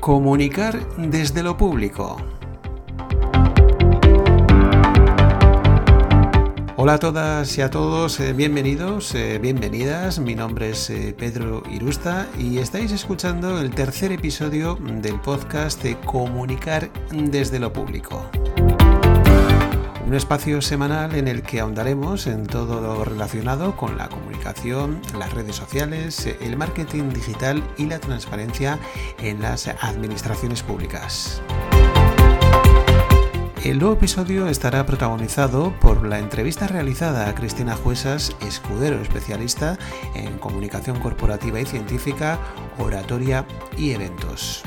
Comunicar 0.00 0.80
desde 0.96 1.42
lo 1.42 1.58
público. 1.58 2.16
Hola 6.76 6.94
a 6.94 6.98
todas 6.98 7.58
y 7.58 7.60
a 7.60 7.68
todos, 7.68 8.18
eh, 8.18 8.32
bienvenidos, 8.32 9.14
eh, 9.14 9.38
bienvenidas. 9.38 10.18
Mi 10.18 10.34
nombre 10.34 10.70
es 10.70 10.88
eh, 10.88 11.14
Pedro 11.16 11.62
Irusta 11.70 12.26
y 12.38 12.56
estáis 12.56 12.92
escuchando 12.92 13.60
el 13.60 13.72
tercer 13.72 14.10
episodio 14.10 14.76
del 14.76 15.20
podcast 15.20 15.82
de 15.82 16.00
Comunicar 16.00 16.90
desde 17.12 17.58
lo 17.58 17.70
público. 17.70 18.24
Un 20.06 20.14
espacio 20.14 20.62
semanal 20.62 21.14
en 21.14 21.28
el 21.28 21.42
que 21.42 21.60
ahondaremos 21.60 22.26
en 22.26 22.46
todo 22.46 22.80
lo 22.80 23.04
relacionado 23.04 23.76
con 23.76 23.98
la 23.98 24.08
comunicación, 24.08 24.29
las 25.18 25.32
redes 25.32 25.56
sociales, 25.56 26.26
el 26.40 26.56
marketing 26.56 27.10
digital 27.10 27.62
y 27.76 27.86
la 27.86 27.98
transparencia 27.98 28.78
en 29.18 29.40
las 29.40 29.68
administraciones 29.68 30.62
públicas. 30.62 31.42
El 33.64 33.78
nuevo 33.78 33.94
episodio 33.94 34.48
estará 34.48 34.86
protagonizado 34.86 35.74
por 35.80 36.06
la 36.06 36.18
entrevista 36.18 36.66
realizada 36.66 37.28
a 37.28 37.34
Cristina 37.34 37.76
Juesas, 37.76 38.34
escudero 38.40 39.00
especialista 39.02 39.78
en 40.14 40.38
comunicación 40.38 40.98
corporativa 40.98 41.60
y 41.60 41.66
científica, 41.66 42.38
oratoria 42.78 43.46
y 43.76 43.90
eventos. 43.90 44.64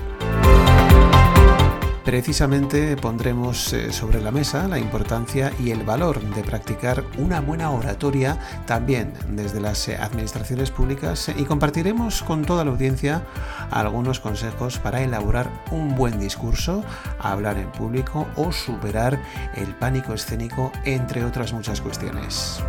Precisamente 2.03 2.97
pondremos 2.97 3.71
eh, 3.71 3.93
sobre 3.93 4.21
la 4.21 4.31
mesa 4.31 4.67
la 4.67 4.77
importancia 4.77 5.53
y 5.59 5.71
el 5.71 5.83
valor 5.83 6.19
de 6.19 6.43
practicar 6.43 7.03
una 7.17 7.39
buena 7.39 7.71
oratoria 7.71 8.37
también 8.65 9.13
desde 9.29 9.61
las 9.61 9.87
administraciones 9.87 10.69
públicas 10.69 11.31
y 11.35 11.45
compartiremos 11.45 12.21
con 12.23 12.43
toda 12.43 12.65
la 12.65 12.71
audiencia 12.71 13.23
algunos 13.71 14.19
consejos 14.19 14.79
para 14.79 15.01
elaborar 15.01 15.49
un 15.71 15.95
buen 15.95 16.19
discurso, 16.19 16.83
hablar 17.19 17.57
en 17.57 17.71
público 17.71 18.27
o 18.35 18.51
superar 18.51 19.19
el 19.55 19.73
pánico 19.75 20.13
escénico, 20.13 20.71
entre 20.83 21.23
otras 21.23 21.53
muchas 21.53 21.79
cuestiones. 21.79 22.61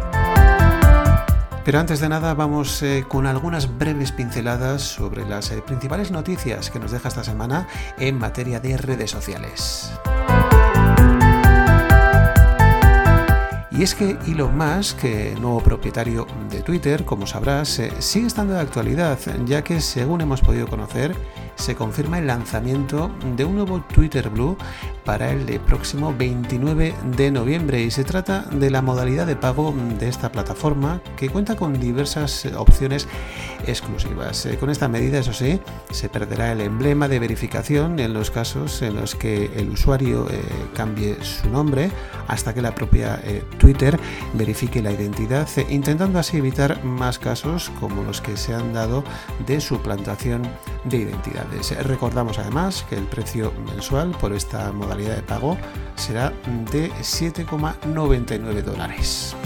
Pero 1.65 1.81
antes 1.81 1.99
de 2.01 2.11
nada 2.11 2.35
vamos 2.35 2.83
eh, 2.83 3.07
con 3.09 3.27
algunas 3.27 3.79
breves 3.79 4.13
pinceladas 4.13 4.83
sobre 4.83 5.27
las 5.27 5.51
eh, 5.51 5.63
principales 5.63 6.11
noticias 6.11 6.71
que 6.71 6.79
nos 6.79 6.91
deja 6.91 7.09
esta 7.09 7.25
semana 7.25 7.67
en 7.99 8.19
materia 8.19 8.61
de 8.61 8.77
redes 8.77 9.11
sociales. 9.11 9.91
Y 13.71 13.83
es 13.83 13.95
que 13.95 14.17
Elon 14.29 14.57
Musk, 14.57 15.05
nuevo 15.41 15.61
propietario 15.61 16.27
de 16.49 16.61
Twitter, 16.61 17.05
como 17.05 17.27
sabrás, 17.27 17.79
eh, 17.79 17.91
sigue 17.99 18.27
estando 18.27 18.53
de 18.53 18.61
actualidad, 18.61 19.19
ya 19.47 19.65
que 19.65 19.81
según 19.81 20.21
hemos 20.21 20.43
podido 20.43 20.69
conocer, 20.69 21.17
se 21.57 21.75
confirma 21.75 22.19
el 22.19 22.27
lanzamiento 22.27 23.11
de 23.37 23.45
un 23.45 23.57
nuevo 23.57 23.81
Twitter 23.83 24.31
Blue 24.31 24.57
para 25.05 25.31
el 25.31 25.61
próximo 25.61 26.15
29 26.17 26.95
de 27.17 27.31
noviembre 27.31 27.83
y 27.83 27.91
se 27.91 28.05
trata 28.05 28.43
de 28.51 28.71
la 28.71 28.83
modalidad 28.83 29.27
de 29.27 29.37
pago 29.37 29.75
de 29.99 30.09
esta 30.09 30.33
plataforma 30.33 31.01
que 31.17 31.29
cuenta 31.29 31.57
con 31.57 31.79
diversas 31.79 32.47
opciones 32.57 33.07
exclusivas. 33.67 34.47
Eh, 34.47 34.57
con 34.59 34.71
esta 34.71 34.89
medida, 34.89 35.19
eso 35.19 35.33
sí, 35.33 35.61
se 35.91 36.09
perderá 36.09 36.53
el 36.53 36.61
emblema 36.61 37.09
de 37.09 37.19
verificación 37.19 37.99
en 37.99 38.13
los 38.15 38.31
casos 38.31 38.83
en 38.83 38.97
los 38.97 39.15
que 39.15 39.51
el 39.57 39.71
usuario 39.71 40.29
eh, 40.31 40.41
cambie 40.75 41.17
su 41.23 41.49
nombre 41.49 41.91
hasta 42.29 42.55
que 42.55 42.63
la 42.63 42.75
propia 42.75 43.21
eh, 43.25 43.43
Twitter 43.59 43.99
verifique 44.35 44.83
la 44.83 44.93
identidad, 44.93 45.49
intentando 45.69 46.19
así 46.19 46.39
evitar 46.39 46.85
más 46.85 47.19
casos 47.19 47.71
como 47.81 48.03
los 48.03 48.21
que 48.21 48.37
se 48.37 48.55
han 48.55 48.73
dado 48.73 49.05
de 49.47 49.61
suplantación 49.61 50.43
de 50.85 50.99
identidades. 51.45 51.87
Recordamos 51.87 52.39
además 52.39 52.85
que 52.89 52.97
el 52.97 53.05
precio 53.05 53.53
mensual 53.67 54.13
por 54.21 54.33
esta 54.33 54.73
modalidad 54.73 55.17
de 55.17 55.23
pago 55.23 55.57
será 55.97 56.33
de 56.71 56.91
7,99 56.93 58.63
dólares. 58.63 59.37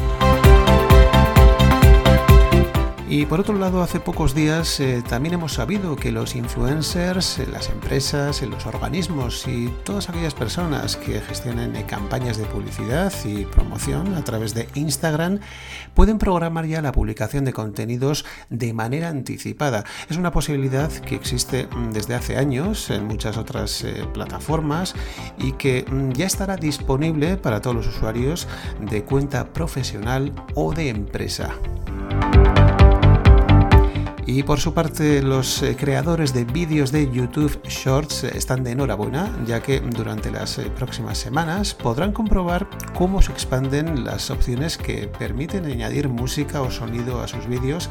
Y 3.11 3.25
por 3.25 3.41
otro 3.41 3.57
lado, 3.57 3.83
hace 3.83 4.01
pocos 4.01 4.35
días 4.35 4.81
eh, 4.81 5.03
también 5.09 5.33
hemos 5.33 5.55
sabido 5.55 5.97
que 5.97 6.13
los 6.13 6.37
influencers, 6.37 7.39
eh, 7.39 7.47
las 7.51 7.71
empresas, 7.71 8.43
eh, 8.43 8.47
los 8.47 8.67
organismos 8.67 9.49
y 9.49 9.73
todas 9.83 10.11
aquellas 10.11 10.35
personas 10.35 10.97
que 10.97 11.19
gestionen 11.23 11.73
campañas 11.85 12.37
de 12.37 12.45
publicidad 12.45 13.11
y 13.25 13.47
promoción 13.47 14.15
a 14.15 14.25
través 14.25 14.53
de 14.53 14.69
Instagram 14.75 15.41
pueden 15.95 16.19
programar 16.19 16.67
ya 16.67 16.83
la 16.83 16.93
publicación 16.93 17.47
de 17.47 17.55
contenidos 17.55 18.27
de 18.51 18.75
manera 18.75 19.09
anticipada. 19.09 19.85
Es 20.11 20.19
una 20.19 20.31
posibilidad 20.31 20.93
que 20.93 21.15
existe 21.15 21.67
mm, 21.67 21.93
desde 21.93 22.15
hace 22.15 22.37
años 22.37 22.91
en 22.91 23.07
muchas 23.07 23.39
otras 23.39 23.87
plataformas 24.13 24.95
y 25.39 25.53
que 25.53 25.87
mm, 25.91 26.11
ya 26.11 26.27
estará 26.27 26.57
disponible 26.57 27.39
para 27.39 27.63
todos 27.63 27.75
los 27.75 27.87
usuarios 27.87 28.47
de 28.83 29.03
cuenta 29.03 29.51
profesional 29.55 30.35
o 30.55 30.75
de 30.75 30.91
empresa. 30.91 31.55
Y 34.31 34.43
por 34.43 34.61
su 34.61 34.75
parte, 34.75 35.23
los 35.23 35.63
eh, 35.63 35.75
creadores 35.75 36.35
de 36.35 36.45
vídeos 36.45 36.93
de 36.93 37.11
YouTube 37.11 37.63
Shorts 37.67 38.25
eh, 38.25 38.33
están 38.35 38.63
de 38.63 38.73
enhorabuena, 38.73 39.35
ya 39.47 39.63
que 39.63 39.81
durante 39.81 40.31
las 40.31 40.59
eh, 40.59 40.71
próximas 40.71 41.17
semanas 41.17 41.73
podrán 41.73 42.13
comprobar 42.13 42.69
cómo 42.95 43.23
se 43.23 43.33
expanden 43.33 44.05
las 44.05 44.31
opciones 44.31 44.77
que 44.77 45.09
permiten 45.09 45.65
añadir 45.65 46.11
música 46.11 46.61
o 46.61 46.71
sonido 46.71 47.23
a 47.23 47.27
sus 47.27 47.47
vídeos, 47.47 47.89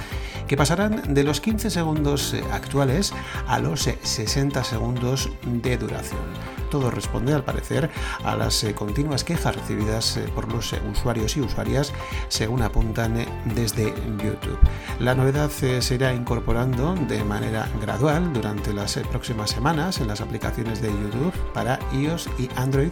que 0.47 0.55
pasarán 0.55 1.15
de 1.15 1.23
los 1.23 1.41
15 1.41 1.71
segundos 1.71 2.35
actuales 2.51 3.13
a 3.47 3.57
los 3.57 3.89
60 4.03 4.63
segundos 4.63 5.31
de 5.43 5.75
duración. 5.75 6.56
Todo 6.69 6.91
responde, 6.91 7.33
al 7.33 7.43
parecer, 7.43 7.89
a 8.23 8.35
las 8.35 8.63
eh, 8.63 8.73
continuas 8.73 9.23
quejas 9.23 9.55
recibidas 9.55 10.17
eh, 10.17 10.29
por 10.33 10.51
los 10.51 10.73
eh, 10.73 10.81
usuarios 10.91 11.37
y 11.37 11.41
usuarias, 11.41 11.93
según 12.27 12.61
apuntan 12.61 13.25
desde 13.55 13.93
YouTube. 14.23 14.59
La 14.99 15.15
novedad 15.15 15.49
se 15.49 15.95
irá 15.95 16.13
incorporando 16.13 16.93
de 16.95 17.23
manera 17.23 17.69
gradual 17.81 18.33
durante 18.33 18.73
las 18.73 18.97
próximas 19.11 19.51
semanas 19.51 19.99
en 19.99 20.07
las 20.07 20.21
aplicaciones 20.21 20.81
de 20.81 20.89
YouTube 20.89 21.33
para 21.53 21.79
iOS 21.93 22.29
y 22.37 22.49
Android 22.55 22.91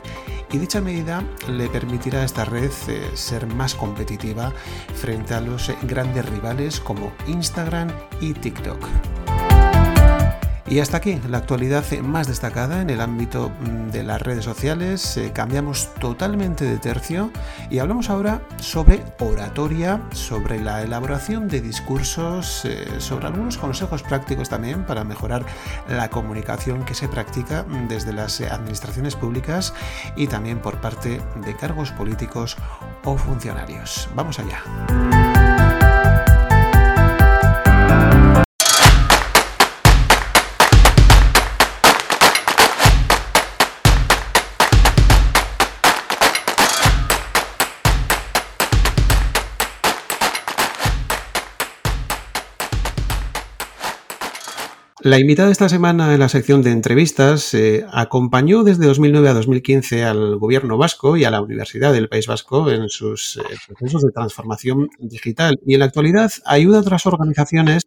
y 0.52 0.58
dicha 0.58 0.81
medida 0.81 1.24
le 1.50 1.68
permitirá 1.69 2.22
a 2.22 2.25
esta 2.25 2.46
red 2.46 2.72
ser 3.14 3.47
más 3.47 3.75
competitiva 3.75 4.53
frente 4.96 5.34
a 5.34 5.41
los 5.41 5.72
grandes 5.84 6.25
rivales 6.30 6.80
como 6.80 7.12
Instagram 7.28 7.91
y 8.22 8.34
TikTok. 8.34 8.80
Y 10.68 10.80
hasta 10.80 10.98
aquí 10.98 11.22
la 11.30 11.38
actualidad 11.38 11.86
más 12.02 12.28
destacada 12.28 12.81
en 12.81 12.90
el 12.90 13.00
ámbito 13.00 13.52
mm, 13.62 13.92
de 13.92 14.03
las 14.03 14.22
redes 14.22 14.44
sociales. 14.44 15.16
Eh, 15.16 15.31
cambiamos 15.31 15.94
totalmente 15.96 16.66
de 16.66 16.78
tercio 16.78 17.30
y 17.70 17.78
hablamos 17.78 18.09
ahora 18.09 18.42
sobre 18.59 19.03
oratoria, 19.20 20.02
sobre 20.12 20.59
la 20.59 20.81
elaboración 20.81 21.48
de 21.48 21.62
discursos, 21.62 22.66
eh, 22.66 22.88
sobre 22.98 23.28
algunos 23.28 23.58
consejos 23.58 24.02
prácticos 24.02 24.50
también 24.50 24.86
para 24.86 25.03
mejorar 25.03 25.46
la 25.88 26.09
comunicación 26.09 26.84
que 26.84 26.96
se 26.96 27.08
practica 27.08 27.64
mm, 27.64 27.88
desde 27.88 28.12
las 28.12 28.42
administraciones 28.42 29.16
públicas 29.16 29.74
y 30.16 30.26
también 30.26 30.59
por 30.59 30.82
parte 30.82 31.22
de 31.46 31.56
cargos 31.56 31.92
políticos 31.92 32.58
o 33.03 33.18
funcionarios. 33.18 34.09
Vamos 34.16 34.40
allá. 34.40 34.64
La 55.05 55.19
invitada 55.19 55.52
esta 55.52 55.69
semana 55.69 56.16
en 56.16 56.19
la 56.19 56.29
sección 56.29 56.63
de 56.63 56.72
entrevistas 56.72 57.53
eh, 57.53 57.85
acompañó 57.91 58.63
desde 58.63 58.87
2009 58.87 59.29
a 59.29 59.34
2015 59.35 60.03
al 60.03 60.37
gobierno 60.37 60.79
vasco 60.79 61.16
y 61.16 61.25
a 61.25 61.29
la 61.29 61.41
Universidad 61.41 61.93
del 61.93 62.09
País 62.09 62.25
Vasco 62.25 62.72
en 62.72 62.90
sus 62.90 63.37
eh, 63.37 63.41
procesos 63.67 64.02
de 64.02 64.11
transformación 64.11 64.90
digital 64.97 65.59
y 65.63 65.75
en 65.75 65.81
la 65.81 65.85
actualidad 65.85 66.31
ayuda 66.43 66.79
a 66.79 66.81
otras 66.81 67.05
organizaciones 67.05 67.84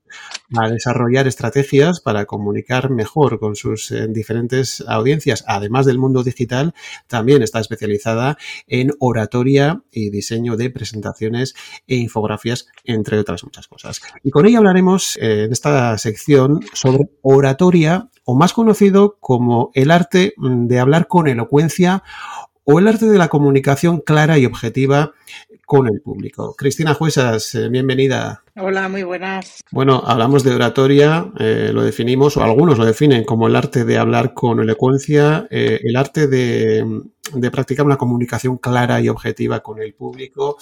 a 0.56 0.70
desarrollar 0.70 1.26
estrategias 1.26 2.00
para 2.00 2.24
comunicar 2.24 2.88
mejor 2.88 3.40
con 3.40 3.56
sus 3.56 3.90
eh, 3.90 4.06
diferentes 4.08 4.84
audiencias. 4.86 5.42
Además 5.48 5.86
del 5.86 5.98
mundo 5.98 6.22
digital, 6.22 6.72
también 7.08 7.42
está 7.42 7.58
especializada 7.58 8.38
en 8.68 8.92
oratoria 9.00 9.82
y 9.90 10.10
diseño 10.10 10.56
de 10.56 10.70
presentaciones 10.70 11.56
e 11.88 11.96
infografías, 11.96 12.68
entre 12.84 13.18
otras 13.18 13.42
muchas 13.42 13.66
cosas. 13.66 14.00
Y 14.22 14.30
con 14.30 14.46
ella 14.46 14.58
hablaremos 14.58 15.18
en 15.20 15.50
esta 15.50 15.98
sección 15.98 16.60
sobre 16.74 17.07
oratoria, 17.22 18.08
o 18.24 18.34
más 18.34 18.52
conocido 18.52 19.16
como 19.20 19.70
el 19.74 19.90
arte 19.90 20.34
de 20.36 20.78
hablar 20.78 21.08
con 21.08 21.28
elocuencia 21.28 22.02
o 22.70 22.78
el 22.78 22.86
arte 22.86 23.06
de 23.06 23.16
la 23.16 23.28
comunicación 23.28 24.00
clara 24.00 24.36
y 24.36 24.44
objetiva 24.44 25.12
con 25.64 25.86
el 25.86 26.02
público. 26.02 26.54
Cristina 26.54 26.92
Juesas, 26.92 27.54
eh, 27.54 27.70
bienvenida. 27.70 28.42
Hola, 28.56 28.90
muy 28.90 29.04
buenas. 29.04 29.64
Bueno, 29.70 30.02
hablamos 30.04 30.44
de 30.44 30.54
oratoria, 30.54 31.32
eh, 31.38 31.70
lo 31.72 31.82
definimos, 31.82 32.36
o 32.36 32.42
algunos 32.42 32.76
lo 32.76 32.84
definen 32.84 33.24
como 33.24 33.46
el 33.46 33.56
arte 33.56 33.86
de 33.86 33.96
hablar 33.96 34.34
con 34.34 34.60
elocuencia, 34.60 35.46
eh, 35.50 35.80
el 35.82 35.96
arte 35.96 36.26
de, 36.26 36.84
practicar 37.50 37.86
una 37.86 37.96
comunicación 37.96 38.58
clara 38.58 39.00
y 39.00 39.08
objetiva 39.08 39.60
con 39.60 39.80
el 39.80 39.94
público. 39.94 40.58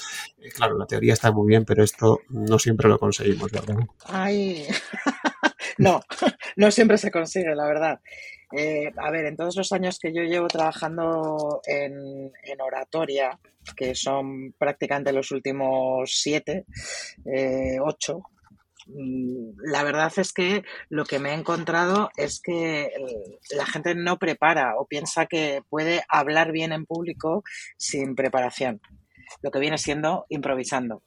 claro, 0.55 0.79
la 0.79 0.87
teoría 0.87 1.13
está 1.13 1.33
muy 1.33 1.49
bien, 1.49 1.65
pero 1.65 1.83
esto 1.83 2.21
no 2.29 2.61
siempre 2.61 2.89
lo 2.89 3.01
conseguimos, 3.01 3.51
¿verdad? 3.51 3.79
Ay, 4.05 4.65
no, 5.79 6.01
no 6.57 6.71
siempre 6.71 6.99
se 6.99 7.11
consigue, 7.11 7.55
la 7.55 7.67
verdad. 7.67 8.01
Eh, 8.57 8.93
a 8.97 9.11
ver, 9.11 9.27
en 9.27 9.37
todos 9.37 9.57
los 9.57 9.73
años 9.73 9.99
que 9.99 10.15
yo 10.15 10.23
llevo 10.23 10.47
trabajando 10.47 11.61
en, 11.67 12.31
oratoria, 12.61 13.39
que 13.77 13.95
son 13.95 14.53
prácticamente 14.59 15.13
los 15.13 15.33
últimos 15.33 16.13
siete, 16.15 16.65
eh, 17.25 17.79
ocho, 17.83 18.23
mm, 18.87 19.59
la 19.65 19.83
verdad 19.83 20.13
es 20.17 20.33
que 20.33 20.63
lo 20.89 21.05
que 21.05 21.19
me 21.19 21.31
he 21.31 21.35
encontrado 21.35 22.11
es 22.17 22.41
que 22.41 22.93
la 23.57 23.67
gente 23.67 23.95
no 23.95 24.19
prepara 24.19 24.77
o 24.79 24.87
piensa 24.87 25.27
que 25.27 25.63
puede 25.69 26.05
hablar 26.09 26.53
bien 26.53 26.73
en 26.73 26.87
público 26.87 27.43
sin 27.77 28.15
preparación 28.15 28.81
lo 29.43 29.51
que 29.51 29.59
viene 29.59 29.79
siendo 29.79 30.27
improvisando. 30.29 31.03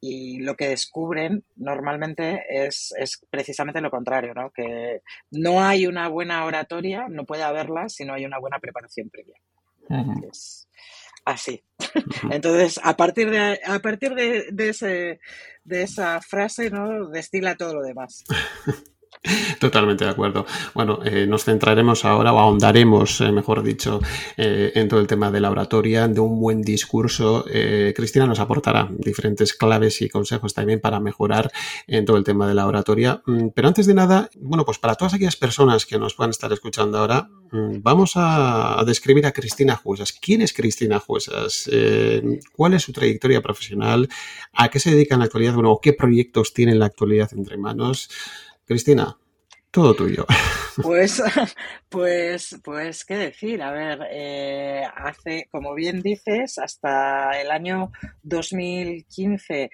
Y 0.00 0.38
lo 0.40 0.56
que 0.56 0.68
descubren 0.68 1.44
normalmente 1.56 2.42
es, 2.48 2.94
precisamente 3.28 3.80
lo 3.80 3.90
contrario, 3.90 4.32
¿no? 4.34 4.50
que 4.50 5.02
no 5.30 5.62
hay 5.62 5.86
una 5.86 6.08
buena 6.08 6.44
oratoria, 6.44 7.06
no 7.08 7.24
puede 7.24 7.42
haberla 7.42 7.88
si 7.88 8.04
no 8.04 8.14
hay 8.14 8.24
una 8.24 8.38
buena 8.38 8.58
preparación 8.58 9.10
previa. 9.10 9.36
Es 10.26 10.68
así. 11.24 11.62
Entonces, 12.30 12.80
a 12.82 12.96
partir 12.96 13.30
de, 13.30 13.60
a 13.64 13.78
partir 13.80 14.14
de, 14.14 14.68
ese, 14.68 15.20
de 15.64 15.82
esa 15.82 16.20
frase, 16.20 16.70
¿no? 16.70 17.08
destila 17.08 17.56
todo 17.56 17.74
lo 17.74 17.82
demás. 17.82 18.24
Totalmente 19.60 20.04
de 20.04 20.10
acuerdo. 20.10 20.46
Bueno, 20.74 21.00
eh, 21.04 21.26
nos 21.26 21.44
centraremos 21.44 22.06
ahora, 22.06 22.32
o 22.32 22.38
ahondaremos, 22.38 23.20
eh, 23.20 23.30
mejor 23.30 23.62
dicho, 23.62 24.00
eh, 24.38 24.72
en 24.74 24.88
todo 24.88 24.98
el 24.98 25.06
tema 25.06 25.30
de 25.30 25.40
la 25.40 25.50
oratoria, 25.50 26.08
de 26.08 26.20
un 26.20 26.40
buen 26.40 26.62
discurso. 26.62 27.44
Cristina 27.94 28.26
nos 28.26 28.40
aportará 28.40 28.88
diferentes 28.90 29.52
claves 29.52 30.00
y 30.00 30.08
consejos 30.08 30.54
también 30.54 30.80
para 30.80 31.00
mejorar 31.00 31.52
en 31.86 32.06
todo 32.06 32.16
el 32.16 32.24
tema 32.24 32.48
de 32.48 32.54
la 32.54 32.66
oratoria. 32.66 33.22
Mm, 33.26 33.48
pero 33.54 33.68
antes 33.68 33.86
de 33.86 33.94
nada, 33.94 34.30
bueno, 34.40 34.64
pues 34.64 34.78
para 34.78 34.94
todas 34.94 35.12
aquellas 35.12 35.36
personas 35.36 35.84
que 35.84 35.98
nos 35.98 36.14
puedan 36.14 36.30
estar 36.30 36.50
escuchando 36.52 36.98
ahora, 36.98 37.28
mm, 37.50 37.82
vamos 37.82 38.12
a, 38.14 38.82
describir 38.86 39.26
a 39.26 39.32
Cristina 39.32 39.76
Juesas. 39.76 40.12
¿Quién 40.12 40.40
es 40.40 40.54
Cristina 40.54 40.98
Juesas? 40.98 41.68
¿Cuál 42.56 42.74
es 42.74 42.82
su 42.82 42.92
trayectoria 42.92 43.42
profesional? 43.42 44.08
¿A 44.54 44.68
qué 44.70 44.80
se 44.80 44.90
dedica 44.90 45.14
en 45.14 45.20
la 45.20 45.26
actualidad? 45.26 45.54
Bueno, 45.54 45.78
¿qué 45.82 45.92
proyectos 45.92 46.54
tiene 46.54 46.72
en 46.72 46.78
la 46.78 46.86
actualidad 46.86 47.30
entre 47.34 47.58
manos? 47.58 48.08
Cristina, 48.70 49.18
todo 49.70 49.94
tuyo. 49.94 50.26
Pues, 50.82 51.22
pues, 51.88 52.58
pues, 52.62 53.04
¿qué 53.04 53.16
decir? 53.16 53.60
A 53.62 53.72
ver, 53.72 54.06
eh, 54.10 54.82
hace, 54.96 55.46
como 55.50 55.74
bien 55.74 56.00
dices, 56.00 56.58
hasta 56.58 57.38
el 57.40 57.50
año 57.50 57.90
2015, 58.22 59.70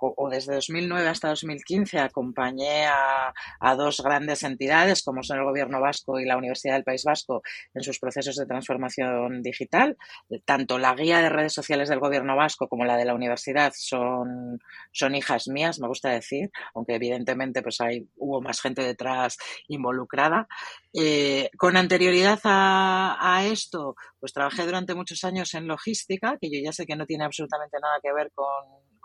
o 0.00 0.30
desde 0.30 0.54
2009 0.54 1.06
hasta 1.06 1.28
2015, 1.28 1.98
acompañé 1.98 2.86
a, 2.86 3.32
dos 3.76 4.00
grandes 4.02 4.42
entidades, 4.42 5.02
como 5.04 5.22
son 5.22 5.38
el 5.38 5.44
Gobierno 5.44 5.80
Vasco 5.80 6.18
y 6.18 6.24
la 6.24 6.36
Universidad 6.36 6.74
del 6.74 6.84
País 6.84 7.04
Vasco, 7.04 7.42
en 7.74 7.82
sus 7.82 8.00
procesos 8.00 8.34
de 8.36 8.46
transformación 8.46 9.42
digital. 9.42 9.96
Tanto 10.44 10.78
la 10.78 10.94
guía 10.94 11.20
de 11.20 11.28
redes 11.28 11.52
sociales 11.52 11.88
del 11.88 12.00
Gobierno 12.00 12.34
Vasco 12.36 12.68
como 12.68 12.84
la 12.84 12.96
de 12.96 13.04
la 13.04 13.14
universidad 13.14 13.72
son, 13.76 14.58
son 14.92 15.14
hijas 15.14 15.46
mías, 15.46 15.78
me 15.78 15.86
gusta 15.86 16.08
decir, 16.08 16.50
aunque 16.74 16.94
evidentemente 16.94 17.62
pues 17.62 17.80
hay, 17.80 18.08
hubo 18.16 18.40
más 18.40 18.60
gente 18.60 18.82
detrás 18.82 19.37
involucrada. 19.68 20.46
Eh, 20.92 21.50
con 21.56 21.76
anterioridad 21.76 22.40
a, 22.44 23.42
esto, 23.44 23.94
pues 24.18 24.32
trabajé 24.32 24.64
durante 24.64 24.94
muchos 24.94 25.22
años 25.24 25.54
en 25.54 25.68
logística, 25.68 26.36
que 26.40 26.50
yo 26.50 26.60
ya 26.62 26.72
sé 26.72 26.86
que 26.86 26.96
no 26.96 27.06
tiene 27.06 27.24
absolutamente 27.24 27.78
nada 27.80 27.98
que 28.02 28.12
ver 28.12 28.32
con, 28.34 28.46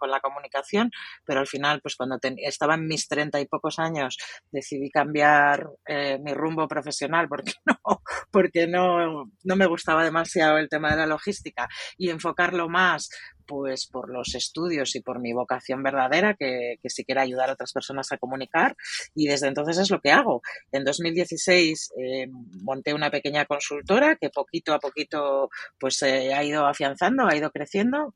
la 0.05 0.19
comunicación, 0.19 0.91
pero 1.23 1.39
al 1.39 1.47
final, 1.47 1.79
pues 1.81 1.95
cuando 1.95 2.19
estaba 2.21 2.75
en 2.75 2.87
mis 2.87 3.07
treinta 3.07 3.39
y 3.39 3.45
pocos 3.45 3.79
años, 3.79 4.17
decidí 4.51 4.89
cambiar 4.89 5.69
eh, 5.87 6.19
mi 6.19 6.33
rumbo 6.33 6.67
profesional 6.67 7.29
porque 7.29 7.53
no, 7.65 8.01
porque 8.29 8.67
no, 8.67 9.31
no 9.45 9.55
me 9.55 9.65
gustaba 9.65 10.03
demasiado 10.03 10.57
el 10.57 10.67
tema 10.67 10.89
de 10.91 10.97
la 10.97 11.05
logística 11.05 11.69
y 11.97 12.09
enfocarlo 12.09 12.67
más 12.67 13.07
pues 13.45 13.87
por 13.87 14.09
los 14.09 14.35
estudios 14.35 14.95
y 14.95 15.01
por 15.01 15.19
mi 15.19 15.33
vocación 15.33 15.83
verdadera, 15.83 16.35
que, 16.35 16.77
que 16.81 16.89
sí 16.89 17.03
quiero 17.05 17.21
ayudar 17.21 17.49
a 17.49 17.53
otras 17.53 17.73
personas 17.73 18.11
a 18.11 18.17
comunicar, 18.17 18.75
y 19.15 19.27
desde 19.27 19.47
entonces 19.47 19.77
es 19.77 19.89
lo 19.89 19.99
que 19.99 20.11
hago. 20.11 20.41
En 20.71 20.83
2016 20.83 21.93
eh, 21.97 22.27
monté 22.61 22.93
una 22.93 23.11
pequeña 23.11 23.45
consultora 23.45 24.15
que 24.15 24.29
poquito 24.29 24.73
a 24.73 24.79
poquito 24.79 25.49
pues 25.79 26.01
eh, 26.03 26.33
ha 26.33 26.43
ido 26.43 26.65
afianzando, 26.65 27.27
ha 27.27 27.35
ido 27.35 27.51
creciendo, 27.51 28.15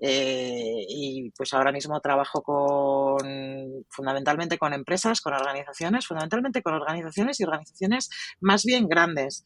eh, 0.00 0.84
y 0.88 1.30
pues 1.36 1.54
ahora 1.54 1.70
mismo 1.70 2.00
trabajo 2.00 2.42
con 2.42 3.84
fundamentalmente 3.88 4.58
con 4.58 4.72
empresas, 4.72 5.20
con 5.20 5.32
organizaciones, 5.34 6.06
fundamentalmente 6.06 6.62
con 6.62 6.74
organizaciones 6.74 7.38
y 7.38 7.44
organizaciones 7.44 8.10
más 8.40 8.64
bien 8.64 8.88
grandes 8.88 9.44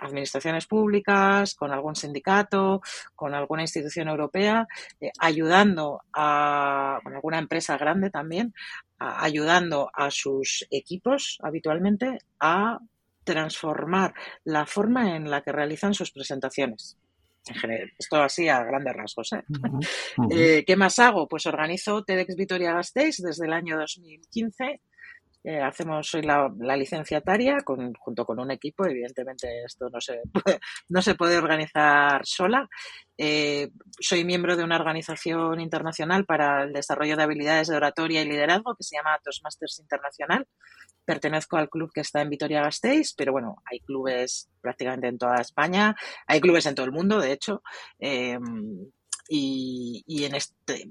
administraciones 0.00 0.66
públicas, 0.66 1.54
con 1.54 1.72
algún 1.72 1.96
sindicato, 1.96 2.80
con 3.14 3.34
alguna 3.34 3.62
institución 3.62 4.08
europea, 4.08 4.66
eh, 5.00 5.10
ayudando 5.18 6.02
a, 6.12 7.00
con 7.02 7.14
alguna 7.14 7.38
empresa 7.38 7.76
grande 7.76 8.10
también, 8.10 8.54
ayudando 8.98 9.90
a 9.92 10.10
sus 10.10 10.66
equipos 10.70 11.38
habitualmente 11.42 12.18
a 12.40 12.78
transformar 13.24 14.14
la 14.44 14.66
forma 14.66 15.14
en 15.14 15.30
la 15.30 15.42
que 15.42 15.52
realizan 15.52 15.94
sus 15.94 16.10
presentaciones. 16.10 16.96
En 17.46 17.54
general, 17.54 17.92
esto 17.98 18.16
así 18.22 18.48
a 18.48 18.62
grandes 18.64 18.94
rasgos. 18.94 19.32
¿eh? 19.32 19.44
Eh, 20.30 20.64
¿Qué 20.66 20.76
más 20.76 20.98
hago? 20.98 21.28
Pues 21.28 21.46
organizo 21.46 22.02
TEDx 22.02 22.36
Vitoria 22.36 22.72
Gasteiz 22.72 23.18
desde 23.18 23.46
el 23.46 23.52
año 23.52 23.78
2015 23.78 24.80
eh, 25.48 25.62
hacemos, 25.62 26.06
soy 26.06 26.20
la, 26.20 26.50
licenciataria 26.76 27.56
junto 27.64 28.26
con 28.26 28.38
un 28.38 28.50
equipo, 28.50 28.84
evidentemente 28.86 29.64
esto 29.64 29.88
no 29.88 29.98
se 29.98 30.20
puede, 30.32 30.60
no 30.90 31.00
se 31.00 31.14
puede 31.14 31.38
organizar 31.38 32.20
sola. 32.26 32.68
Eh, 33.16 33.70
soy 33.98 34.26
miembro 34.26 34.58
de 34.58 34.64
una 34.64 34.76
organización 34.76 35.58
internacional 35.58 36.26
para 36.26 36.64
el 36.64 36.74
desarrollo 36.74 37.16
de 37.16 37.22
habilidades 37.22 37.68
de 37.68 37.76
oratoria 37.76 38.20
y 38.20 38.28
liderazgo 38.28 38.74
que 38.74 38.84
se 38.84 38.96
llama 38.96 39.18
Toastmasters 39.24 39.78
Internacional. 39.78 40.46
Pertenezco 41.06 41.56
al 41.56 41.70
club 41.70 41.92
que 41.94 42.02
está 42.02 42.20
en 42.20 42.28
Vitoria-Gasteiz, 42.28 43.14
pero 43.16 43.32
bueno, 43.32 43.56
hay 43.64 43.80
clubes 43.80 44.50
prácticamente 44.60 45.08
en 45.08 45.16
toda 45.16 45.40
España, 45.40 45.96
hay 46.26 46.42
clubes 46.42 46.66
en 46.66 46.74
todo 46.74 46.84
el 46.84 46.92
mundo, 46.92 47.20
de 47.20 47.32
hecho. 47.32 47.62
Eh, 47.98 48.38
y, 49.30 50.24
en, 50.24 50.34
este, 50.34 50.88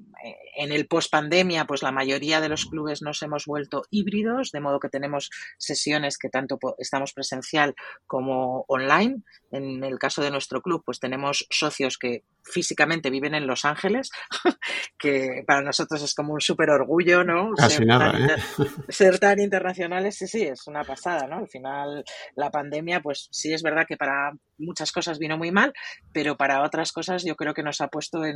en 0.56 0.72
el 0.72 0.88
post 0.88 1.12
pandemia, 1.12 1.65
pues 1.65 1.82
la 1.82 1.91
mayoría 1.91 2.39
de 2.39 2.50
los 2.50 2.65
clubes 2.65 3.01
nos 3.01 3.22
hemos 3.24 3.46
vuelto 3.46 3.84
híbridos, 3.89 4.51
de 4.51 4.60
modo 4.60 4.79
que 4.79 4.89
tenemos 4.89 5.32
sesiones 5.58 6.17
que 6.17 6.29
tanto 6.29 6.60
estamos 6.77 7.13
presencial 7.13 7.74
como 8.06 8.63
online. 8.67 9.24
En 9.51 9.84
el 9.84 9.98
caso 9.98 10.22
de 10.22 10.29
nuestro 10.29 10.62
club, 10.62 10.84
pues 10.86 11.00
tenemos 11.00 11.48
socios 11.50 11.98
que 11.98 12.24
físicamente 12.44 13.10
viven 13.10 13.34
en 13.34 13.48
Los 13.48 13.65
Ángeles, 13.65 14.12
que 15.00 15.44
para 15.46 15.62
nosotros 15.62 16.01
es 16.03 16.13
como 16.13 16.34
un 16.34 16.41
súper 16.41 16.70
orgullo, 16.70 17.24
¿no? 17.24 17.56
ser, 17.56 17.86
nada, 17.86 18.12
tan, 18.12 18.29
¿eh? 18.29 18.36
ser 18.89 19.20
tan 19.20 19.39
internacionales, 19.39 20.15
sí, 20.15 20.27
sí, 20.27 20.44
es 20.44 20.67
una 20.67 20.84
pasada, 20.84 21.27
¿no? 21.27 21.38
Al 21.38 21.48
final, 21.48 22.03
la 22.36 22.51
pandemia, 22.51 23.01
pues 23.01 23.27
sí 23.32 23.53
es 23.53 23.63
verdad 23.63 23.86
que 23.88 23.98
para 23.98 24.32
muchas 24.58 24.92
cosas 24.92 25.20
vino 25.20 25.38
muy 25.38 25.52
mal, 25.52 25.74
pero 26.12 26.38
para 26.38 26.64
otras 26.64 26.92
cosas 26.92 27.24
yo 27.24 27.36
creo 27.36 27.54
que 27.54 27.64
nos 27.64 27.82
ha 27.82 27.88
puesto 27.88 28.26
en, 28.26 28.36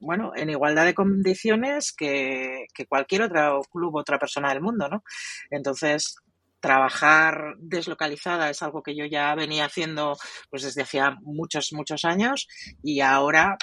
bueno, 0.00 0.32
en 0.36 0.50
igualdad 0.50 0.84
de 0.84 0.94
condiciones 0.94 1.92
que, 1.92 2.66
que 2.74 2.86
cualquier 2.86 3.22
otro 3.22 3.62
club, 3.70 3.96
otra 3.96 4.18
persona 4.18 4.50
del 4.50 4.62
mundo, 4.62 4.88
¿no? 4.88 5.02
Entonces, 5.50 6.16
trabajar 6.60 7.54
deslocalizada 7.58 8.50
es 8.50 8.62
algo 8.62 8.82
que 8.82 8.96
yo 8.96 9.04
ya 9.04 9.34
venía 9.34 9.66
haciendo 9.66 10.16
pues 10.50 10.62
desde 10.62 10.82
hacía 10.82 11.16
muchos, 11.22 11.72
muchos 11.72 12.04
años 12.04 12.48
y 12.82 13.00
ahora 13.00 13.56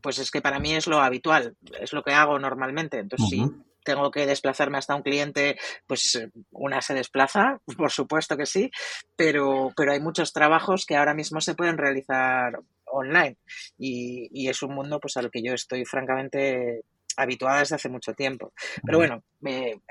pues 0.00 0.20
es 0.20 0.30
que 0.30 0.40
para 0.40 0.60
mí 0.60 0.72
es 0.72 0.86
lo 0.86 1.00
habitual, 1.00 1.56
es 1.80 1.92
lo 1.92 2.04
que 2.04 2.12
hago 2.12 2.38
normalmente. 2.38 3.00
Entonces, 3.00 3.28
si 3.28 3.44
tengo 3.86 4.10
que 4.10 4.26
desplazarme 4.26 4.78
hasta 4.78 4.94
un 4.94 5.02
cliente, 5.02 5.56
pues 5.86 6.20
una 6.50 6.82
se 6.82 6.92
desplaza, 6.92 7.60
por 7.78 7.90
supuesto 7.90 8.36
que 8.36 8.44
sí, 8.44 8.70
pero, 9.16 9.72
pero 9.74 9.92
hay 9.92 10.00
muchos 10.00 10.32
trabajos 10.32 10.84
que 10.84 10.96
ahora 10.96 11.14
mismo 11.14 11.40
se 11.40 11.54
pueden 11.54 11.78
realizar 11.78 12.58
online 12.84 13.38
y, 13.78 14.28
y 14.32 14.48
es 14.48 14.62
un 14.62 14.74
mundo 14.74 15.00
pues 15.00 15.16
al 15.16 15.30
que 15.30 15.42
yo 15.42 15.54
estoy 15.54 15.84
francamente 15.84 16.82
habituada 17.16 17.60
desde 17.60 17.76
hace 17.76 17.88
mucho 17.88 18.12
tiempo. 18.12 18.52
Pero 18.84 18.98
bueno, 18.98 19.22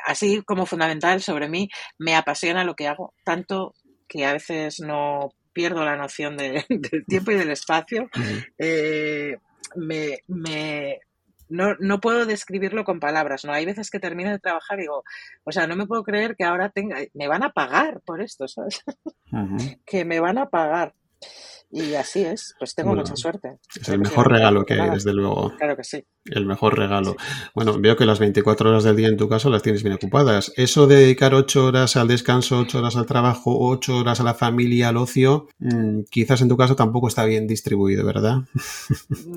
así 0.06 0.42
como 0.44 0.66
fundamental 0.66 1.22
sobre 1.22 1.50
mí, 1.50 1.70
me 1.98 2.16
apasiona 2.16 2.64
lo 2.64 2.76
que 2.76 2.88
hago, 2.88 3.14
tanto 3.24 3.74
que 4.08 4.26
a 4.26 4.34
veces 4.34 4.80
no 4.80 5.34
pierdo 5.54 5.84
la 5.84 5.96
noción 5.96 6.38
del 6.38 7.06
tiempo 7.08 7.32
y 7.32 7.36
del 7.36 7.52
espacio. 7.52 8.10
Eh, 8.58 9.38
me, 9.76 10.20
me, 10.28 11.00
no, 11.50 11.76
no 11.80 12.00
puedo 12.00 12.26
describirlo 12.26 12.84
con 12.84 13.00
palabras, 13.00 13.46
¿no? 13.46 13.54
Hay 13.54 13.66
veces 13.66 13.90
que 13.90 14.00
termino 14.00 14.32
de 14.32 14.40
trabajar 14.40 14.80
y 14.80 14.84
digo, 14.84 15.04
o 15.44 15.52
sea, 15.52 15.68
no 15.68 15.76
me 15.76 15.88
puedo 15.88 16.04
creer 16.04 16.36
que 16.36 16.44
ahora 16.44 16.70
tenga, 16.70 16.98
me 17.14 17.28
van 17.28 17.44
a 17.44 17.52
pagar 17.52 18.02
por 18.02 18.22
esto, 18.22 18.48
¿sabes? 18.48 18.84
que 19.86 20.06
me 20.06 20.20
van 20.20 20.38
a 20.38 20.50
pagar. 20.50 20.94
Y 21.72 21.96
así 21.96 22.22
es, 22.24 22.56
pues 22.58 22.76
tengo 22.76 22.96
mucha 22.96 23.16
suerte. 23.16 23.58
Es 23.80 23.90
el 23.90 24.00
mejor 24.00 24.32
regalo 24.32 24.66
que 24.66 24.76
hay, 24.76 24.92
desde 24.92 25.14
luego. 25.14 25.52
Claro 25.58 25.76
que 25.76 25.84
sí. 25.84 26.06
El 26.26 26.46
mejor 26.46 26.78
regalo. 26.78 27.16
Bueno, 27.54 27.78
veo 27.80 27.98
que 27.98 28.06
las 28.06 28.20
24 28.20 28.70
horas 28.70 28.84
del 28.84 28.96
día 28.96 29.08
en 29.08 29.18
tu 29.18 29.28
caso 29.28 29.50
las 29.50 29.62
tienes 29.62 29.84
bien 29.84 29.96
ocupadas. 29.96 30.54
Eso 30.56 30.88
de 30.88 30.96
dedicar 30.96 31.34
8 31.34 31.66
horas 31.66 31.98
al 31.98 32.08
descanso, 32.08 32.60
8 32.60 32.80
horas 32.80 32.96
al 32.96 33.06
trabajo, 33.06 33.58
8 33.60 33.98
horas 33.98 34.22
a 34.22 34.24
la 34.24 34.36
familia, 34.36 34.90
al 34.90 34.98
ocio, 34.98 35.48
mm, 35.60 36.04
quizás 36.10 36.42
en 36.42 36.50
tu 36.50 36.56
caso 36.56 36.76
tampoco 36.76 37.08
está 37.08 37.26
bien 37.26 37.46
distribuido, 37.46 38.06
¿verdad? 38.06 38.44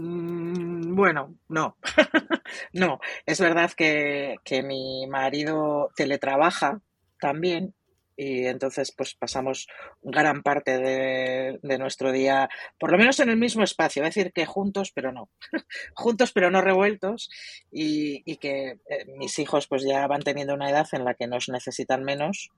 Bueno, 0.99 1.37
no. 1.49 1.77
no, 2.73 2.99
es 3.25 3.41
verdad 3.41 3.71
que, 3.71 4.35
que 4.43 4.65
mi 4.65 5.07
marido 5.07 5.93
teletrabaja 5.95 6.81
también 7.21 7.73
y 8.17 8.47
entonces 8.47 8.93
pues 8.97 9.15
pasamos 9.15 9.69
gran 10.03 10.43
parte 10.43 10.77
de, 10.77 11.79
nuestro 11.79 12.11
día, 12.11 12.49
por 12.81 12.91
lo 12.91 12.99
menos 12.99 13.21
en 13.21 13.29
el 13.29 13.37
mismo 13.37 13.63
espacio, 13.63 14.03
es 14.03 14.13
decir 14.13 14.33
que 14.33 14.45
juntos 14.45 14.91
pero 14.93 15.13
no, 15.13 15.31
juntos 15.95 16.33
pero 16.33 16.51
no 16.51 16.63
revueltos. 16.63 17.31
Y, 17.71 18.37
que 18.39 18.81
eh, 18.91 19.05
mis 19.19 19.39
hijos 19.39 19.69
pues 19.69 19.85
ya 19.85 20.05
van 20.09 20.23
teniendo 20.23 20.55
una 20.55 20.69
edad 20.69 20.89
en 20.91 21.05
la 21.05 21.15
que 21.15 21.29
nos 21.29 21.49
necesitan 21.49 22.03
menos 22.03 22.51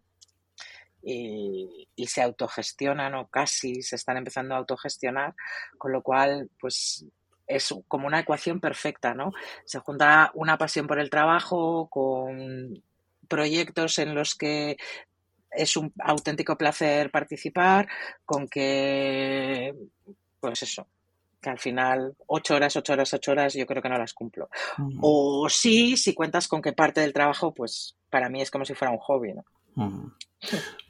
y, 1.02 1.88
y, 1.94 2.06
se 2.06 2.22
autogestionan 2.22 3.14
o 3.16 3.28
casi 3.28 3.82
se 3.82 3.96
están 3.96 4.16
empezando 4.16 4.54
a 4.54 4.58
autogestionar, 4.58 5.34
con 5.76 5.92
lo 5.92 6.00
cual 6.02 6.48
pues 6.58 7.04
es 7.50 7.74
como 7.88 8.06
una 8.06 8.20
ecuación 8.20 8.60
perfecta, 8.60 9.14
¿no? 9.14 9.32
Se 9.64 9.78
junta 9.80 10.30
una 10.34 10.56
pasión 10.56 10.86
por 10.86 10.98
el 10.98 11.10
trabajo 11.10 11.88
con 11.90 12.82
proyectos 13.28 13.98
en 13.98 14.14
los 14.14 14.34
que 14.34 14.76
es 15.50 15.76
un 15.76 15.92
auténtico 15.98 16.56
placer 16.56 17.10
participar, 17.10 17.88
con 18.24 18.48
que, 18.48 19.74
pues 20.40 20.62
eso, 20.62 20.86
que 21.40 21.50
al 21.50 21.58
final 21.58 22.14
ocho 22.26 22.54
horas, 22.54 22.76
ocho 22.76 22.92
horas, 22.92 23.12
ocho 23.14 23.32
horas 23.32 23.54
yo 23.54 23.66
creo 23.66 23.82
que 23.82 23.88
no 23.88 23.98
las 23.98 24.14
cumplo. 24.14 24.48
O 25.00 25.48
sí, 25.48 25.96
si 25.96 26.14
cuentas 26.14 26.46
con 26.46 26.62
que 26.62 26.72
parte 26.72 27.00
del 27.00 27.12
trabajo, 27.12 27.52
pues 27.52 27.96
para 28.10 28.28
mí 28.28 28.40
es 28.40 28.50
como 28.50 28.64
si 28.64 28.74
fuera 28.74 28.92
un 28.92 28.98
hobby, 28.98 29.34
¿no? 29.34 29.44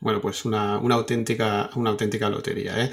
Bueno, 0.00 0.20
pues 0.20 0.44
una, 0.44 0.78
una, 0.78 0.94
auténtica, 0.94 1.70
una 1.76 1.90
auténtica 1.90 2.28
lotería, 2.28 2.84
¿eh? 2.84 2.90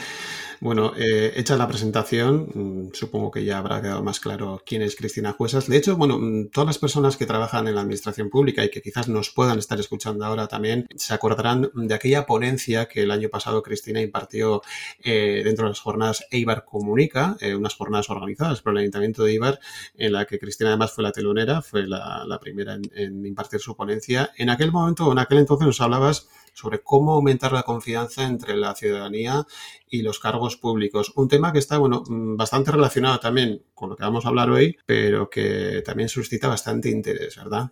Bueno, 0.60 0.94
eh, 0.98 1.34
hecha 1.36 1.56
la 1.56 1.68
presentación, 1.68 2.50
mm, 2.54 2.94
supongo 2.94 3.30
que 3.30 3.46
ya 3.46 3.60
habrá 3.60 3.80
quedado 3.80 4.04
más 4.04 4.20
claro 4.20 4.62
quién 4.66 4.82
es 4.82 4.96
Cristina 4.96 5.34
Juesas. 5.34 5.68
De 5.68 5.78
hecho, 5.78 5.96
bueno, 5.98 6.18
mm, 6.18 6.50
todas 6.50 6.66
las 6.66 6.80
personas 6.80 7.16
que 7.16 7.28
trabajan 7.28 7.68
en 7.68 7.76
la 7.76 7.82
administración 7.82 8.30
pública 8.30 8.66
y 8.66 8.72
que 8.72 8.82
quizás 8.82 9.08
nos 9.08 9.30
puedan 9.30 9.60
estar 9.60 9.80
escuchando 9.80 10.26
ahora 10.26 10.48
también, 10.48 10.88
se 10.96 11.14
acordarán 11.14 11.70
de 11.76 11.94
aquella 11.94 12.26
ponencia 12.26 12.88
que 12.88 13.04
el 13.04 13.12
año 13.12 13.30
pasado 13.30 13.62
Cristina 13.62 14.02
impartió 14.02 14.62
eh, 15.04 15.42
dentro 15.44 15.66
de 15.66 15.70
las 15.70 15.80
jornadas 15.80 16.26
Eibar 16.32 16.66
Comunica, 16.66 17.38
eh, 17.40 17.56
unas 17.56 17.76
jornadas 17.76 18.10
organizadas 18.10 18.62
por 18.62 18.74
el 18.74 18.80
Ayuntamiento 18.80 19.24
de 19.24 19.34
Eibar, 19.34 19.60
en 19.96 20.14
la 20.14 20.26
que 20.26 20.40
Cristina 20.40 20.72
además 20.72 20.92
fue 20.92 21.04
la 21.04 21.12
telonera, 21.12 21.62
fue 21.62 21.86
la, 21.86 22.40
primera 22.42 22.74
en, 22.74 22.82
en 22.96 23.26
impartir 23.26 23.60
su 23.60 23.76
ponencia. 23.76 24.32
En 24.38 24.50
aquel 24.50 24.72
momento, 24.72 25.12
en 25.12 25.20
aquel 25.20 25.38
entonces 25.38 25.68
nos 25.68 25.82
hablabas 25.82 26.28
sobre 26.58 26.82
cómo 26.82 27.14
aumentar 27.14 27.52
la 27.52 27.62
confianza 27.62 28.24
entre 28.24 28.58
la 28.58 28.74
ciudadanía 28.74 29.46
y 29.90 30.02
los 30.02 30.20
cargos 30.20 30.47
públicos. 30.56 31.12
Un 31.16 31.28
tema 31.28 31.52
que 31.52 31.60
está, 31.60 31.78
bueno, 31.78 32.04
mm, 32.08 32.38
bastante 32.38 32.72
relacionado 32.72 33.20
también 33.20 33.64
con 33.74 33.90
lo 33.90 33.96
que 33.96 34.04
vamos 34.04 34.26
a 34.26 34.30
hablar 34.30 34.50
hoy, 34.50 34.78
pero 34.86 35.30
que 35.30 35.82
también 35.86 36.08
suscita 36.08 36.48
bastante 36.48 36.90
interés, 36.90 37.36
¿verdad? 37.36 37.70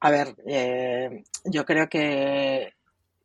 A 0.00 0.10
ver, 0.10 0.34
eh, 0.46 1.22
yo 1.44 1.64
creo 1.64 1.88
que, 1.88 2.74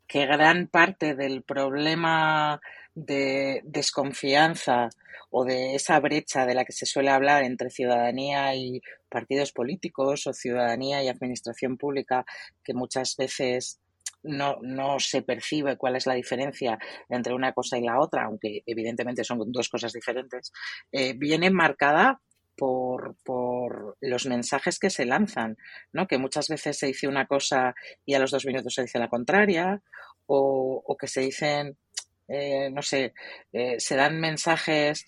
que 0.06 0.26
gran 0.26 0.68
parte 0.68 1.16
del 1.16 1.42
problema 1.42 2.62
de 2.94 3.62
desconfianza 3.64 4.90
o 5.36 5.46
de 5.46 5.74
esa 5.74 6.00
brecha 6.00 6.46
de 6.46 6.54
la 6.54 6.64
que 6.64 6.74
se 6.74 6.86
suele 6.86 7.10
hablar 7.10 7.44
entre 7.44 7.72
ciudadanía 7.72 8.56
y 8.56 8.82
partidos 9.10 9.52
políticos 9.52 10.28
o 10.28 10.34
ciudadanía 10.34 11.02
y 11.02 11.08
administración 11.08 11.76
pública, 11.78 12.24
que 12.64 12.76
muchas 12.76 13.16
veces 13.18 13.80
no, 14.24 14.58
no 14.62 15.00
se 15.00 15.22
percibe 15.22 15.78
cuál 15.78 15.96
es 15.96 16.06
la 16.06 16.14
diferencia 16.14 16.80
entre 17.10 17.34
una 17.34 17.54
cosa 17.54 17.78
y 17.78 17.84
la 17.84 18.00
otra, 18.00 18.26
aunque 18.26 18.64
evidentemente 18.66 19.24
son 19.24 19.52
dos 19.52 19.70
cosas 19.70 19.94
diferentes, 19.94 20.52
eh, 20.92 21.14
viene 21.14 21.50
marcada 21.50 22.22
por, 22.56 23.16
por, 23.24 23.98
los 24.00 24.26
mensajes 24.28 24.80
que 24.80 24.90
se 24.90 25.06
lanzan, 25.06 25.58
¿no? 25.92 26.08
Que 26.08 26.18
muchas 26.18 26.48
veces 26.48 26.78
se 26.78 26.88
dice 26.88 27.08
una 27.08 27.26
cosa 27.26 27.74
y 28.06 28.14
a 28.14 28.20
los 28.20 28.32
dos 28.32 28.46
minutos 28.46 28.76
se 28.76 28.84
dice 28.84 29.00
la 29.00 29.10
contraria, 29.10 29.82
o, 30.26 30.96
que 31.00 31.08
se 31.08 31.22
dicen, 31.22 31.78
eh, 32.28 32.70
no 32.72 32.82
sé, 32.82 33.14
eh, 33.52 33.80
se 33.80 33.96
dan 33.96 34.20
mensajes 34.20 35.06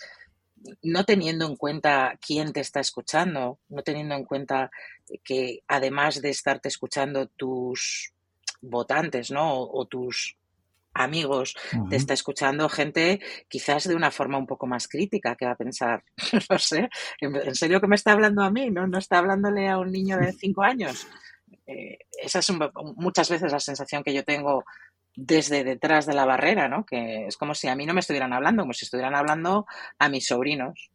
no 0.81 1.03
teniendo 1.03 1.45
en 1.45 1.55
cuenta 1.55 2.17
quién 2.25 2.51
te 2.51 2.59
está 2.59 2.79
escuchando, 2.79 3.59
no 3.69 3.83
teniendo 3.83 4.15
en 4.15 4.25
cuenta 4.25 4.71
que 5.23 5.59
además 5.67 6.21
de 6.21 6.29
estarte 6.29 6.69
escuchando 6.69 7.27
tus 7.27 8.14
votantes, 8.61 9.31
¿no? 9.31 9.59
O, 9.59 9.85
tus 9.85 10.37
amigos, 10.93 11.55
te 11.89 11.97
está 11.97 12.13
escuchando 12.13 12.69
gente 12.69 13.19
quizás 13.49 13.85
de 13.85 13.95
una 13.95 14.11
forma 14.11 14.37
un 14.37 14.47
poco 14.47 14.65
más 14.65 14.87
crítica 14.87 15.35
que 15.35 15.45
va 15.45 15.51
a 15.51 15.57
pensar, 15.57 16.03
no 16.49 16.57
sé, 16.57 16.89
¿en 17.19 17.55
serio 17.55 17.81
que 17.81 17.87
me 17.87 17.95
está 17.95 18.13
hablando 18.13 18.43
a 18.43 18.49
mí? 18.49 18.71
¿No, 18.71 18.87
no 18.87 18.97
está 18.97 19.17
hablándole 19.17 19.67
a 19.67 19.77
un 19.77 19.91
niño 19.91 20.17
de 20.17 20.31
cinco 20.31 20.63
años? 20.63 21.05
Eh, 21.67 21.97
esa 22.21 22.39
es 22.39 22.51
muchas 22.95 23.29
veces 23.29 23.51
la 23.51 23.59
sensación 23.59 24.03
que 24.03 24.13
yo 24.13 24.23
tengo 24.23 24.63
desde 25.15 25.63
detrás 25.63 26.05
de 26.05 26.13
la 26.13 26.25
barrera, 26.25 26.67
¿no? 26.67 26.85
Que 26.85 27.27
es 27.27 27.37
como 27.37 27.55
si 27.55 27.67
a 27.67 27.75
mí 27.75 27.85
no 27.85 27.93
me 27.93 28.01
estuvieran 28.01 28.33
hablando, 28.33 28.63
como 28.63 28.73
si 28.73 28.85
estuvieran 28.85 29.15
hablando 29.15 29.65
a 29.97 30.09
mis 30.09 30.27
sobrinos. 30.27 30.91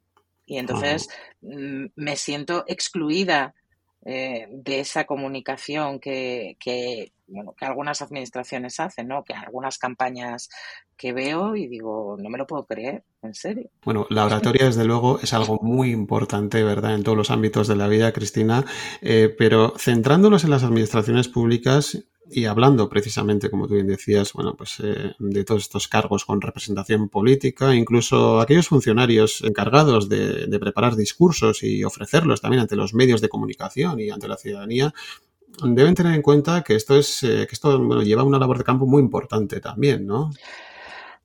Y 0.47 0.59
entonces 0.59 1.09
mm, 1.40 1.87
me 1.97 2.17
siento 2.17 2.64
excluida 2.67 3.55
eh, 4.04 4.47
de 4.50 4.80
esa 4.80 5.04
comunicación 5.04 6.00
que, 6.00 6.57
que, 6.59 7.12
bueno, 7.26 7.54
que 7.57 7.66
algunas 7.66 8.00
administraciones 8.00 8.80
hacen, 8.80 9.09
¿no? 9.09 9.25
Que 9.25 9.35
algunas 9.35 9.76
campañas 9.76 10.49
que 10.97 11.12
veo 11.12 11.54
y 11.54 11.66
digo, 11.66 12.16
no 12.19 12.30
me 12.30 12.38
lo 12.38 12.47
puedo 12.47 12.66
creer, 12.66 13.04
en 13.23 13.35
serio. 13.35 13.71
Bueno, 13.85 14.07
la 14.11 14.25
oratoria, 14.25 14.66
desde 14.66 14.85
luego, 14.85 15.19
es 15.21 15.33
algo 15.33 15.59
muy 15.62 15.90
importante, 15.90 16.62
¿verdad?, 16.62 16.95
en 16.95 17.02
todos 17.02 17.16
los 17.16 17.30
ámbitos 17.30 17.69
de 17.69 17.76
la 17.76 17.88
vida, 17.88 18.12
Cristina, 18.12 18.64
eh, 19.02 19.35
pero 19.37 19.75
centrándonos 19.78 20.45
en 20.45 20.50
las 20.50 20.64
administraciones 20.64 21.28
públicas, 21.28 22.04
y 22.33 22.45
hablando 22.45 22.89
precisamente, 22.89 23.51
como 23.51 23.67
tú 23.67 23.75
bien 23.75 23.89
decías, 23.89 24.33
bueno, 24.33 24.55
pues 24.57 24.79
eh, 24.81 25.15
de 25.19 25.45
todos 25.45 25.63
estos 25.63 25.89
cargos 25.89 26.25
con 26.25 26.41
representación 26.41 27.09
política, 27.09 27.75
incluso 27.75 28.41
aquellos 28.41 28.69
funcionarios 28.69 29.43
encargados 29.43 30.09
de, 30.09 30.59
preparar 30.61 30.95
discursos 30.95 31.63
y 31.63 31.83
ofrecerlos 31.85 32.41
también 32.41 32.61
ante 32.61 32.77
los 32.77 32.95
medios 32.95 33.21
de 33.21 33.29
comunicación 33.29 33.99
y 33.99 34.11
ante 34.11 34.29
la 34.29 34.37
ciudadanía, 34.37 34.93
deben 35.63 35.95
tener 35.95 36.15
en 36.15 36.23
cuenta 36.23 36.63
que 36.63 36.77
esto 36.77 36.97
es 36.97 37.23
eh, 37.23 37.47
que 37.49 37.55
esto 37.55 37.79
bueno, 37.79 38.03
lleva 38.03 38.23
una 38.23 38.39
labor 38.39 38.59
de 38.59 38.65
campo 38.65 38.87
muy 38.87 39.03
importante 39.03 39.61
también, 39.61 40.07
¿no? 40.07 40.31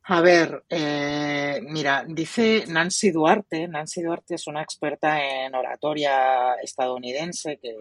A 0.08 0.22
ver, 0.22 0.64
eh, 0.70 1.60
mira, 1.64 2.06
dice 2.08 2.66
Nancy 2.68 3.10
Duarte, 3.10 3.68
Nancy 3.68 4.04
Duarte 4.04 4.36
es 4.36 4.46
una 4.46 4.62
experta 4.62 5.20
en 5.20 5.56
oratoria 5.56 6.54
estadounidense 6.62 7.58
que, 7.60 7.76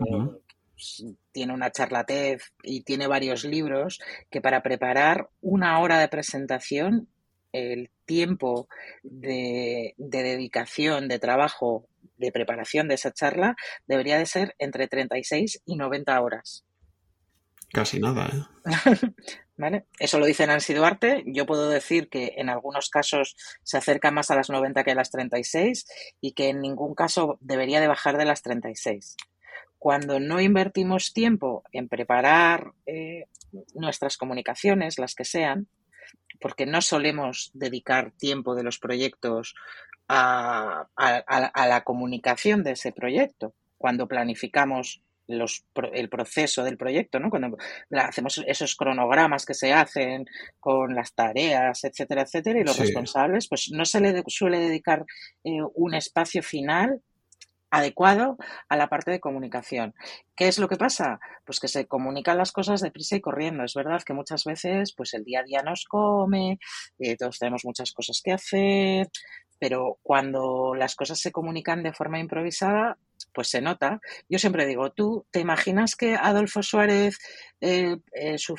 tiene 1.33 1.53
una 1.53 1.71
charlatez 1.71 2.53
y 2.63 2.83
tiene 2.83 3.07
varios 3.07 3.45
libros 3.45 4.01
que 4.31 4.41
para 4.41 4.63
preparar 4.63 5.29
una 5.41 5.79
hora 5.81 5.99
de 5.99 6.09
presentación, 6.09 7.09
el 7.53 7.91
tiempo 8.05 8.69
de, 9.03 9.95
dedicación, 9.97 11.09
de 11.09 11.19
trabajo, 11.19 11.87
de 12.17 12.33
preparación 12.33 12.89
de 12.89 12.95
esa 12.95 13.13
charla 13.13 13.55
debería 13.87 14.19
de 14.19 14.27
ser 14.27 14.55
entre 14.59 14.89
36 14.89 15.63
y 15.65 15.77
90 15.77 16.21
horas. 16.21 16.65
Casi 17.73 17.99
nada, 17.99 18.29
¿eh? 18.33 18.45
¿Vale? 19.57 19.87
Eso 20.01 20.19
lo 20.19 20.27
dice 20.27 20.47
Nancy 20.47 20.75
Duarte. 20.75 21.23
Yo 21.27 21.47
puedo 21.47 21.69
decir 21.69 22.09
que 22.09 22.35
en 22.37 22.49
algunos 22.49 22.91
casos 22.91 23.37
se 23.63 23.79
acerca 23.79 24.11
más 24.11 24.33
a 24.33 24.37
las 24.37 24.51
90 24.51 24.83
que 24.83 24.91
a 24.91 24.97
las 24.97 25.11
36 25.11 25.87
y 26.21 26.33
que 26.33 26.49
en 26.49 26.61
ningún 26.61 26.95
caso 26.95 27.39
debería 27.41 27.81
de 27.81 27.87
bajar 27.87 28.19
de 28.19 28.25
las 28.25 28.43
36 28.43 29.17
cuando 29.85 30.19
no 30.19 30.41
invertimos 30.41 31.13
tiempo 31.13 31.63
en 31.71 31.91
preparar 31.91 32.73
eh, 32.87 33.27
nuestras 33.75 34.17
comunicaciones, 34.17 34.99
las 34.99 35.15
que 35.15 35.27
sean, 35.27 35.69
porque 36.41 36.65
no 36.65 36.81
solemos 36.81 37.51
dedicar 37.53 38.11
tiempo 38.13 38.55
de 38.55 38.63
los 38.63 38.79
proyectos 38.79 39.55
a, 40.09 40.89
la 40.97 41.85
comunicación 41.85 42.65
de 42.65 42.71
ese 42.71 42.93
proyecto, 42.93 43.53
cuando 43.77 44.09
planificamos 44.09 45.03
el 45.29 46.09
proceso 46.09 46.65
del 46.65 46.79
proyecto, 46.79 47.21
¿no? 47.21 47.29
Cuando 47.29 47.59
hacemos 47.91 48.43
esos 48.47 48.77
cronogramas 48.77 49.45
que 49.45 49.53
se 49.53 49.75
hacen 49.75 50.25
con 50.61 50.95
las 50.95 51.13
tareas, 51.13 51.85
etcétera, 51.85 52.23
etcétera, 52.23 52.59
y 52.59 52.65
los 52.65 52.79
responsables, 52.79 53.49
pues 53.49 53.71
no 53.71 53.85
se 53.85 54.01
le 54.01 54.23
suele 54.29 54.61
dedicar 54.61 55.05
eh, 55.45 55.61
un 55.75 55.93
espacio 55.93 56.43
final 56.43 57.03
adecuado 57.75 58.37
a 58.69 58.77
la 58.77 58.89
parte 58.89 59.11
de 59.11 59.21
comunicación. 59.21 59.95
¿Qué 60.37 60.47
es 60.49 60.59
lo 60.59 60.69
que 60.69 60.77
pasa? 60.77 61.19
Pues 61.45 61.59
que 61.59 61.69
se 61.69 61.87
comunican 61.87 62.39
las 62.39 62.53
cosas 62.53 62.81
deprisa 62.81 63.17
y 63.17 63.21
corriendo. 63.21 63.65
Es 63.65 63.75
verdad 63.75 64.03
que 64.05 64.13
muchas 64.15 64.45
veces 64.45 64.95
pues 64.97 65.13
el 65.15 65.25
día 65.25 65.41
a 65.41 65.43
día 65.43 65.63
nos 65.63 65.85
come, 65.85 66.59
eh, 66.99 67.17
todos 67.17 67.39
tenemos 67.39 67.65
muchas 67.65 67.93
cosas 67.93 68.21
que 68.23 68.33
hacer, 68.33 69.11
pero 69.59 69.99
cuando 70.03 70.75
las 70.77 70.95
cosas 70.95 71.19
se 71.19 71.33
comunican 71.33 71.83
de 71.83 71.93
forma 71.93 72.21
improvisada, 72.21 72.97
pues 73.33 73.49
se 73.49 73.61
nota. 73.61 74.01
Yo 74.29 74.39
siempre 74.39 74.67
digo, 74.67 74.93
¿tú 74.93 75.27
te 75.33 75.41
imaginas 75.41 75.97
que 75.97 76.15
Adolfo 76.15 76.63
Suárez, 76.63 77.19
eh, 77.61 77.97
eh, 78.13 78.39
su 78.39 78.57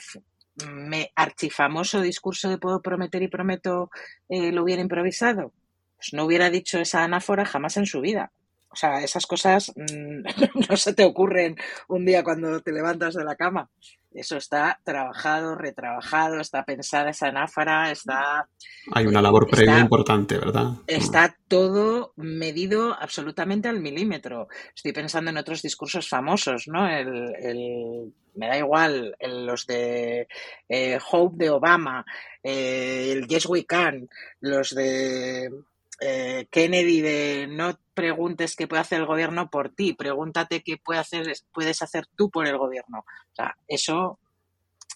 me, 0.66 1.12
archifamoso 1.16 2.02
discurso 2.02 2.50
de 2.50 2.58
puedo 2.58 2.82
prometer 2.82 3.22
y 3.24 3.30
prometo, 3.30 3.90
lo 4.28 4.64
hubiera 4.64 4.82
improvisado? 4.82 5.54
Pues 5.98 6.14
no 6.14 6.26
hubiera 6.26 6.50
dicho 6.50 6.80
esa 6.80 7.04
anáfora 7.04 7.46
jamás 7.46 7.78
en 7.78 7.86
su 7.86 8.02
vida. 8.02 8.34
O 8.76 8.78
sea, 8.78 9.02
esas 9.02 9.26
cosas 9.26 9.72
mm, 9.74 10.24
no 10.70 10.76
se 10.76 10.94
te 10.94 11.06
ocurren 11.06 11.56
un 11.88 12.04
día 12.06 12.26
cuando 12.26 12.60
te 12.60 12.74
levantas 12.74 13.14
de 13.14 13.24
la 13.24 13.38
cama. 13.38 13.70
Eso 14.14 14.36
está 14.36 14.82
trabajado, 14.84 15.56
retrabajado, 15.56 16.42
está 16.42 16.66
pensada 16.66 17.10
esa 17.10 17.28
anáfara, 17.28 17.90
está... 17.90 18.50
Hay 18.92 19.08
una 19.08 19.22
labor 19.22 19.48
previa 19.50 19.80
importante, 19.80 20.38
¿verdad? 20.38 20.74
Está 20.88 21.38
todo 21.48 22.12
medido 22.18 22.94
absolutamente 22.94 23.70
al 23.70 23.80
milímetro. 23.80 24.50
Estoy 24.76 24.92
pensando 24.92 25.32
en 25.32 25.38
otros 25.38 25.62
discursos 25.62 26.10
famosos, 26.10 26.68
¿no? 26.68 26.86
El, 26.86 28.14
me 28.36 28.48
da 28.48 28.58
igual, 28.58 29.16
los 29.22 29.68
de 29.68 30.28
eh, 30.68 31.00
Hope 31.12 31.38
de 31.38 31.50
Obama, 31.50 32.06
eh, 32.44 33.14
el 33.14 33.28
Yes 33.28 33.46
We 33.46 33.66
Can, 33.66 34.10
los 34.42 34.76
de 34.76 35.50
eh, 36.02 36.48
Kennedy 36.50 37.02
de 37.02 37.48
no 37.50 37.80
preguntes 37.96 38.56
qué 38.56 38.68
puede 38.68 38.82
hacer 38.82 39.00
el 39.00 39.08
gobierno 39.08 39.50
por 39.50 39.70
ti, 39.70 39.94
pregúntate 39.94 40.62
qué 40.62 40.78
puede 40.78 41.00
hacer, 41.00 41.26
puedes 41.52 41.82
hacer 41.82 42.06
tú 42.16 42.30
por 42.30 42.46
el 42.48 42.58
gobierno. 42.58 43.00
O 43.00 43.36
sea, 43.36 43.56
eso 43.68 44.20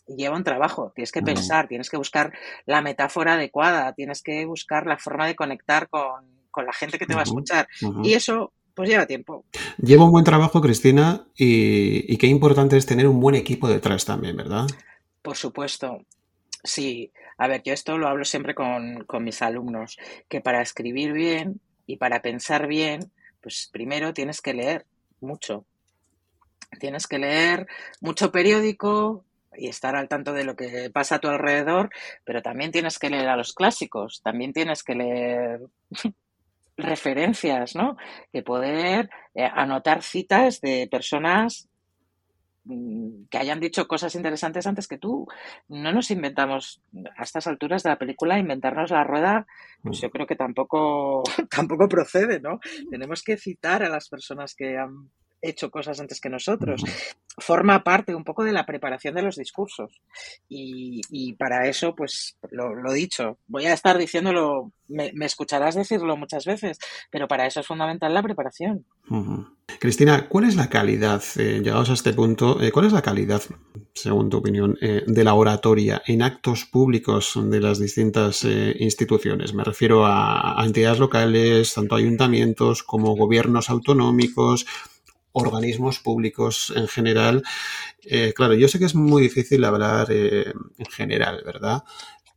lleva 0.07 0.35
un 0.35 0.43
trabajo, 0.43 0.91
tienes 0.93 1.11
que 1.11 1.21
pensar, 1.21 1.67
tienes 1.67 1.89
que 1.89 1.97
buscar 1.97 2.33
la 2.65 2.81
metáfora 2.81 3.33
adecuada, 3.33 3.93
tienes 3.93 4.21
que 4.21 4.45
buscar 4.45 4.85
la 4.85 4.97
forma 4.97 5.25
de 5.25 5.35
conectar 5.35 5.89
con, 5.89 6.37
la 6.65 6.73
gente 6.73 6.99
que 6.99 7.05
te 7.05 7.13
va 7.13 7.21
a 7.21 7.23
escuchar. 7.23 7.67
Y 8.03 8.13
eso 8.13 8.51
pues 8.75 8.89
lleva 8.89 9.05
tiempo. 9.05 9.45
Lleva 9.77 10.03
un 10.05 10.11
buen 10.11 10.25
trabajo, 10.25 10.61
Cristina, 10.61 11.25
y, 11.35 12.13
y, 12.13 12.17
qué 12.17 12.27
importante 12.27 12.75
es 12.75 12.85
tener 12.85 13.07
un 13.07 13.19
buen 13.19 13.35
equipo 13.35 13.69
detrás 13.69 14.03
también, 14.03 14.35
¿verdad? 14.35 14.67
Por 15.21 15.37
supuesto. 15.37 15.99
Sí, 16.63 17.11
a 17.39 17.47
ver, 17.47 17.63
yo 17.63 17.73
esto 17.73 17.97
lo 17.97 18.07
hablo 18.07 18.25
siempre 18.25 18.53
con, 18.53 19.05
mis 19.21 19.41
alumnos, 19.41 19.97
que 20.27 20.41
para 20.41 20.61
escribir 20.61 21.13
bien 21.13 21.61
y 21.89 21.97
para 21.97 22.21
pensar 22.21 22.67
bien, 22.67 23.11
pues 23.41 23.67
primero 23.73 24.13
tienes 24.13 24.41
que 24.41 24.53
leer 24.53 24.85
mucho. 25.21 25.65
Tienes 26.79 27.07
que 27.07 27.17
leer 27.17 27.65
mucho 27.99 28.31
periódico 28.31 29.25
y 29.57 29.69
estar 29.69 29.95
al 29.95 30.07
tanto 30.07 30.31
de 30.31 30.43
lo 30.43 30.55
que 30.55 30.91
pasa 30.93 31.15
a 31.15 31.19
tu 31.19 31.29
alrededor, 31.29 31.89
pero 32.23 32.43
también 32.43 32.71
tienes 32.71 32.99
que 32.99 33.09
leer 33.09 33.27
a 33.27 33.35
los 33.35 33.55
clásicos, 33.55 34.21
también 34.21 34.53
tienes 34.53 34.83
que 34.83 34.93
leer 34.93 35.61
referencias, 36.77 37.75
¿no? 37.75 37.97
Que 38.31 38.43
poder 38.43 39.09
eh, 39.33 39.49
anotar 39.51 40.03
citas 40.03 40.61
de 40.61 40.87
personas 40.91 41.68
que 43.29 43.37
hayan 43.37 43.59
dicho 43.59 43.87
cosas 43.87 44.15
interesantes 44.15 44.67
antes 44.67 44.87
que 44.87 44.97
tú. 44.97 45.27
No 45.67 45.91
nos 45.91 46.11
inventamos 46.11 46.81
a 47.17 47.23
estas 47.23 47.47
alturas 47.47 47.83
de 47.83 47.89
la 47.89 47.97
película 47.97 48.39
inventarnos 48.39 48.91
la 48.91 49.03
rueda, 49.03 49.47
pues 49.81 49.99
mm. 49.99 50.01
yo 50.01 50.09
creo 50.11 50.27
que 50.27 50.35
tampoco 50.35 51.23
tampoco 51.49 51.87
procede, 51.87 52.39
¿no? 52.39 52.59
Tenemos 52.89 53.23
que 53.23 53.37
citar 53.37 53.83
a 53.83 53.89
las 53.89 54.09
personas 54.09 54.55
que 54.55 54.77
han 54.77 55.09
hecho 55.41 55.71
cosas 55.71 55.99
antes 55.99 56.19
que 56.19 56.29
nosotros. 56.29 56.83
Forma 57.37 57.83
parte 57.83 58.15
un 58.15 58.23
poco 58.23 58.43
de 58.43 58.51
la 58.51 58.65
preparación 58.65 59.15
de 59.15 59.21
los 59.21 59.35
discursos. 59.35 60.01
Y, 60.47 61.33
para 61.33 61.67
eso, 61.67 61.95
pues 61.95 62.37
lo, 62.51 62.75
lo, 62.75 62.91
dicho, 62.91 63.37
voy 63.47 63.65
a 63.65 63.73
estar 63.73 63.97
diciéndolo, 63.97 64.71
me, 64.87 65.11
escucharás 65.21 65.75
decirlo 65.75 66.17
muchas 66.17 66.45
veces, 66.45 66.79
pero 67.11 67.27
para 67.27 67.45
eso 67.45 67.59
es 67.59 67.67
fundamental 67.67 68.13
la 68.13 68.23
preparación. 68.23 68.85
Cristina, 69.79 70.27
¿cuál 70.27 70.45
es 70.45 70.55
la 70.55 70.69
calidad, 70.69 71.23
eh, 71.37 71.61
llegados 71.63 71.89
a 71.89 71.93
este 71.93 72.13
punto, 72.13 72.61
eh, 72.61 72.71
cuál 72.71 72.85
es 72.85 72.93
la 72.93 73.01
calidad, 73.01 73.41
según 73.93 74.29
tu 74.29 74.37
opinión, 74.37 74.77
eh, 74.81 75.03
de 75.05 75.23
la 75.23 75.35
oratoria 75.35 76.01
en 76.05 76.21
actos 76.21 76.65
públicos 76.65 77.33
de 77.41 77.59
las 77.59 77.79
distintas 77.79 78.43
instituciones? 78.43 79.53
Me 79.53 79.63
refiero 79.63 80.05
a 80.05 80.61
entidades 80.65 80.99
locales, 80.99 81.73
tanto 81.73 81.95
ayuntamientos 81.95 82.83
como 82.83 83.15
gobiernos 83.15 83.69
autonómicos, 83.69 84.65
organismos 85.31 85.99
públicos 85.99 86.73
en 86.75 86.87
general. 86.87 87.43
Eh, 88.03 88.33
claro, 88.35 88.53
yo 88.53 88.67
sé 88.67 88.79
que 88.79 88.85
es 88.85 88.95
muy 88.95 89.21
difícil 89.23 89.63
hablar 89.63 90.07
eh, 90.09 90.51
en 90.77 90.85
general, 90.87 91.41
¿verdad? 91.45 91.83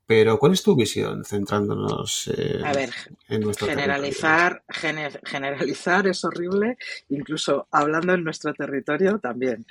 Pero 0.05 0.38
¿cuál 0.38 0.52
es 0.52 0.62
tu 0.62 0.74
visión 0.74 1.24
centrándonos 1.24 2.31
eh, 2.37 2.61
a 2.62 2.72
ver, 2.72 2.90
en 3.28 3.40
nuestro 3.40 3.66
generalizar, 3.66 4.62
generalizar 4.68 6.07
es 6.07 6.24
horrible, 6.24 6.76
incluso 7.09 7.68
hablando 7.70 8.12
en 8.12 8.24
nuestro 8.24 8.52
territorio 8.52 9.18
también. 9.20 9.64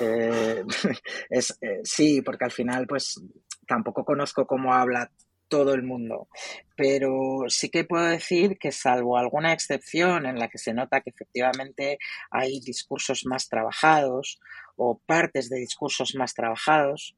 es, 1.28 1.58
sí, 1.82 2.22
porque 2.22 2.44
al 2.44 2.52
final 2.52 2.86
pues 2.86 3.20
tampoco 3.66 4.04
conozco 4.04 4.46
cómo 4.46 4.72
habla 4.72 5.10
todo 5.48 5.74
el 5.74 5.82
mundo. 5.82 6.28
Pero 6.76 7.44
sí 7.48 7.68
que 7.68 7.84
puedo 7.84 8.04
decir 8.04 8.58
que 8.58 8.72
salvo 8.72 9.16
alguna 9.16 9.52
excepción 9.52 10.26
en 10.26 10.38
la 10.38 10.48
que 10.48 10.58
se 10.58 10.74
nota 10.74 11.00
que 11.00 11.10
efectivamente 11.10 11.98
hay 12.30 12.60
discursos 12.60 13.24
más 13.26 13.48
trabajados 13.48 14.40
o 14.76 14.98
partes 15.06 15.48
de 15.48 15.58
discursos 15.58 16.14
más 16.14 16.34
trabajados, 16.34 17.16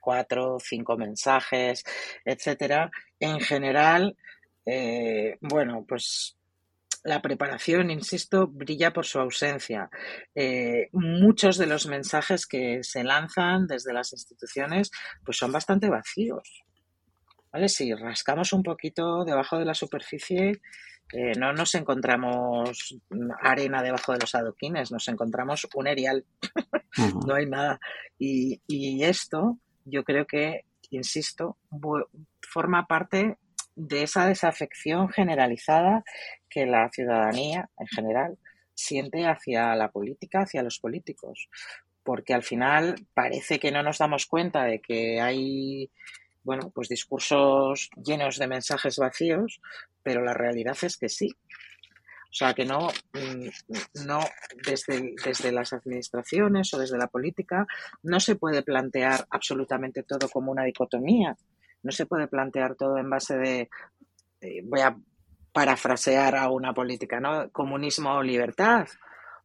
cuatro, 0.00 0.58
cinco 0.60 0.96
mensajes, 0.96 1.84
etcétera, 2.24 2.90
en 3.20 3.40
general, 3.40 4.16
eh, 4.66 5.36
bueno, 5.40 5.84
pues 5.86 6.36
la 7.04 7.20
preparación, 7.20 7.90
insisto, 7.90 8.46
brilla 8.46 8.92
por 8.92 9.06
su 9.06 9.18
ausencia. 9.18 9.90
Eh, 10.34 10.88
muchos 10.92 11.58
de 11.58 11.66
los 11.66 11.86
mensajes 11.86 12.46
que 12.46 12.82
se 12.82 13.02
lanzan 13.02 13.66
desde 13.66 13.92
las 13.92 14.12
instituciones 14.12 14.90
pues 15.24 15.36
son 15.36 15.52
bastante 15.52 15.88
vacíos. 15.88 16.64
¿Vale? 17.52 17.68
Si 17.68 17.92
rascamos 17.94 18.52
un 18.52 18.62
poquito 18.62 19.24
debajo 19.24 19.58
de 19.58 19.64
la 19.64 19.74
superficie, 19.74 20.60
eh, 21.12 21.32
no 21.38 21.52
nos 21.52 21.74
encontramos 21.74 22.96
arena 23.42 23.82
debajo 23.82 24.12
de 24.12 24.18
los 24.20 24.34
adoquines, 24.34 24.90
nos 24.90 25.06
encontramos 25.08 25.68
un 25.74 25.86
erial, 25.86 26.24
no 27.26 27.34
hay 27.34 27.46
nada. 27.46 27.78
Y, 28.18 28.60
esto, 29.04 29.58
yo 29.84 30.04
creo 30.04 30.26
que, 30.26 30.64
insisto, 30.90 31.58
forma 32.40 32.86
parte 32.86 33.36
de 33.74 34.02
esa 34.02 34.26
desafección 34.26 35.08
generalizada 35.08 36.04
que 36.48 36.66
la 36.66 36.88
ciudadanía 36.90 37.68
en 37.78 37.86
general 37.88 38.38
siente 38.74 39.26
hacia 39.26 39.74
la 39.76 39.90
política, 39.90 40.42
hacia 40.42 40.62
los 40.62 40.78
políticos, 40.78 41.48
porque 42.02 42.34
al 42.34 42.42
final 42.42 42.94
parece 43.14 43.58
que 43.58 43.70
no 43.70 43.82
nos 43.82 43.98
damos 43.98 44.26
cuenta 44.26 44.64
de 44.64 44.80
que 44.80 45.20
hay 45.20 45.90
bueno, 46.44 46.70
pues 46.74 46.88
discursos 46.88 47.90
llenos 47.96 48.38
de 48.38 48.46
mensajes 48.46 48.96
vacíos, 48.98 49.60
pero 50.02 50.22
la 50.22 50.34
realidad 50.34 50.76
es 50.82 50.96
que 50.96 51.08
sí. 51.08 51.30
O 52.32 52.34
sea, 52.34 52.54
que 52.54 52.64
no, 52.64 52.88
mm, 53.12 54.06
no 54.06 54.20
desde, 54.66 55.14
desde 55.22 55.52
las 55.52 55.72
administraciones 55.74 56.72
o 56.72 56.78
desde 56.78 56.96
la 56.96 57.08
política 57.08 57.66
no 58.02 58.20
se 58.20 58.36
puede 58.36 58.62
plantear 58.62 59.26
absolutamente 59.30 60.02
todo 60.02 60.28
como 60.30 60.50
una 60.50 60.64
dicotomía. 60.64 61.36
No 61.82 61.92
se 61.92 62.06
puede 62.06 62.28
plantear 62.28 62.74
todo 62.74 62.96
en 62.96 63.10
base 63.10 63.36
de, 63.36 63.68
voy 64.64 64.80
a 64.80 64.96
parafrasear 65.52 66.36
a 66.36 66.48
una 66.50 66.72
política, 66.72 67.20
¿no? 67.20 67.50
Comunismo 67.50 68.14
o 68.14 68.22
libertad, 68.22 68.88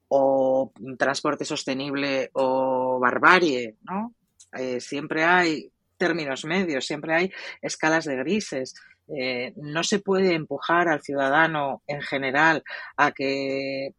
o 0.08 0.72
transporte 0.98 1.44
sostenible 1.44 2.30
o 2.34 3.00
barbarie, 3.00 3.76
¿no? 3.84 4.14
Eh, 4.54 4.80
siempre 4.80 5.26
hay 5.26 5.70
términos 5.98 6.46
medios, 6.46 6.86
siempre 6.86 7.14
hay 7.14 7.32
escalas 7.62 8.06
de 8.06 8.16
grises. 8.18 8.76
Eh, 9.08 9.54
no 9.56 9.84
se 9.84 10.00
puede 10.00 10.34
empujar 10.34 10.90
al 10.90 11.02
ciudadano 11.02 11.82
en 11.88 12.02
general 12.02 12.64
a 12.98 13.12
que 13.12 13.94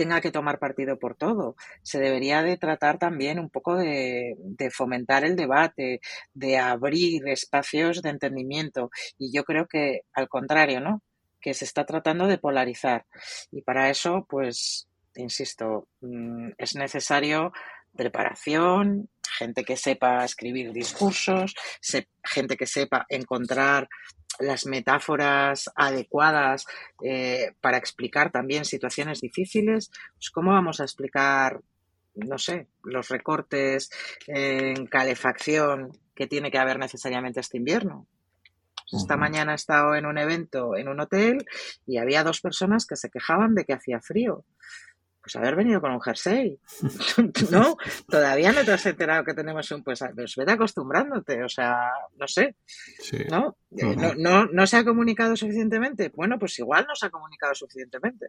tenga 0.00 0.22
que 0.22 0.30
tomar 0.30 0.58
partido 0.58 0.98
por 0.98 1.14
todo. 1.14 1.56
Se 1.82 2.00
debería 2.00 2.42
de 2.42 2.56
tratar 2.56 2.98
también 2.98 3.38
un 3.38 3.50
poco 3.50 3.76
de, 3.76 4.34
fomentar 4.72 5.24
el 5.24 5.36
debate, 5.36 6.00
de 6.32 6.56
abrir 6.56 7.28
espacios 7.28 8.00
de 8.00 8.08
entendimiento. 8.08 8.90
Y 9.18 9.30
yo 9.30 9.44
creo 9.44 9.66
que 9.66 10.00
al 10.14 10.26
contrario, 10.28 10.80
¿no? 10.80 11.02
Que 11.38 11.52
se 11.52 11.66
está 11.66 11.84
tratando 11.84 12.28
de 12.28 12.38
polarizar. 12.38 13.04
Y 13.50 13.60
para 13.60 13.90
eso, 13.90 14.26
pues, 14.26 14.88
insisto, 15.16 15.86
mm, 16.00 16.52
es 16.56 16.76
necesario 16.76 17.52
preparación, 17.94 19.10
gente 19.40 19.64
que 19.64 19.76
sepa 19.76 20.22
escribir 20.24 20.70
discursos, 20.72 21.54
gente 22.22 22.56
que 22.58 22.66
sepa 22.66 23.06
encontrar 23.08 23.88
las 24.38 24.66
metáforas 24.66 25.70
adecuadas 25.74 26.66
eh, 27.02 27.52
para 27.60 27.78
explicar 27.78 28.30
también 28.30 28.64
situaciones 28.64 29.20
difíciles, 29.20 29.90
pues 30.14 30.30
¿cómo 30.30 30.52
vamos 30.52 30.80
a 30.80 30.84
explicar, 30.84 31.60
no 32.14 32.38
sé, 32.38 32.68
los 32.84 33.08
recortes 33.08 33.90
en 34.26 34.86
calefacción 34.86 35.90
que 36.14 36.26
tiene 36.26 36.50
que 36.50 36.58
haber 36.58 36.78
necesariamente 36.78 37.40
este 37.40 37.56
invierno? 37.56 38.06
Pues 38.90 39.02
esta 39.02 39.16
mañana 39.16 39.52
he 39.52 39.54
estado 39.54 39.94
en 39.94 40.04
un 40.04 40.18
evento 40.18 40.76
en 40.76 40.88
un 40.88 41.00
hotel 41.00 41.46
y 41.86 41.98
había 41.98 42.24
dos 42.24 42.40
personas 42.40 42.86
que 42.86 42.96
se 42.96 43.08
quejaban 43.08 43.54
de 43.54 43.64
que 43.64 43.72
hacía 43.72 44.00
frío 44.00 44.44
pues 45.22 45.36
haber 45.36 45.56
venido 45.56 45.80
con 45.80 45.92
un 45.92 46.00
jersey. 46.00 46.58
no, 47.50 47.76
todavía 48.08 48.52
no 48.52 48.64
te 48.64 48.72
has 48.72 48.86
enterado 48.86 49.24
que 49.24 49.34
tenemos 49.34 49.70
un, 49.70 49.82
pues, 49.82 50.00
pues 50.14 50.34
vete 50.36 50.52
acostumbrándote, 50.52 51.44
o 51.44 51.48
sea, 51.48 51.90
no 52.18 52.26
sé. 52.26 52.56
¿no? 53.30 53.56
Eh, 53.76 53.96
¿no? 53.96 54.14
¿no? 54.16 54.46
¿No 54.46 54.66
se 54.66 54.78
ha 54.78 54.84
comunicado 54.84 55.36
suficientemente? 55.36 56.10
Bueno, 56.14 56.38
pues 56.38 56.58
igual 56.58 56.86
no 56.88 56.94
se 56.94 57.06
ha 57.06 57.10
comunicado 57.10 57.54
suficientemente. 57.54 58.28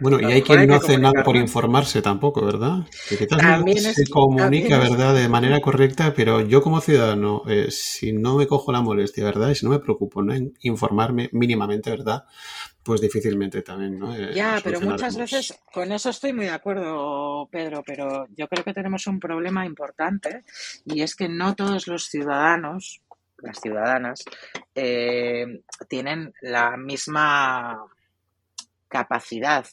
Bueno, 0.00 0.20
y 0.20 0.24
hay 0.32 0.42
quien 0.42 0.66
no 0.66 0.74
hace 0.74 0.98
nada 0.98 1.22
por 1.22 1.36
informarse 1.36 2.02
tampoco, 2.02 2.44
¿verdad? 2.44 2.86
Que 3.08 3.18
quizás 3.18 3.64
no 3.64 3.92
se 3.92 4.06
comunica, 4.08 4.78
¿verdad?, 4.78 5.14
de 5.14 5.28
manera 5.28 5.60
correcta, 5.60 6.12
pero 6.14 6.40
yo 6.40 6.62
como 6.62 6.80
ciudadano, 6.80 7.42
eh, 7.46 7.70
si 7.70 8.12
no 8.12 8.36
me 8.36 8.46
cojo 8.46 8.72
la 8.72 8.80
molestia, 8.80 9.24
¿verdad?, 9.24 9.50
y 9.50 9.54
si 9.54 9.66
no 9.66 9.70
me 9.70 9.78
preocupo 9.78 10.22
en 10.22 10.54
informarme 10.62 11.28
mínimamente, 11.32 11.90
¿verdad?, 11.90 12.24
pues 12.82 13.00
difícilmente 13.00 13.62
también, 13.62 13.98
¿no? 13.98 14.14
Eh, 14.14 14.32
ya, 14.34 14.60
pero 14.62 14.80
muchas 14.80 15.16
veces, 15.16 15.54
con 15.72 15.92
eso 15.92 16.10
estoy 16.10 16.32
muy 16.32 16.46
de 16.46 16.52
acuerdo, 16.52 17.48
Pedro, 17.50 17.82
pero 17.84 18.26
yo 18.36 18.48
creo 18.48 18.64
que 18.64 18.72
tenemos 18.72 19.06
un 19.06 19.20
problema 19.20 19.66
importante 19.66 20.44
y 20.84 21.02
es 21.02 21.14
que 21.14 21.28
no 21.28 21.54
todos 21.54 21.86
los 21.86 22.04
ciudadanos, 22.06 23.02
las 23.38 23.60
ciudadanas, 23.60 24.24
eh, 24.74 25.62
tienen 25.88 26.32
la 26.40 26.76
misma 26.76 27.84
capacidad 28.88 29.66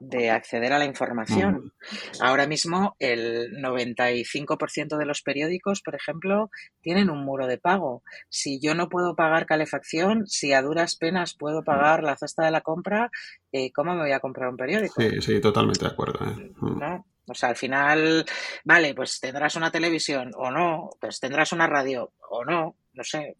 de 0.00 0.30
acceder 0.30 0.72
a 0.72 0.78
la 0.78 0.84
información. 0.84 1.72
Ahora 2.20 2.46
mismo 2.46 2.96
el 2.98 3.52
95% 3.62 4.96
de 4.96 5.06
los 5.06 5.22
periódicos, 5.22 5.82
por 5.82 5.94
ejemplo, 5.94 6.50
tienen 6.80 7.10
un 7.10 7.24
muro 7.24 7.46
de 7.46 7.58
pago. 7.58 8.02
Si 8.28 8.60
yo 8.60 8.74
no 8.74 8.88
puedo 8.88 9.14
pagar 9.14 9.46
calefacción, 9.46 10.26
si 10.26 10.52
a 10.52 10.62
duras 10.62 10.96
penas 10.96 11.34
puedo 11.34 11.62
pagar 11.62 12.02
la 12.02 12.16
cesta 12.16 12.44
de 12.44 12.50
la 12.50 12.62
compra, 12.62 13.10
eh, 13.52 13.72
¿cómo 13.72 13.94
me 13.94 14.02
voy 14.02 14.12
a 14.12 14.20
comprar 14.20 14.48
un 14.48 14.56
periódico? 14.56 15.00
Sí, 15.00 15.20
sí, 15.20 15.40
totalmente 15.40 15.84
de 15.84 15.90
acuerdo. 15.90 16.24
¿eh? 16.26 16.52
¿No? 16.60 17.06
O 17.26 17.34
sea, 17.34 17.50
al 17.50 17.56
final, 17.56 18.24
vale, 18.64 18.94
pues 18.94 19.20
tendrás 19.20 19.54
una 19.54 19.70
televisión 19.70 20.32
o 20.34 20.50
no, 20.50 20.90
pues 21.00 21.20
tendrás 21.20 21.52
una 21.52 21.66
radio 21.68 22.12
o 22.28 22.44
no, 22.44 22.76
no 22.94 23.04
sé, 23.04 23.36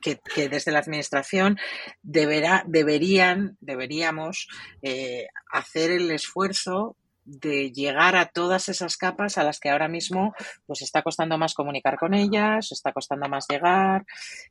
que, 0.00 0.48
desde 0.48 0.72
la 0.72 0.80
administración 0.80 1.58
deberá, 2.02 2.64
deberían, 2.66 3.56
deberíamos 3.60 4.48
eh, 4.82 5.28
hacer 5.50 5.90
el 5.90 6.10
esfuerzo 6.10 6.96
de 7.24 7.72
llegar 7.72 8.16
a 8.16 8.26
todas 8.26 8.68
esas 8.68 8.96
capas 8.96 9.38
a 9.38 9.44
las 9.44 9.58
que 9.58 9.70
ahora 9.70 9.88
mismo 9.88 10.34
pues 10.66 10.82
está 10.82 11.02
costando 11.02 11.38
más 11.38 11.54
comunicar 11.54 11.98
con 11.98 12.14
ellas, 12.14 12.70
está 12.70 12.92
costando 12.92 13.28
más 13.28 13.46
llegar, 13.48 14.04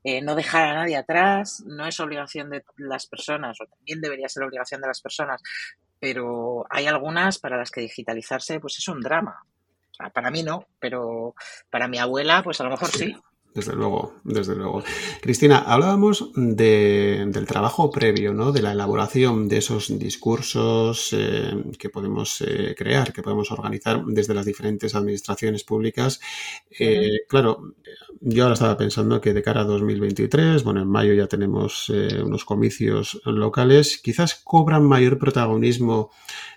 eh, 0.03 0.21
no 0.21 0.35
dejar 0.35 0.69
a 0.69 0.73
nadie 0.75 0.97
atrás, 0.97 1.63
no 1.65 1.85
es 1.85 1.99
obligación 1.99 2.49
de 2.49 2.63
las 2.77 3.05
personas, 3.05 3.59
o 3.61 3.65
también 3.67 4.01
debería 4.01 4.27
ser 4.27 4.43
obligación 4.43 4.81
de 4.81 4.87
las 4.87 5.01
personas, 5.01 5.41
pero 5.99 6.65
hay 6.69 6.87
algunas 6.87 7.37
para 7.37 7.57
las 7.57 7.69
que 7.69 7.81
digitalizarse 7.81 8.59
pues 8.59 8.77
es 8.79 8.87
un 8.87 9.01
drama. 9.01 9.45
para 10.11 10.31
mí 10.31 10.41
no, 10.41 10.65
pero 10.79 11.35
para 11.69 11.87
mi 11.87 11.99
abuela 11.99 12.41
pues 12.43 12.59
a 12.59 12.63
lo 12.63 12.71
mejor 12.71 12.89
sí. 12.89 13.15
Desde 13.53 13.75
luego, 13.75 14.15
desde 14.23 14.55
luego. 14.55 14.83
Cristina, 15.21 15.59
hablábamos 15.59 16.31
del 16.35 17.45
trabajo 17.45 17.91
previo, 17.91 18.33
¿no? 18.33 18.51
De 18.51 18.63
la 18.63 18.71
elaboración 18.71 19.47
de 19.47 19.57
esos 19.57 19.99
discursos 19.99 21.13
eh, 21.13 21.53
que 21.77 21.89
podemos 21.89 22.41
eh, 22.41 22.73
crear, 22.75 23.13
que 23.13 23.21
podemos 23.21 23.51
organizar 23.51 24.03
desde 24.07 24.33
las 24.33 24.47
diferentes 24.47 24.95
administraciones 24.95 25.63
públicas. 25.63 26.19
Eh, 26.79 27.19
claro, 27.29 27.75
yo 28.21 28.43
ahora 28.43 28.55
estaba 28.55 28.75
pensando 28.75 29.21
que 29.21 29.33
de 29.33 29.43
cara 29.43 29.61
a 29.61 29.65
2023, 29.65 30.63
bueno, 30.63 30.81
en 30.81 30.87
mayo 30.87 31.13
ya 31.13 31.27
tenemos 31.27 31.89
unos 31.89 32.45
comicios 32.45 33.21
locales, 33.25 33.99
quizás 33.99 34.33
cobran 34.33 34.83
mayor 34.83 35.19
protagonismo 35.19 36.09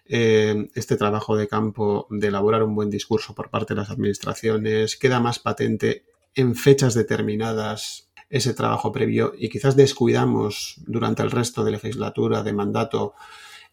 este 0.06 0.96
trabajo 0.96 1.36
de 1.36 1.48
campo 1.48 2.06
de 2.10 2.28
elaborar 2.28 2.62
un 2.62 2.74
buen 2.74 2.88
discurso 2.88 3.34
por 3.34 3.50
parte 3.50 3.74
de 3.74 3.80
las 3.80 3.90
administraciones, 3.90 4.96
queda 4.96 5.18
más 5.18 5.40
patente 5.40 6.04
en 6.36 6.54
fechas 6.54 6.94
determinadas 6.94 8.08
ese 8.28 8.54
trabajo 8.54 8.92
previo 8.92 9.32
y 9.36 9.48
quizás 9.48 9.76
descuidamos 9.76 10.76
durante 10.86 11.22
el 11.22 11.30
resto 11.30 11.64
de 11.64 11.72
legislatura, 11.72 12.42
de 12.42 12.52
mandato, 12.52 13.14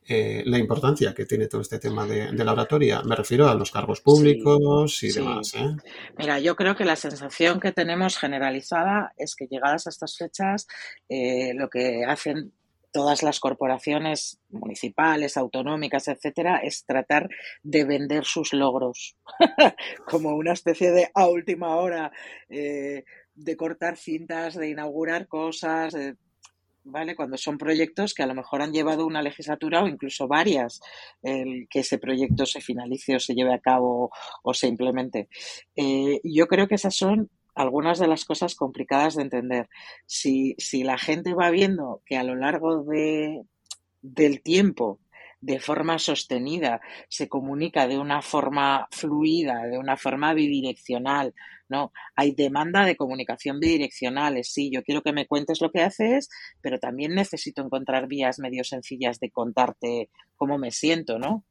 eh, 0.06 0.44
la 0.46 0.58
importancia 0.58 1.14
que 1.14 1.26
tiene 1.26 1.48
todo 1.48 1.62
este 1.62 1.80
tema 1.80 2.06
de, 2.06 2.32
la 2.34 2.52
oratoria. 2.52 3.02
Me 3.04 3.16
refiero 3.16 3.48
a 3.48 3.56
los 3.56 3.72
cargos 3.72 4.02
públicos 4.02 5.02
y 5.04 5.12
demás. 5.12 5.54
¿eh? 5.56 5.76
Mira, 6.18 6.40
yo 6.40 6.56
creo 6.56 6.76
que 6.76 6.84
la 6.84 6.96
sensación 6.96 7.60
que 7.60 7.72
tenemos 7.72 8.18
generalizada 8.18 9.14
es 9.18 9.36
que 9.36 9.48
llegadas 9.48 9.88
a 9.88 9.92
estas 9.92 10.18
fechas, 10.18 10.68
eh, 11.08 11.54
lo 11.56 11.70
que 11.70 12.04
hacen 12.06 12.54
todas 12.94 13.24
las 13.24 13.40
corporaciones 13.40 14.40
municipales, 14.50 15.36
autonómicas, 15.36 16.08
etcétera, 16.08 16.60
es 16.60 16.86
tratar 16.86 17.28
de 17.64 17.84
vender 17.84 18.24
sus 18.24 18.54
logros 18.54 19.18
como 20.08 20.36
una 20.36 20.54
especie 20.54 20.92
de 20.92 21.10
a 21.14 21.28
última 21.28 21.76
hora 21.76 22.12
eh, 22.50 23.04
de 23.36 23.58
cortar 23.58 23.98
cintas, 23.98 24.56
de 24.56 24.70
inaugurar 24.70 25.28
cosas, 25.28 25.96
¿vale? 26.84 27.16
Cuando 27.16 27.38
son 27.38 27.58
proyectos 27.58 28.14
que 28.14 28.24
a 28.24 28.28
lo 28.28 28.36
mejor 28.36 28.62
han 28.62 28.74
llevado 28.74 29.06
una 29.06 29.22
legislatura 29.22 29.84
o 29.84 29.88
incluso 29.88 30.28
varias, 30.28 30.80
el 31.22 31.68
que 31.70 31.80
ese 31.80 31.98
proyecto 31.98 32.46
se 32.46 32.62
finalice 32.62 33.16
o 33.16 33.20
se 33.20 33.34
lleve 33.34 33.54
a 33.54 33.60
cabo 33.60 34.12
o 34.44 34.54
se 34.54 34.68
implemente. 34.68 35.30
Eh, 35.76 36.20
yo 36.24 36.48
creo 36.48 36.68
que 36.68 36.76
esas 36.76 36.96
son 36.96 37.30
algunas 37.56 38.00
de 38.00 38.08
las 38.08 38.26
cosas 38.26 38.56
complicadas 38.56 39.16
de 39.16 39.24
entender. 39.24 39.70
Si, 40.06 40.56
si 40.58 40.84
la 40.84 40.98
gente 40.98 41.34
va 41.34 41.50
viendo 41.52 42.02
que 42.06 42.18
a 42.18 42.24
lo 42.24 42.36
largo 42.36 42.84
de, 42.84 43.44
del 44.02 44.42
tiempo, 44.42 45.00
de 45.42 45.60
forma 45.60 46.00
sostenida, 46.00 46.80
se 47.10 47.28
comunica 47.28 47.86
de 47.88 48.00
una 48.00 48.22
forma 48.22 48.88
fluida, 48.92 49.66
de 49.68 49.78
una 49.78 49.98
forma 49.98 50.34
bidireccional, 50.34 51.34
¿no? 51.68 51.92
Hay 52.16 52.32
demanda 52.32 52.86
de 52.86 52.96
comunicación 52.96 53.60
bidireccional, 53.60 54.42
sí, 54.44 54.72
yo 54.74 54.84
quiero 54.84 55.02
que 55.02 55.12
me 55.12 55.28
cuentes 55.28 55.60
lo 55.60 55.70
que 55.70 55.82
haces, 55.82 56.30
pero 56.62 56.80
también 56.80 57.14
necesito 57.14 57.62
encontrar 57.62 58.08
vías 58.08 58.40
medio 58.40 58.64
sencillas 58.64 59.20
de 59.20 59.32
contarte 59.32 60.10
cómo 60.38 60.58
me 60.58 60.72
siento, 60.72 61.20
¿no? 61.20 61.44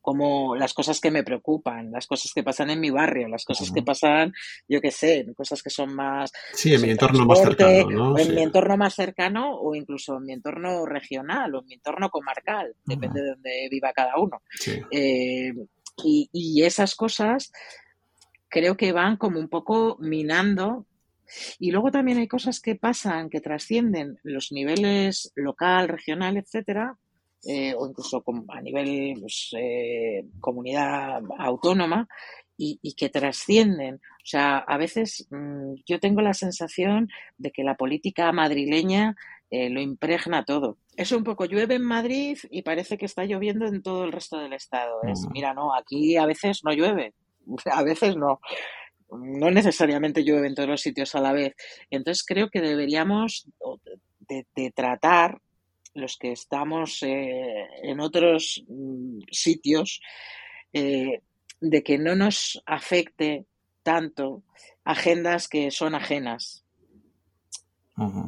Como 0.00 0.56
las 0.56 0.74
cosas 0.74 1.00
que 1.00 1.10
me 1.10 1.22
preocupan, 1.22 1.92
las 1.92 2.06
cosas 2.06 2.32
que 2.34 2.42
pasan 2.42 2.70
en 2.70 2.80
mi 2.80 2.90
barrio, 2.90 3.28
las 3.28 3.44
cosas 3.44 3.70
que 3.70 3.82
pasan, 3.82 4.32
yo 4.68 4.80
qué 4.80 4.90
sé, 4.90 5.26
cosas 5.36 5.62
que 5.62 5.70
son 5.70 5.94
más... 5.94 6.32
Sí, 6.52 6.74
en 6.74 6.82
mi 6.82 6.90
entorno 6.90 7.24
más 7.24 7.40
cercano, 7.40 7.90
¿no? 7.90 8.18
En 8.18 8.34
mi 8.34 8.42
entorno 8.42 8.76
más 8.76 8.94
cercano 8.94 9.58
o 9.58 9.74
incluso 9.74 10.16
en 10.16 10.24
mi 10.24 10.32
entorno 10.32 10.84
regional 10.86 11.54
o 11.54 11.60
en 11.60 11.66
mi 11.66 11.74
entorno 11.74 12.10
comarcal, 12.10 12.74
depende 12.84 13.22
de 13.22 13.30
donde 13.30 13.68
viva 13.70 13.92
cada 13.92 14.18
uno. 14.18 14.42
Eh, 14.90 15.52
y, 16.04 16.28
y 16.32 16.62
esas 16.62 16.94
cosas 16.94 17.52
creo 18.48 18.76
que 18.76 18.92
van 18.92 19.16
como 19.16 19.38
un 19.38 19.48
poco 19.48 19.96
minando. 20.00 20.86
Y 21.58 21.70
luego 21.70 21.90
también 21.90 22.18
hay 22.18 22.28
cosas 22.28 22.60
que 22.60 22.74
pasan, 22.74 23.30
que 23.30 23.40
trascienden 23.40 24.18
los 24.22 24.52
niveles 24.52 25.32
local, 25.34 25.88
regional, 25.88 26.36
etcétera, 26.36 26.98
eh, 27.44 27.74
o 27.76 27.88
incluso 27.88 28.22
a 28.48 28.60
nivel 28.60 29.16
pues, 29.20 29.50
eh, 29.58 30.24
comunidad 30.38 31.20
autónoma 31.38 32.08
y, 32.56 32.94
que 32.94 33.08
trascienden. 33.08 33.96
O 33.96 34.24
sea, 34.24 34.58
a 34.58 34.76
veces 34.76 35.26
mm, 35.30 35.74
yo 35.84 35.98
tengo 35.98 36.20
la 36.20 36.34
sensación 36.34 37.08
de 37.38 37.50
que 37.50 37.64
la 37.64 37.74
política 37.74 38.30
madrileña 38.30 39.16
eh, 39.50 39.70
lo 39.70 39.80
impregna 39.80 40.44
todo. 40.44 40.78
Es 40.96 41.10
un 41.10 41.24
poco 41.24 41.46
llueve 41.46 41.74
en 41.74 41.82
Madrid 41.82 42.38
y 42.48 42.62
parece 42.62 42.96
que 42.96 43.06
está 43.06 43.24
lloviendo 43.24 43.66
en 43.66 43.82
todo 43.82 44.04
el 44.04 44.12
resto 44.12 44.38
del 44.38 44.52
estado. 44.52 45.02
Es, 45.02 45.26
mira, 45.32 45.52
no, 45.52 45.74
aquí 45.74 46.16
a 46.16 46.26
veces 46.26 46.60
no 46.62 46.72
llueve, 46.72 47.14
a 47.72 47.82
veces 47.82 48.16
no. 48.16 48.40
No 49.10 49.50
necesariamente 49.50 50.22
llueve 50.22 50.46
en 50.46 50.54
todos 50.54 50.68
los 50.68 50.80
sitios 50.80 51.14
a 51.16 51.20
la 51.20 51.32
vez. 51.32 51.54
Entonces 51.90 52.24
creo 52.24 52.48
que 52.50 52.60
deberíamos 52.60 53.48
de 54.28 54.70
tratar 54.70 55.38
los 55.94 56.16
que 56.16 56.32
estamos 56.32 57.02
eh, 57.02 57.66
en 57.82 58.00
otros 58.00 58.64
mm, 58.68 59.20
sitios, 59.30 60.00
eh, 60.72 61.20
de 61.60 61.82
que 61.82 61.98
no 61.98 62.16
nos 62.16 62.62
afecte 62.66 63.46
tanto 63.82 64.42
agendas 64.84 65.48
que 65.48 65.70
son 65.70 65.94
ajenas. 65.94 66.64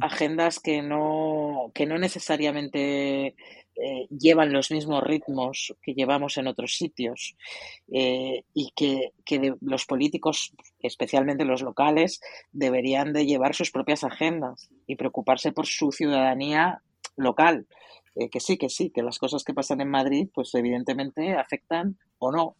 agendas 0.01 0.59
que 0.59 0.81
no, 0.81 1.71
que 1.73 1.85
no 1.85 1.97
necesariamente 1.97 3.35
eh, 3.77 4.07
llevan 4.09 4.53
los 4.53 4.71
mismos 4.71 5.03
ritmos 5.03 5.75
que 5.81 5.93
llevamos 5.93 6.37
en 6.37 6.47
otros 6.47 6.77
sitios 6.77 7.35
eh, 7.91 8.45
y 8.53 8.71
que, 8.73 9.11
los 9.59 9.85
políticos, 9.85 10.53
especialmente 10.79 11.43
los 11.43 11.61
locales, 11.61 12.21
deberían 12.53 13.11
de 13.11 13.25
llevar 13.25 13.53
sus 13.53 13.71
propias 13.71 14.05
agendas 14.05 14.69
y 14.87 14.95
preocuparse 14.95 15.51
por 15.51 15.65
su 15.65 15.91
ciudadanía 15.91 16.83
local. 17.17 17.67
Eh, 18.15 18.29
que 18.29 18.39
sí, 18.39 18.57
que 18.57 18.69
sí, 18.69 18.91
que 18.91 19.03
las 19.03 19.19
cosas 19.19 19.43
que 19.43 19.53
pasan 19.53 19.81
en 19.81 19.89
Madrid, 19.89 20.29
pues 20.33 20.53
evidentemente 20.55 21.33
afectan 21.33 21.97
o 22.17 22.31
no 22.31 22.55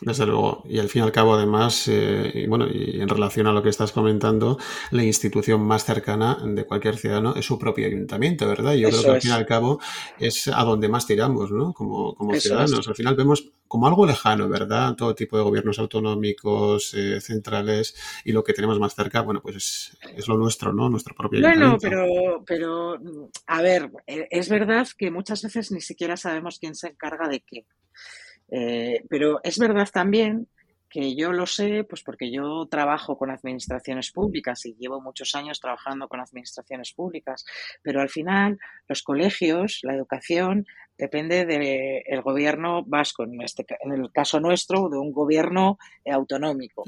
desde 0.00 0.26
luego. 0.26 0.62
Y 0.68 0.78
al 0.78 0.88
fin 0.88 1.02
y 1.02 1.04
al 1.04 1.12
cabo, 1.12 1.34
además, 1.34 1.88
eh, 1.88 2.30
y 2.34 2.46
bueno, 2.46 2.66
y 2.70 3.00
en 3.00 3.08
relación 3.08 3.46
a 3.46 3.52
lo 3.52 3.62
que 3.62 3.68
estás 3.68 3.92
comentando, 3.92 4.58
la 4.90 5.04
institución 5.04 5.62
más 5.62 5.84
cercana 5.84 6.38
de 6.44 6.64
cualquier 6.64 6.96
ciudadano 6.96 7.34
es 7.36 7.46
su 7.46 7.58
propio 7.58 7.86
ayuntamiento, 7.86 8.46
¿verdad? 8.46 8.74
yo 8.74 8.88
creo 8.88 9.02
que 9.02 9.10
al 9.10 9.20
fin 9.20 9.30
y 9.30 9.34
al 9.34 9.46
cabo 9.46 9.80
es 10.18 10.48
a 10.48 10.62
donde 10.64 10.88
más 10.88 11.06
tiramos, 11.06 11.50
¿no? 11.50 11.72
Como, 11.72 12.14
como 12.14 12.34
ciudadanos. 12.34 12.86
Al 12.88 12.94
final 12.94 13.14
vemos 13.14 13.50
como 13.66 13.88
algo 13.88 14.06
lejano, 14.06 14.48
¿verdad? 14.48 14.94
Todo 14.94 15.14
tipo 15.14 15.36
de 15.36 15.42
gobiernos 15.42 15.78
autonómicos, 15.78 16.94
eh, 16.94 17.20
centrales, 17.20 17.96
y 18.24 18.32
lo 18.32 18.44
que 18.44 18.52
tenemos 18.52 18.78
más 18.78 18.94
cerca, 18.94 19.22
bueno, 19.22 19.40
pues 19.42 19.56
es, 19.56 19.98
es 20.16 20.28
lo 20.28 20.36
nuestro, 20.36 20.72
¿no? 20.72 20.88
Nuestro 20.88 21.14
propio 21.14 21.40
ayuntamiento. 21.40 21.88
Bueno, 21.88 22.44
pero, 22.46 22.98
pero, 22.98 23.30
a 23.46 23.62
ver, 23.62 23.90
eh, 24.06 24.28
es 24.30 24.48
verdad 24.48 24.86
que 24.96 25.10
muchas 25.10 25.42
veces 25.42 25.72
ni 25.72 25.80
siquiera 25.80 26.16
sabemos 26.16 26.58
quién 26.58 26.74
se 26.74 26.88
encarga 26.88 27.28
de 27.28 27.40
qué. 27.40 27.66
Eh, 28.48 29.04
pero 29.08 29.40
es 29.42 29.58
verdad 29.58 29.88
también 29.92 30.48
que 30.94 31.16
yo 31.16 31.32
lo 31.32 31.44
sé, 31.44 31.82
pues 31.82 32.04
porque 32.04 32.30
yo 32.30 32.68
trabajo 32.70 33.18
con 33.18 33.28
administraciones 33.28 34.12
públicas 34.12 34.64
y 34.64 34.76
llevo 34.78 35.00
muchos 35.00 35.34
años 35.34 35.58
trabajando 35.58 36.06
con 36.06 36.20
administraciones 36.20 36.92
públicas, 36.92 37.44
pero 37.82 38.00
al 38.00 38.08
final 38.08 38.60
los 38.86 39.02
colegios, 39.02 39.80
la 39.82 39.96
educación, 39.96 40.66
depende 40.96 41.46
del 41.46 42.22
gobierno 42.22 42.84
vasco, 42.84 43.24
en, 43.24 43.42
este, 43.42 43.66
en 43.80 43.92
el 43.92 44.12
caso 44.12 44.38
nuestro, 44.38 44.88
de 44.88 44.96
un 44.96 45.10
gobierno 45.10 45.78
autonómico. 46.08 46.84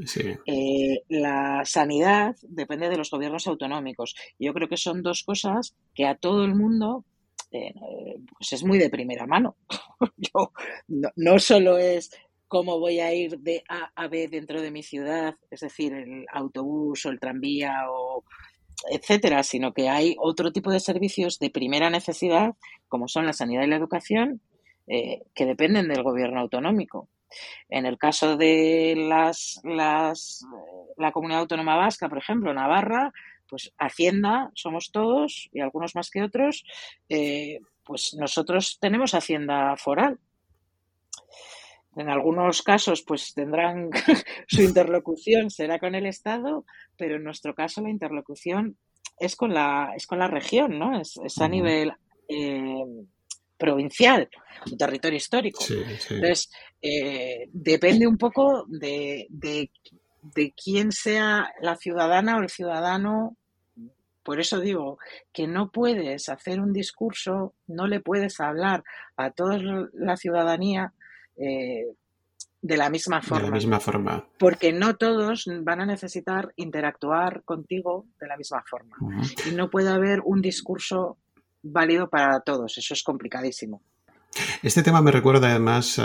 Eh, 0.46 1.02
la 1.08 1.62
sanidad 1.64 2.36
depende 2.42 2.88
de 2.88 2.98
los 2.98 3.10
gobiernos 3.10 3.48
autonómicos. 3.48 4.14
Yo 4.38 4.54
creo 4.54 4.68
que 4.68 4.76
son 4.76 5.02
dos 5.02 5.24
cosas 5.24 5.74
que 5.96 6.06
a 6.06 6.14
todo 6.14 6.44
el 6.44 6.54
mundo 6.54 7.04
eh, 7.56 8.16
pues 8.36 8.52
es 8.52 8.64
muy 8.64 8.78
de 8.78 8.90
primera 8.90 9.26
mano. 9.26 9.56
Yo, 10.16 10.52
no, 11.16 11.38
solo 11.38 11.78
es 11.78 12.10
cómo 12.48 12.78
voy 12.78 13.00
a 13.00 13.12
ir 13.12 13.38
de 13.40 13.64
A 13.68 13.90
a 13.94 14.08
B 14.08 14.28
dentro 14.28 14.62
de 14.62 14.70
mi 14.70 14.82
ciudad, 14.82 15.34
es 15.50 15.60
decir, 15.60 15.92
el 15.92 16.26
autobús 16.32 17.06
o 17.06 17.10
el 17.10 17.20
tranvía 17.20 17.90
o 17.90 18.24
etcétera, 18.90 19.42
sino 19.42 19.72
que 19.72 19.88
hay 19.88 20.16
otro 20.18 20.52
tipo 20.52 20.70
de 20.70 20.80
servicios 20.80 21.38
de 21.38 21.50
primera 21.50 21.90
necesidad, 21.90 22.54
como 22.88 23.08
son 23.08 23.26
la 23.26 23.32
sanidad 23.32 23.64
y 23.64 23.68
la 23.68 23.76
educación, 23.76 24.40
eh, 24.86 25.22
que 25.34 25.46
dependen 25.46 25.88
del 25.88 26.02
gobierno 26.02 26.40
autonómico. 26.40 27.08
En 27.68 27.86
el 27.86 27.98
caso 27.98 28.36
de 28.36 28.94
las, 28.96 29.60
las, 29.64 30.44
la 30.96 31.12
comunidad 31.12 31.40
autónoma 31.40 31.76
vasca, 31.76 32.08
por 32.08 32.18
ejemplo, 32.18 32.54
Navarra, 32.54 33.12
pues 33.48 33.72
Hacienda 33.78 34.50
somos 34.54 34.90
todos 34.92 35.48
y 35.52 35.60
algunos 35.60 35.94
más 35.94 36.10
que 36.10 36.22
otros, 36.22 36.64
eh, 37.08 37.60
pues 37.84 38.14
nosotros 38.18 38.78
tenemos 38.80 39.14
Hacienda 39.14 39.76
foral. 39.76 40.18
En 41.96 42.10
algunos 42.10 42.62
casos, 42.62 43.02
pues 43.02 43.32
tendrán 43.32 43.90
su 44.48 44.62
interlocución 44.62 45.50
será 45.50 45.78
con 45.78 45.94
el 45.94 46.06
Estado, 46.06 46.66
pero 46.96 47.16
en 47.16 47.24
nuestro 47.24 47.54
caso 47.54 47.80
la 47.80 47.90
interlocución 47.90 48.76
es 49.18 49.34
con 49.34 49.54
la 49.54 49.92
es 49.96 50.06
con 50.06 50.18
la 50.18 50.28
región, 50.28 50.78
¿no? 50.78 51.00
Es, 51.00 51.18
a 51.40 51.48
nivel 51.48 51.92
eh, 52.28 52.84
provincial, 53.56 54.28
un 54.70 54.76
territorio 54.76 55.16
histórico. 55.16 55.64
Entonces, 55.70 56.50
eh, 56.82 57.48
depende 57.50 58.06
un 58.06 58.18
poco 58.18 58.66
de, 58.68 59.26
de 59.30 59.70
de 60.34 60.52
quién 60.52 60.92
sea 60.92 61.52
la 61.60 61.76
ciudadana 61.76 62.36
o 62.36 62.40
el 62.40 62.48
ciudadano. 62.48 63.36
Por 64.22 64.40
eso 64.40 64.58
digo 64.58 64.98
que 65.32 65.46
no 65.46 65.70
puedes 65.70 66.28
hacer 66.28 66.60
un 66.60 66.72
discurso, 66.72 67.54
no 67.68 67.86
le 67.86 68.00
puedes 68.00 68.40
hablar 68.40 68.82
a 69.16 69.30
toda 69.30 69.58
la 69.92 70.16
ciudadanía 70.16 70.92
eh, 71.36 71.86
de 72.60 72.76
la 72.76 72.90
misma 72.90 73.22
forma. 73.22 73.44
De 73.44 73.50
la 73.50 73.54
misma 73.54 73.80
forma. 73.80 74.26
Porque 74.38 74.72
no 74.72 74.96
todos 74.96 75.44
van 75.62 75.80
a 75.80 75.86
necesitar 75.86 76.52
interactuar 76.56 77.44
contigo 77.44 78.06
de 78.18 78.26
la 78.26 78.36
misma 78.36 78.64
forma. 78.68 78.96
Y 79.48 79.54
no 79.54 79.70
puede 79.70 79.90
haber 79.90 80.20
un 80.24 80.42
discurso 80.42 81.18
válido 81.62 82.08
para 82.08 82.40
todos. 82.40 82.76
Eso 82.78 82.94
es 82.94 83.04
complicadísimo. 83.04 83.82
Este 84.62 84.82
tema 84.82 85.02
me 85.02 85.12
recuerda 85.12 85.50
además 85.50 86.00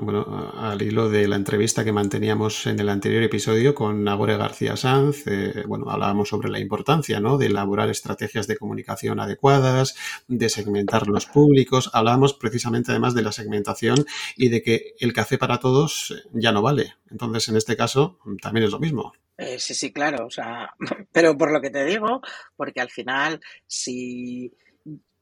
bueno, 0.00 0.52
al 0.56 0.80
hilo 0.82 1.08
de 1.08 1.28
la 1.28 1.36
entrevista 1.36 1.84
que 1.84 1.92
manteníamos 1.92 2.66
en 2.66 2.80
el 2.80 2.88
anterior 2.88 3.22
episodio 3.22 3.74
con 3.74 4.04
Nagore 4.04 4.36
García 4.36 4.76
Sanz. 4.76 5.26
Eh, 5.26 5.64
bueno, 5.66 5.90
hablábamos 5.90 6.28
sobre 6.28 6.48
la 6.48 6.58
importancia 6.58 7.20
¿no? 7.20 7.38
de 7.38 7.46
elaborar 7.46 7.90
estrategias 7.90 8.46
de 8.46 8.56
comunicación 8.56 9.20
adecuadas, 9.20 9.96
de 10.28 10.48
segmentar 10.48 11.06
los 11.08 11.26
públicos. 11.26 11.90
Hablábamos 11.92 12.34
precisamente 12.34 12.90
además 12.90 13.14
de 13.14 13.22
la 13.22 13.32
segmentación 13.32 14.06
y 14.36 14.48
de 14.48 14.62
que 14.62 14.94
el 15.00 15.12
café 15.12 15.38
para 15.38 15.58
todos 15.58 16.24
ya 16.32 16.52
no 16.52 16.62
vale. 16.62 16.94
Entonces, 17.10 17.48
en 17.48 17.56
este 17.56 17.76
caso, 17.76 18.18
también 18.40 18.66
es 18.66 18.72
lo 18.72 18.78
mismo. 18.78 19.12
Eh, 19.38 19.58
sí, 19.58 19.74
sí, 19.74 19.92
claro. 19.92 20.26
O 20.26 20.30
sea, 20.30 20.74
pero 21.12 21.36
por 21.36 21.52
lo 21.52 21.60
que 21.60 21.70
te 21.70 21.84
digo, 21.84 22.20
porque 22.56 22.80
al 22.80 22.90
final, 22.90 23.40
si 23.66 24.52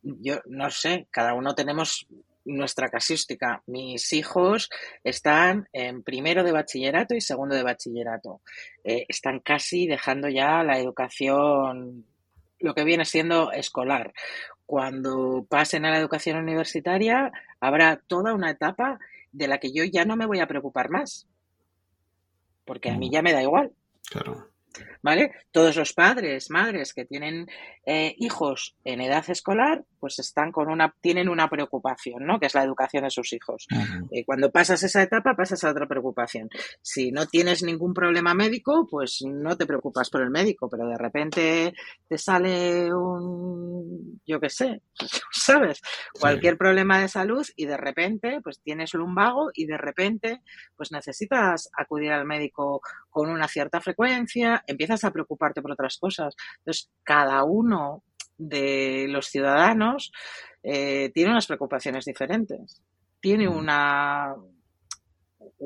yo 0.02 0.40
no 0.46 0.70
sé, 0.70 1.08
cada 1.10 1.34
uno 1.34 1.54
tenemos 1.54 2.06
nuestra 2.44 2.88
casística. 2.88 3.62
Mis 3.66 4.12
hijos 4.12 4.70
están 5.02 5.68
en 5.72 6.02
primero 6.02 6.44
de 6.44 6.52
bachillerato 6.52 7.14
y 7.14 7.20
segundo 7.20 7.54
de 7.54 7.62
bachillerato. 7.62 8.40
Eh, 8.82 9.06
están 9.08 9.40
casi 9.40 9.86
dejando 9.86 10.28
ya 10.28 10.62
la 10.62 10.78
educación, 10.78 12.04
lo 12.58 12.74
que 12.74 12.84
viene 12.84 13.04
siendo 13.04 13.52
escolar. 13.52 14.12
Cuando 14.66 15.46
pasen 15.48 15.84
a 15.84 15.90
la 15.90 15.98
educación 15.98 16.38
universitaria, 16.38 17.32
habrá 17.60 17.96
toda 18.06 18.34
una 18.34 18.50
etapa 18.50 18.98
de 19.32 19.48
la 19.48 19.58
que 19.58 19.72
yo 19.72 19.84
ya 19.84 20.04
no 20.04 20.16
me 20.16 20.26
voy 20.26 20.40
a 20.40 20.46
preocupar 20.46 20.90
más. 20.90 21.26
Porque 22.64 22.90
a 22.90 22.96
mí 22.96 23.08
mm. 23.08 23.12
ya 23.12 23.22
me 23.22 23.32
da 23.32 23.42
igual. 23.42 23.72
Claro. 24.10 24.53
¿Vale? 25.02 25.32
Todos 25.50 25.76
los 25.76 25.92
padres, 25.92 26.50
madres 26.50 26.92
que 26.92 27.04
tienen 27.04 27.46
eh, 27.86 28.14
hijos 28.18 28.76
en 28.84 29.00
edad 29.00 29.24
escolar, 29.28 29.84
pues 30.00 30.18
están 30.18 30.52
con 30.52 30.70
una, 30.70 30.94
tienen 31.00 31.28
una 31.28 31.48
preocupación, 31.48 32.26
¿no? 32.26 32.38
Que 32.38 32.46
es 32.46 32.54
la 32.54 32.62
educación 32.62 33.04
de 33.04 33.10
sus 33.10 33.32
hijos. 33.32 33.66
Eh, 34.10 34.24
cuando 34.24 34.50
pasas 34.50 34.82
esa 34.82 35.02
etapa, 35.02 35.34
pasas 35.36 35.64
a 35.64 35.70
otra 35.70 35.86
preocupación. 35.86 36.48
Si 36.82 37.12
no 37.12 37.26
tienes 37.26 37.62
ningún 37.62 37.94
problema 37.94 38.34
médico, 38.34 38.86
pues 38.90 39.22
no 39.26 39.56
te 39.56 39.66
preocupas 39.66 40.10
por 40.10 40.22
el 40.22 40.30
médico, 40.30 40.68
pero 40.68 40.86
de 40.88 40.98
repente 40.98 41.74
te 42.08 42.18
sale 42.18 42.92
un, 42.92 44.20
yo 44.26 44.40
qué 44.40 44.50
sé, 44.50 44.82
¿sabes? 45.32 45.80
Cualquier 46.18 46.58
problema 46.58 47.00
de 47.00 47.08
salud 47.08 47.46
y 47.56 47.66
de 47.66 47.76
repente, 47.76 48.40
pues 48.42 48.60
tienes 48.60 48.94
lumbago 48.94 49.50
y 49.54 49.66
de 49.66 49.78
repente, 49.78 50.42
pues 50.76 50.92
necesitas 50.92 51.70
acudir 51.76 52.12
al 52.12 52.24
médico 52.24 52.80
con 53.10 53.30
una 53.30 53.48
cierta 53.48 53.80
frecuencia, 53.80 54.63
empiezas 54.66 55.04
a 55.04 55.10
preocuparte 55.10 55.62
por 55.62 55.72
otras 55.72 55.98
cosas. 55.98 56.34
Entonces, 56.58 56.90
cada 57.02 57.44
uno 57.44 58.02
de 58.36 59.06
los 59.08 59.26
ciudadanos 59.26 60.12
eh, 60.62 61.10
tiene 61.14 61.30
unas 61.30 61.46
preocupaciones 61.46 62.04
diferentes, 62.04 62.82
tiene 63.20 63.48
mm. 63.48 63.56
una, 63.56 64.34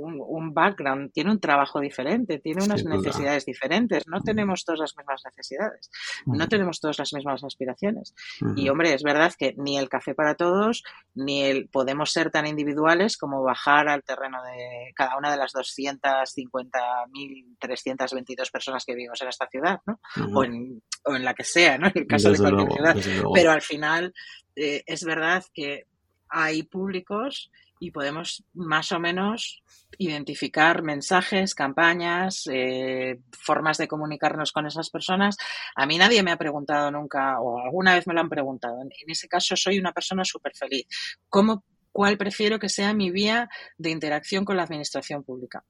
un, 0.01 0.55
background, 0.55 1.13
tiene 1.13 1.31
un 1.31 1.41
trabajo 1.41 1.81
diferente, 1.81 2.39
tiene 2.39 2.65
unas 2.65 2.85
necesidades 2.85 3.45
diferentes. 3.45 4.07
No 4.07 4.21
tenemos 4.21 4.65
todas 4.65 4.79
las 4.81 4.97
mismas 4.97 5.21
necesidades, 5.25 5.91
no 6.27 6.49
tenemos 6.49 6.81
todas 6.81 6.99
las 6.99 7.13
mismas 7.13 7.45
aspiraciones. 7.45 8.15
Y 8.57 8.69
hombre, 8.69 8.95
es 8.95 9.03
verdad 9.03 9.33
que 9.39 9.55
ni 9.57 9.79
el 9.79 9.89
café 9.89 10.15
para 10.15 10.35
todos, 10.35 10.83
ni 11.15 11.43
el 11.43 11.69
podemos 11.69 12.13
ser 12.13 12.31
tan 12.31 12.47
individuales 12.47 13.17
como 13.17 13.43
bajar 13.43 13.89
al 13.89 14.03
terreno 14.03 14.43
de 14.45 14.93
cada 14.95 15.17
una 15.17 15.31
de 15.31 15.39
las 15.39 15.55
250.322 15.55 18.51
personas 18.51 18.85
que 18.85 18.95
vivimos 18.95 19.23
en 19.23 19.29
esta 19.29 19.49
ciudad, 19.49 19.81
¿no? 19.87 19.99
o, 20.35 20.45
en, 20.45 20.83
o, 21.05 21.15
en, 21.15 21.25
la 21.25 21.33
que 21.35 21.45
sea, 21.45 21.79
¿no? 21.79 21.87
En 21.89 21.97
el 21.97 22.07
caso 22.07 22.31
de 22.31 22.39
cualquier 22.39 22.73
ciudad. 22.73 22.97
Pero 23.35 23.51
al 23.51 23.63
final 23.63 24.15
eh, 24.57 24.83
es 24.87 25.05
verdad 25.05 25.45
que 25.53 25.87
hay 26.29 26.63
públicos 26.63 27.51
y 27.81 27.91
podemos 27.91 28.45
más 28.55 28.93
o 28.93 29.01
menos 29.01 29.62
identificar 29.97 30.83
mensajes, 30.83 31.55
campañas, 31.55 32.45
eh, 32.53 33.21
formas 33.33 33.79
de 33.79 33.88
comunicarnos 33.88 34.53
con 34.53 34.67
esas 34.67 34.91
personas. 34.91 35.37
A 35.75 35.87
mí 35.87 35.97
nadie 35.99 36.23
me 36.23 36.31
ha 36.31 36.37
preguntado 36.37 36.91
nunca, 36.91 37.41
o 37.41 37.59
alguna 37.59 37.95
vez 37.95 38.07
me 38.07 38.14
lo 38.14 38.21
han 38.21 38.29
preguntado. 38.29 38.81
En, 38.83 38.91
ese 39.07 39.29
caso 39.29 39.57
soy 39.57 39.79
una 39.79 39.93
persona 39.93 40.25
súper 40.25 40.55
feliz. 40.55 40.87
¿Cómo, 41.29 41.64
¿Cuál 41.91 42.19
prefiero 42.19 42.59
que 42.59 42.69
sea 42.69 42.93
mi 42.93 43.11
vía 43.11 43.49
de 43.77 43.91
interacción 43.91 44.45
con 44.45 44.57
la 44.57 44.64
administración 44.64 45.25
pública? 45.25 45.64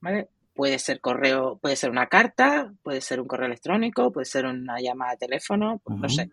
¿Vale? 0.00 0.28
Puede 0.58 0.80
ser 0.80 1.00
correo, 1.00 1.56
puede 1.62 1.76
ser 1.76 1.88
una 1.88 2.08
carta, 2.08 2.74
puede 2.82 3.00
ser 3.00 3.20
un 3.20 3.28
correo 3.28 3.46
electrónico, 3.46 4.10
puede 4.10 4.24
ser 4.24 4.44
una 4.44 4.80
llamada 4.80 5.12
de 5.12 5.18
teléfono, 5.18 5.80
pues, 5.84 6.00
no 6.00 6.08
sé. 6.08 6.30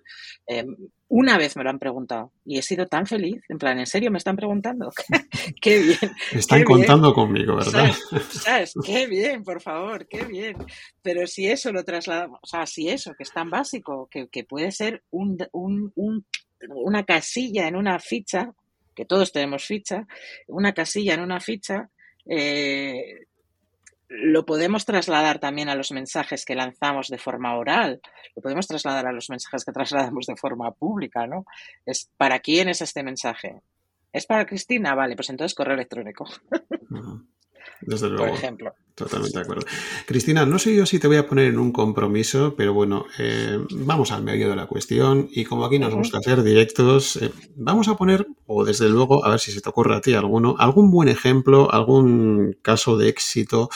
Em, 0.48 0.76
una 1.10 1.38
vez 1.38 1.56
me 1.56 1.64
lo 1.64 1.70
han 1.70 1.78
preguntado 1.78 2.32
y 2.44 2.58
he 2.58 2.64
sido 2.64 2.88
tan 2.88 3.06
feliz, 3.06 3.44
en 3.50 3.60
plan, 3.60 3.78
¿en 3.78 3.86
serio 3.86 4.10
me 4.10 4.18
están 4.18 4.36
preguntando? 4.36 4.90
qué 5.62 5.78
bien. 5.78 6.12
Están 6.32 6.64
contando 6.64 7.14
conmigo, 7.14 7.56
¿verdad? 7.56 7.92
¿Sabes? 8.32 8.74
Qué 8.84 9.06
bien, 9.06 9.44
por 9.44 9.62
favor, 9.62 10.08
qué 10.08 10.26
bien. 10.26 10.58
Pero 11.04 11.28
si 11.28 11.46
eso 11.46 11.72
lo 11.72 11.84
trasladamos, 11.84 12.40
o 12.42 12.48
sea, 12.48 12.66
si 12.66 12.90
eso, 12.90 13.14
que 13.16 13.22
es 13.22 13.32
tan 13.32 13.52
básico, 13.52 14.10
que, 14.10 14.44
puede 14.44 14.72
ser 14.72 15.04
un, 15.12 15.38
una 15.54 17.04
casilla 17.04 17.68
en 17.68 17.76
una 17.76 18.00
ficha, 18.00 18.56
que 18.96 19.06
todos 19.06 19.32
tenemos 19.32 19.64
ficha, 19.64 20.08
una 20.48 20.74
casilla 20.74 21.14
en 21.14 21.22
una 21.22 21.40
ficha, 21.40 21.92
eh, 22.28 23.28
lo 24.08 24.46
podemos 24.46 24.86
trasladar 24.86 25.40
también 25.40 25.70
a 25.70 25.76
los 25.76 25.92
mensajes 25.92 26.46
que 26.46 26.56
lanzamos 26.56 27.08
de 27.08 27.18
forma 27.18 27.56
oral, 27.58 28.02
lo 28.36 28.42
podemos 28.42 28.68
trasladar 28.68 29.08
a 29.08 29.12
los 29.12 29.30
mensajes 29.30 29.66
que 29.66 29.72
trasladamos 29.72 30.26
de 30.28 30.36
forma 30.36 30.72
pública, 30.72 31.28
¿no? 31.28 31.46
Es 31.86 32.10
¿para 32.18 32.40
quién 32.40 32.70
es 32.70 32.82
este 32.82 33.04
mensaje? 33.04 33.62
¿Es 34.14 34.26
para 34.26 34.46
Cristina? 34.46 34.96
Vale, 34.96 35.16
pues 35.16 35.30
entonces 35.30 35.56
correo 35.56 35.76
electrónico. 35.76 36.26
Desde 37.82 38.10
luego. 38.10 38.28
Por 38.28 38.36
ejemplo. 38.36 38.74
Totalmente 38.96 39.38
de 39.38 39.44
acuerdo. 39.44 39.66
Cristina, 40.06 40.46
no 40.46 40.58
sé 40.58 40.74
yo 40.74 40.86
si 40.86 41.00
te 41.00 41.08
voy 41.08 41.18
a 41.18 41.28
poner 41.28 41.48
en 41.48 41.60
un 41.60 41.74
compromiso, 41.74 42.56
pero 42.56 42.74
bueno, 42.74 43.06
eh, 43.20 43.60
vamos 43.72 44.14
al 44.14 44.24
medio 44.24 44.50
de 44.50 44.56
la 44.56 44.68
cuestión 44.68 45.28
y 45.30 45.44
como 45.44 45.66
aquí 45.66 45.78
nos 45.80 45.94
gusta 45.94 46.20
hacer 46.20 46.44
directos, 46.44 47.18
eh, 47.18 47.30
vamos 47.58 47.90
a 47.90 47.98
poner, 47.98 48.26
o 48.48 48.64
desde 48.64 48.88
luego, 48.88 49.26
a 49.26 49.32
ver 49.32 49.42
si 49.42 49.52
se 49.52 49.60
te 49.60 49.68
ocurre 49.68 49.96
a 49.96 50.02
ti 50.02 50.14
alguno, 50.14 50.56
algún 50.60 50.92
buen 50.92 51.10
ejemplo, 51.10 51.70
algún 51.74 52.58
caso 52.62 52.96
de 52.96 53.10
éxito 53.10 53.70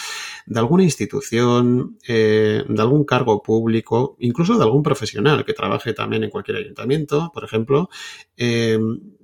de 0.50 0.60
alguna 0.60 0.84
institución, 0.84 1.98
eh, 2.08 2.64
de 2.68 2.82
algún 2.82 3.06
cargo 3.06 3.42
público, 3.42 4.18
incluso 4.20 4.58
de 4.58 4.64
algún 4.64 4.84
profesional 4.84 5.46
que 5.46 5.54
trabaje 5.54 5.94
también 5.94 6.24
en 6.24 6.30
cualquier 6.30 6.58
ayuntamiento, 6.58 7.32
por 7.34 7.44
ejemplo, 7.44 7.90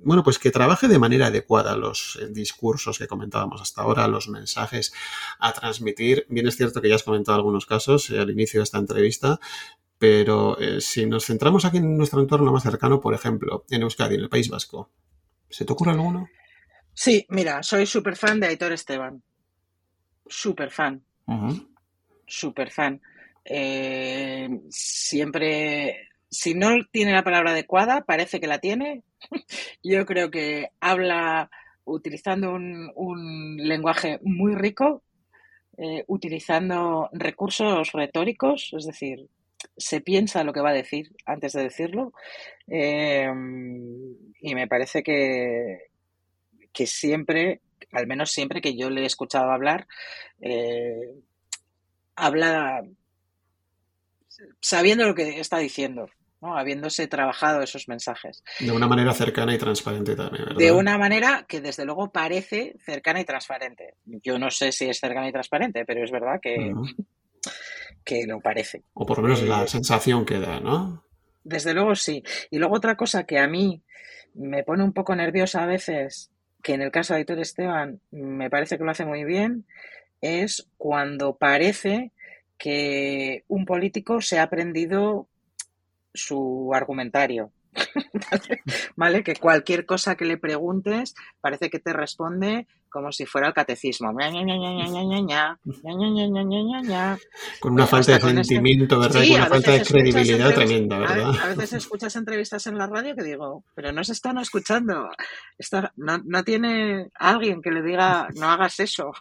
bueno, 0.04 0.24
pues 0.24 0.40
que 0.40 0.52
trabaje 0.52 0.88
de 0.88 1.00
manera 1.00 1.28
adecuada 1.28 1.76
los 1.78 2.20
discursos 2.32 3.00
que 3.00 3.08
comentábamos 3.08 3.62
hasta 3.62 3.82
ahora, 3.82 4.08
los 4.08 4.28
mensajes 4.28 4.94
a 5.40 5.54
transmitir 5.54 6.06
Bien 6.30 6.48
es 6.48 6.58
cierto 6.58 6.82
que 6.82 6.90
ya 6.90 6.96
has 6.96 7.04
comentado 7.04 7.38
algunos 7.38 7.66
casos 7.66 8.10
eh, 8.10 8.20
al 8.20 8.30
inicio 8.30 8.60
de 8.60 8.64
esta 8.64 8.78
entrevista, 8.78 9.40
pero 9.98 10.60
eh, 10.60 10.82
si 10.82 11.06
nos 11.06 11.26
centramos 11.26 11.66
aquí 11.66 11.78
en 11.78 11.98
nuestro 11.98 12.20
entorno 12.20 12.52
más 12.52 12.64
cercano, 12.64 13.00
por 13.00 13.14
ejemplo, 13.14 13.66
en 13.70 13.84
Euskadi, 13.84 14.16
en 14.16 14.22
el 14.22 14.30
País 14.30 14.50
Vasco, 14.50 14.92
¿se 15.50 15.66
te 15.66 15.74
ocurre 15.74 15.92
alguno? 15.92 16.28
Sí, 16.94 17.26
mira, 17.30 17.64
soy 17.64 17.86
súper 17.86 18.16
fan 18.16 18.40
de 18.40 18.48
Aitor 18.48 18.74
Esteban. 18.74 19.24
Súper 20.28 20.72
fan. 20.72 21.04
Súper 22.28 22.72
fan. 22.72 23.02
Eh, 23.44 24.50
siempre, 24.70 26.10
si 26.30 26.54
no 26.54 26.70
tiene 26.92 27.14
la 27.14 27.24
palabra 27.24 27.52
adecuada, 27.52 28.02
parece 28.02 28.40
que 28.40 28.48
la 28.48 28.60
tiene. 28.60 29.04
Yo 29.84 30.06
creo 30.06 30.32
que 30.32 30.70
habla 30.80 31.50
utilizando 31.84 32.54
un 32.54 33.58
lenguaje 33.58 34.20
muy 34.24 34.56
rico 34.56 35.04
eh, 35.78 36.06
utilizando 36.08 37.10
recursos 37.12 37.92
retóricos, 37.92 38.72
es 38.78 38.86
decir, 38.86 39.28
se 39.76 40.00
piensa 40.00 40.46
lo 40.46 40.54
que 40.54 40.62
va 40.62 40.70
a 40.70 40.74
decir 40.74 41.14
antes 41.26 41.52
de 41.52 41.64
decirlo. 41.64 42.14
Em, 42.66 44.16
y 44.40 44.56
me 44.56 44.68
parece 44.70 45.04
que, 45.04 45.90
que 46.72 46.88
siempre, 46.88 47.60
al 47.92 48.08
menos 48.08 48.32
siempre 48.32 48.62
que 48.62 48.76
yo 48.76 48.90
le 48.90 49.02
he 49.02 49.06
escuchado 49.06 49.52
hablar, 49.52 49.88
eh, 50.42 51.14
habla 52.16 52.84
sabiendo 54.60 55.06
lo 55.06 55.16
que 55.16 55.40
está 55.40 55.58
diciendo 55.58 56.10
habiéndose 56.54 57.08
trabajado 57.08 57.62
esos 57.62 57.88
mensajes. 57.88 58.44
De 58.60 58.72
una 58.72 58.88
manera 58.88 59.14
cercana 59.14 59.56
y 59.56 59.58
transparente 59.58 60.16
también, 60.16 60.46
¿verdad? 60.46 60.60
De 60.60 60.72
una 60.72 60.98
manera 60.98 61.46
que 61.48 61.62
desde 61.62 61.86
luego 61.86 62.12
parece 62.12 62.76
cercana 62.86 63.22
y 63.22 63.26
transparente. 63.26 63.96
Yo 64.06 64.38
no 64.38 64.52
sé 64.52 64.72
si 64.72 64.86
es 64.86 65.00
cercana 65.00 65.28
y 65.28 65.32
transparente, 65.32 65.86
pero 65.86 66.04
es 66.04 66.12
verdad 66.12 66.40
que, 66.42 66.74
que 68.04 68.26
lo 68.28 68.40
parece. 68.42 68.84
O 68.94 69.06
por 69.06 69.18
lo 69.18 69.24
menos 69.24 69.42
la 69.44 69.64
eh, 69.64 69.68
sensación 69.68 70.26
que 70.26 70.40
da, 70.40 70.60
¿no? 70.60 71.04
Desde 71.44 71.74
luego 71.74 71.96
sí. 71.96 72.24
Y 72.52 72.58
luego 72.58 72.76
otra 72.76 72.96
cosa 72.96 73.24
que 73.24 73.40
a 73.40 73.48
mí 73.48 73.82
me 74.34 74.64
pone 74.64 74.84
un 74.84 74.94
poco 74.94 75.16
nerviosa 75.16 75.64
a 75.64 75.68
veces, 75.68 76.32
que 76.66 76.74
en 76.74 76.82
el 76.82 76.90
caso 76.90 77.14
de 77.14 77.20
Aitor 77.20 77.38
Esteban 77.38 78.02
me 78.10 78.50
parece 78.50 78.80
que 78.80 78.84
lo 78.84 78.90
hace 78.90 79.06
muy 79.06 79.24
bien, 79.24 79.68
es 80.20 80.68
cuando 80.78 81.36
parece 81.36 82.12
que 82.58 83.44
un 83.48 83.66
político 83.66 84.20
se 84.20 84.40
ha 84.40 84.44
aprendido 84.44 85.28
su 86.12 86.72
argumentario. 86.74 87.52
¿Vale? 88.96 89.24
Que 89.24 89.36
cualquier 89.36 89.86
cosa 89.86 90.16
que 90.16 90.26
le 90.26 90.38
preguntes 90.38 91.14
parece 91.40 91.70
que 91.70 91.78
te 91.78 91.94
responde 91.94 92.66
como 92.96 93.12
si 93.12 93.26
fuera 93.26 93.50
el 93.50 93.54
catecismo. 93.54 94.14
Con 97.60 97.74
una 97.74 97.86
falta 97.86 98.14
de 98.14 98.22
sentimiento, 98.22 98.98
¿verdad? 98.98 99.22
Con 99.22 99.32
una 99.32 99.46
falta 99.48 99.72
de 99.72 99.84
credibilidad 99.84 100.54
tremenda, 100.54 100.98
¿verdad? 100.98 101.36
A, 101.44 101.48
veces 101.48 101.74
escuchas 101.74 102.16
entrevistas 102.16 102.66
en 102.68 102.78
la 102.78 102.88
radio 102.88 103.14
que 103.14 103.24
digo, 103.24 103.66
pero 103.76 103.92
no 103.92 104.02
se 104.06 104.14
están 104.14 104.38
escuchando. 104.38 105.10
no, 105.98 106.22
no, 106.24 106.44
tiene 106.46 107.10
alguien 107.16 107.62
que 107.62 107.72
le 107.72 107.82
diga, 107.82 108.30
no 108.36 108.50
hagas 108.50 108.80
eso. 108.80 109.12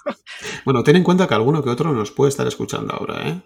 Bueno, 0.65 0.85
ten 0.85 0.95
en 0.95 1.03
cuenta 1.03 1.27
que 1.27 1.35
alguno 1.35 1.63
que 1.63 1.71
otro 1.71 1.93
nos 1.93 2.13
puede 2.13 2.29
estar 2.29 2.47
escuchando 2.47 2.95
ahora, 2.95 3.29
¿eh? 3.29 3.43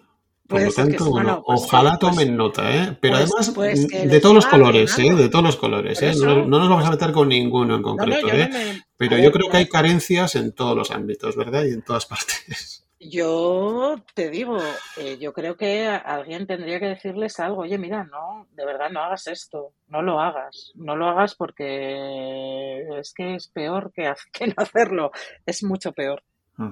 Por 0.49 0.63
lo 0.63 0.71
tanto, 0.71 1.11
bueno, 1.11 1.43
pues 1.45 1.61
ojalá 1.61 1.91
pues 1.91 1.99
tomen 1.99 2.35
nota, 2.35 2.75
¿eh? 2.75 2.97
Pero 2.99 3.17
además, 3.17 3.53
de 3.53 4.19
todos 4.19 4.33
los 4.33 4.47
colores, 4.47 4.97
¿eh? 4.97 5.13
De 5.13 5.29
todos 5.29 5.45
los 5.45 5.55
colores, 5.57 6.01
¿eh? 6.01 6.13
No, 6.15 6.43
nos 6.47 6.69
vamos 6.69 6.85
a 6.85 6.89
meter 6.89 7.11
con 7.11 7.29
ninguno 7.29 7.75
en 7.75 7.83
concreto, 7.83 8.27
¿eh? 8.29 8.49
Pero 8.97 9.19
yo 9.19 9.31
creo 9.31 9.47
que 9.47 9.57
hay 9.57 9.67
carencias 9.67 10.35
en 10.35 10.51
todos 10.53 10.75
los 10.75 10.89
ámbitos, 10.89 11.35
¿verdad? 11.35 11.65
Y 11.65 11.73
en 11.73 11.83
todas 11.83 12.05
partes. 12.07 12.83
Yo 12.99 13.95
te 14.15 14.31
digo, 14.31 14.57
eh, 14.97 15.19
yo 15.19 15.33
creo 15.33 15.55
que 15.55 15.85
alguien 15.85 16.47
tendría 16.47 16.79
que 16.79 16.87
decirles 16.87 17.39
algo. 17.39 17.61
Oye, 17.61 17.77
mira, 17.77 18.03
no, 18.05 18.47
de 18.51 18.65
verdad 18.65 18.89
no 18.89 19.01
hagas 19.01 19.27
esto, 19.27 19.73
no 19.87 20.01
lo 20.01 20.19
hagas, 20.19 20.71
no 20.73 20.95
lo 20.95 21.07
hagas 21.07 21.35
porque 21.35 22.99
es 22.99 23.13
que 23.13 23.35
es 23.35 23.47
peor 23.49 23.93
que, 23.93 24.11
que 24.33 24.47
no 24.47 24.55
hacerlo, 24.57 25.11
es 25.45 25.63
mucho 25.63 25.91
peor. 25.93 26.23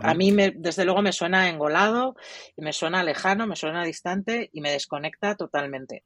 A 0.02 0.14
mí, 0.14 0.32
me, 0.32 0.52
desde 0.52 0.84
luego, 0.84 1.02
me 1.02 1.14
suena 1.14 1.50
engolado, 1.50 2.16
me 2.58 2.74
suena 2.74 3.04
lejano, 3.04 3.48
me 3.48 3.56
suena 3.56 3.84
distante 3.84 4.50
y 4.52 4.62
me 4.62 4.72
desconecta 4.72 5.36
totalmente. 5.36 6.04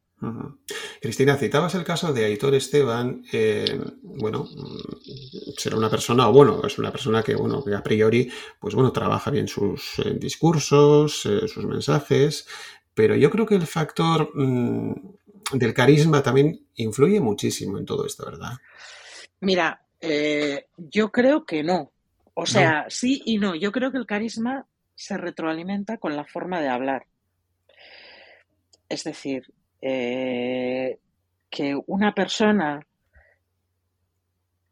Cristina, 1.01 1.35
citabas 1.35 1.73
el 1.73 1.83
caso 1.83 2.13
de 2.13 2.25
Aitor 2.25 2.53
Esteban. 2.53 3.23
Eh, 3.31 3.79
bueno, 4.03 4.43
mm, 4.43 5.53
será 5.57 5.77
una 5.77 5.89
persona, 5.89 6.29
o 6.29 6.31
bueno, 6.31 6.61
es 6.63 6.77
una 6.77 6.91
persona 6.91 7.23
que, 7.23 7.33
bueno, 7.33 7.63
que 7.63 7.73
a 7.73 7.81
priori, 7.81 8.31
pues 8.59 8.75
bueno, 8.75 8.91
trabaja 8.91 9.31
bien 9.31 9.47
sus 9.47 9.97
eh, 9.99 10.13
discursos, 10.19 11.25
eh, 11.25 11.47
sus 11.47 11.65
mensajes, 11.65 12.47
pero 12.93 13.15
yo 13.15 13.31
creo 13.31 13.47
que 13.47 13.55
el 13.55 13.65
factor 13.65 14.29
mm, 14.35 14.93
del 15.53 15.73
carisma 15.73 16.21
también 16.21 16.67
influye 16.75 17.19
muchísimo 17.19 17.79
en 17.79 17.85
todo 17.85 18.05
esto, 18.05 18.25
¿verdad? 18.25 18.51
Mira, 19.39 19.81
yo 20.77 21.11
creo 21.11 21.45
que 21.45 21.63
no. 21.63 21.91
O 22.41 22.47
sea, 22.47 22.85
sí 22.89 23.21
y 23.23 23.37
no. 23.37 23.53
Yo 23.53 23.71
creo 23.71 23.91
que 23.91 23.99
el 23.99 24.07
carisma 24.07 24.65
se 24.95 25.15
retroalimenta 25.15 25.97
con 25.97 26.15
la 26.15 26.25
forma 26.25 26.59
de 26.59 26.69
hablar. 26.69 27.05
Es 28.89 29.03
decir, 29.03 29.53
eh, 29.79 30.97
que 31.51 31.79
una 31.85 32.15
persona 32.15 32.87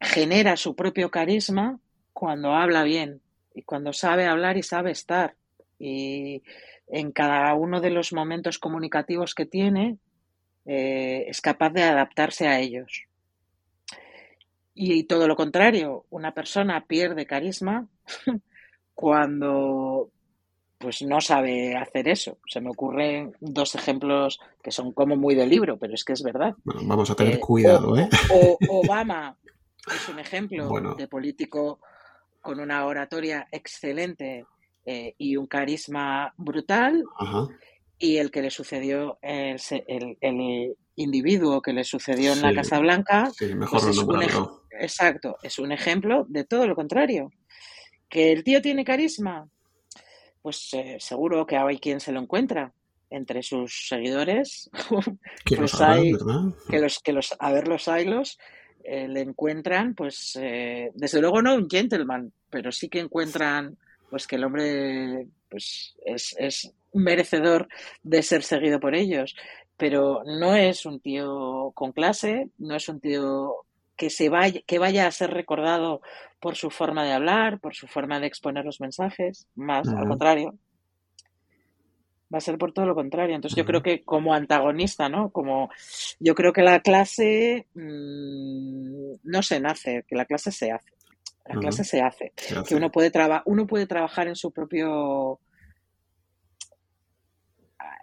genera 0.02 0.58
su 0.58 0.76
propio 0.76 1.12
carisma 1.12 1.80
cuando 2.12 2.56
habla 2.56 2.82
bien 2.82 3.22
y 3.54 3.62
cuando 3.62 3.94
sabe 3.94 4.26
hablar 4.26 4.58
y 4.58 4.64
sabe 4.64 4.90
estar. 4.90 5.36
Y 5.78 6.42
en 6.88 7.12
cada 7.12 7.54
uno 7.54 7.82
de 7.82 7.92
los 7.92 8.14
momentos 8.14 8.58
comunicativos 8.58 9.36
que 9.36 9.46
tiene, 9.46 10.00
eh, 10.66 11.26
es 11.28 11.40
capaz 11.40 11.70
de 11.70 11.84
adaptarse 11.84 12.48
a 12.48 12.60
ellos. 12.60 13.09
Y 14.82 15.04
todo 15.04 15.28
lo 15.28 15.36
contrario, 15.36 16.06
una 16.10 16.34
persona 16.34 16.86
pierde 16.88 17.26
carisma 17.26 17.86
cuando 18.94 20.10
pues 20.78 21.02
no 21.02 21.20
sabe 21.20 21.76
hacer 21.76 22.08
eso. 22.08 22.38
Se 22.48 22.62
me 22.62 22.70
ocurren 22.70 23.36
dos 23.42 23.76
ejemplos 23.76 24.40
que 24.64 24.72
son 24.72 24.94
como 24.94 25.18
muy 25.18 25.36
de 25.36 25.46
libro, 25.48 25.78
pero 25.78 25.94
es 25.94 26.06
que 26.06 26.14
es 26.14 26.24
verdad. 26.24 26.56
vamos 26.64 27.10
a 27.10 27.16
tener 27.16 27.34
eh, 27.34 27.40
cuidado, 27.42 27.98
¿eh? 27.98 28.08
Obama 28.70 29.38
es 29.86 30.08
un 30.08 30.18
ejemplo 30.18 30.96
de 30.96 31.08
político 31.10 31.82
con 32.40 32.62
una 32.62 32.86
oratoria 32.86 33.50
excelente 33.52 34.46
eh, 34.86 35.14
y 35.18 35.36
un 35.36 35.48
carisma 35.48 36.34
brutal. 36.38 37.04
Y 37.98 38.16
el 38.16 38.32
que 38.32 38.42
le 38.42 38.50
sucedió, 38.50 39.20
el, 39.22 39.60
el, 40.22 40.78
individuo 40.96 41.62
que 41.62 41.74
le 41.74 41.84
sucedió 41.84 42.32
en 42.32 42.42
la 42.42 42.54
Casa 42.54 42.80
Blanca, 42.80 43.30
mejor 43.42 43.82
pues 43.82 43.98
Exacto, 44.80 45.38
es 45.44 45.60
un 45.60 45.72
ejemplo 45.72 46.26
de 46.30 46.44
todo 46.44 46.68
lo 46.68 46.76
contrario. 46.76 47.32
¿Que 48.08 48.32
el 48.32 48.44
tío 48.44 48.62
tiene 48.62 48.84
carisma? 48.84 49.48
pues 50.42 50.74
eh, 50.74 50.98
seguro 51.00 51.46
que 51.46 51.58
hay 51.58 51.80
quien 51.80 52.00
se 52.00 52.12
lo 52.12 52.22
encuentra 52.22 52.74
entre 53.10 53.44
sus 53.44 53.88
seguidores. 53.88 54.70
que 55.46 55.56
pues 55.56 55.74
los 55.74 55.82
hay, 55.82 56.14
Que 56.70 56.80
los, 56.80 57.00
que 57.00 57.14
los, 57.14 57.36
a 57.40 57.52
ver 57.52 57.68
los 57.68 57.88
hilos 57.88 58.38
eh, 58.84 59.08
le 59.08 59.22
encuentran, 59.22 59.96
pues, 59.96 60.38
eh, 60.42 60.92
desde 60.94 61.22
luego 61.22 61.42
no 61.42 61.56
un 61.56 61.70
gentleman, 61.70 62.32
pero 62.50 62.72
sí 62.72 62.88
que 62.90 63.00
encuentran, 63.00 63.78
pues, 64.10 64.28
que 64.28 64.36
el 64.38 64.44
hombre, 64.44 65.28
pues, 65.50 65.96
es, 66.06 66.36
es 66.38 66.72
merecedor 66.94 67.68
de 68.04 68.24
ser 68.24 68.44
seguido 68.44 68.80
por 68.80 68.96
ellos. 68.96 69.36
Pero 69.76 70.24
no 70.26 70.56
es 70.56 70.86
un 70.86 71.00
tío 71.00 71.72
con 71.74 71.94
clase, 71.94 72.50
no 72.58 72.76
es 72.76 72.90
un 72.90 73.00
tío 73.00 73.66
que 74.00 74.10
se 74.10 74.30
vaya, 74.30 74.62
que 74.66 74.80
vaya 74.80 75.06
a 75.06 75.12
ser 75.12 75.30
recordado 75.32 76.02
por 76.40 76.56
su 76.56 76.70
forma 76.70 77.04
de 77.04 77.12
hablar, 77.12 77.60
por 77.60 77.76
su 77.76 77.86
forma 77.86 78.22
de 78.22 78.28
exponer 78.28 78.64
los 78.64 78.80
mensajes, 78.80 79.50
más 79.56 79.90
al 79.90 80.08
contrario. 80.08 80.56
Va 82.34 82.38
a 82.38 82.42
ser 82.42 82.58
por 82.58 82.72
todo 82.72 82.86
lo 82.86 82.96
contrario. 82.96 83.36
Entonces 83.36 83.58
yo 83.58 83.66
creo 83.66 83.84
que 83.84 84.06
como 84.06 84.34
antagonista, 84.34 85.10
¿no? 85.10 85.32
Como 85.32 85.70
yo 86.22 86.34
creo 86.34 86.54
que 86.54 86.62
la 86.62 86.80
clase 86.80 87.68
mm, 87.74 89.16
no 89.22 89.44
se 89.44 89.60
nace, 89.60 90.06
que 90.08 90.16
la 90.16 90.24
clase 90.24 90.54
se 90.54 90.72
hace. 90.72 90.92
La 91.46 91.60
clase 91.60 91.84
se 91.84 92.00
hace. 92.00 92.32
Que 92.68 92.76
uno 92.76 92.92
puede, 92.92 93.12
uno 93.46 93.68
puede 93.68 93.86
trabajar 93.86 94.30
en 94.30 94.36
su 94.36 94.52
propio 94.52 95.42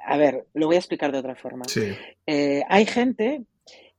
a 0.09 0.17
ver, 0.19 0.47
lo 0.53 0.67
voy 0.67 0.77
a 0.77 0.79
explicar 0.79 1.11
de 1.11 1.19
otra 1.19 1.37
forma. 1.37 1.65
Eh, 2.27 2.63
hay 2.69 2.85
gente 2.85 3.45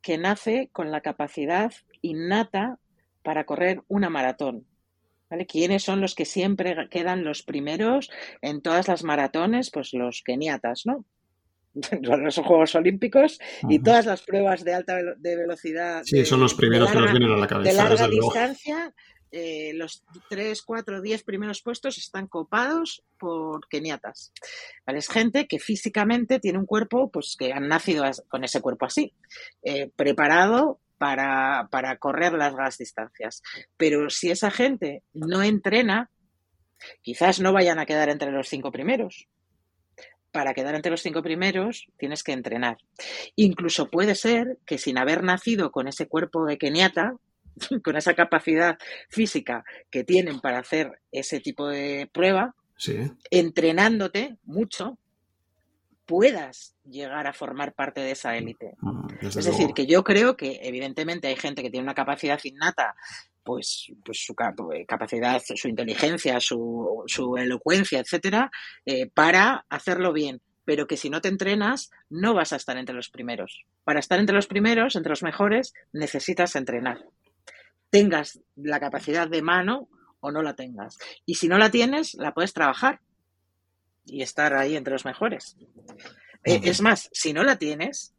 que 0.02 0.18
nace 0.18 0.70
con 0.72 0.90
la 0.90 1.02
capacidad 1.02 1.74
innata 2.02 2.80
para 3.24 3.46
correr 3.46 3.82
una 3.88 4.10
maratón. 4.10 4.66
¿Vale? 5.30 5.46
¿Quiénes 5.46 5.84
son 5.84 6.00
los 6.00 6.16
que 6.16 6.24
siempre 6.24 6.88
quedan 6.90 7.26
los 7.26 7.44
primeros 7.44 8.10
en 8.42 8.62
todas 8.62 8.88
las 8.88 9.04
maratones? 9.04 9.72
Pues 9.72 9.94
los 9.94 10.22
keniatas, 10.24 10.86
¿no? 10.86 11.04
los 12.02 12.36
Juegos 12.38 12.76
Olímpicos 12.76 13.40
y 13.68 13.80
todas 13.80 14.06
las 14.06 14.22
pruebas 14.22 14.64
de 14.64 14.74
alta 14.74 14.98
de 15.18 15.36
velocidad. 15.36 16.04
Sí, 16.06 16.26
son 16.26 16.40
los 16.40 16.54
primeros 16.54 16.92
que 16.92 16.98
nos 16.98 17.12
vienen 17.12 17.32
a 17.32 17.38
la 17.38 17.48
cabeza. 17.48 17.70
De 17.70 17.76
larga 17.76 18.08
distancia, 18.08 18.94
eh, 19.32 19.74
los 19.74 20.04
3, 20.30 20.62
4, 20.62 21.02
10 21.02 21.24
primeros 21.24 21.62
puestos 21.62 21.98
están 21.98 22.28
copados 22.28 23.04
por 23.20 23.68
keniatas. 23.68 24.32
Es 24.86 25.10
gente 25.10 25.48
que 25.48 25.60
físicamente 25.60 26.40
tiene 26.40 26.60
un 26.60 26.66
cuerpo, 26.66 27.12
pues 27.12 27.36
que 27.38 27.52
han 27.52 27.68
nacido 27.68 28.06
con 28.30 28.44
ese 28.44 28.62
cuerpo 28.62 28.86
así, 28.86 29.14
eh, 29.64 29.92
preparado 29.96 30.80
para, 30.98 31.68
para 31.72 31.98
correr 31.98 32.34
las 32.34 32.54
largas 32.54 32.78
distancias. 32.78 33.42
Pero 33.78 34.10
si 34.10 34.32
esa 34.32 34.52
gente 34.52 35.04
no 35.14 35.44
entrena, 35.44 36.10
quizás 37.02 37.40
no 37.40 37.54
vayan 37.54 37.80
a 37.80 37.86
quedar 37.86 38.10
entre 38.10 38.32
los 38.32 38.48
cinco 38.48 38.72
primeros. 38.72 39.28
Para 40.32 40.54
quedar 40.54 40.76
entre 40.76 40.92
los 40.92 41.02
cinco 41.02 41.24
primeros 41.24 41.88
tienes 41.98 42.24
que 42.24 42.34
entrenar. 42.34 42.78
Incluso 43.36 43.90
puede 43.90 44.16
ser 44.16 44.58
que 44.66 44.78
sin 44.78 44.98
haber 44.98 45.24
nacido 45.24 45.72
con 45.72 45.88
ese 45.88 46.08
cuerpo 46.08 46.46
de 46.46 46.58
keniata, 46.58 47.16
con 47.84 47.96
esa 47.96 48.14
capacidad 48.14 48.78
física 49.10 49.64
que 49.90 50.04
tienen 50.04 50.40
para 50.40 50.60
hacer 50.60 51.00
ese 51.12 51.40
tipo 51.40 51.68
de 51.68 52.10
prueba, 52.12 52.56
entrenándote 53.32 54.38
mucho, 54.44 55.00
puedas 56.08 56.76
llegar 56.84 57.28
a 57.28 57.34
formar 57.34 57.74
parte 57.74 58.02
de 58.02 58.12
esa 58.12 58.36
élite. 58.36 58.74
Mm, 58.80 59.08
es 59.22 59.46
decir, 59.46 59.74
que 59.76 59.86
yo 59.86 60.04
creo 60.04 60.36
que 60.36 60.60
evidentemente 60.64 61.28
hay 61.28 61.36
gente 61.36 61.62
que 61.62 61.70
tiene 61.70 61.84
una 61.84 61.94
capacidad 61.94 62.40
innata, 62.44 62.96
pues, 63.44 63.92
pues 64.04 64.26
su 64.26 64.34
capacidad, 64.34 65.42
su 65.44 65.68
inteligencia, 65.68 66.40
su, 66.40 67.04
su 67.06 67.38
elocuencia, 67.38 68.00
etcétera, 68.00 68.50
eh, 68.86 69.10
para 69.14 69.66
hacerlo 69.70 70.14
bien. 70.14 70.42
Pero 70.66 70.88
que 70.88 70.98
si 70.98 71.10
no 71.10 71.22
te 71.22 71.30
entrenas, 71.30 71.92
no 72.10 72.34
vas 72.34 72.52
a 72.52 72.58
estar 72.58 72.78
entre 72.78 72.96
los 72.96 73.10
primeros. 73.10 73.64
Para 73.86 74.00
estar 74.00 74.20
entre 74.20 74.36
los 74.36 74.48
primeros, 74.48 74.96
entre 74.96 75.12
los 75.12 75.24
mejores, 75.24 75.74
necesitas 75.94 76.56
entrenar 76.56 77.06
tengas 77.90 78.40
la 78.56 78.80
capacidad 78.80 79.28
de 79.28 79.42
mano 79.42 79.90
o 80.20 80.32
no 80.32 80.42
la 80.42 80.56
tengas. 80.56 80.98
Y 81.26 81.36
si 81.36 81.48
no 81.48 81.58
la 81.58 81.72
tienes, 81.72 82.16
la 82.16 82.34
puedes 82.34 82.54
trabajar 82.54 83.02
y 84.08 84.22
estar 84.22 84.54
ahí 84.54 84.76
entre 84.76 84.94
los 84.94 85.06
mejores. 85.06 85.58
Eh, 86.44 86.62
es 86.64 86.82
más, 86.82 87.10
si 87.12 87.34
no 87.34 87.44
la 87.44 87.58
tienes, 87.58 88.14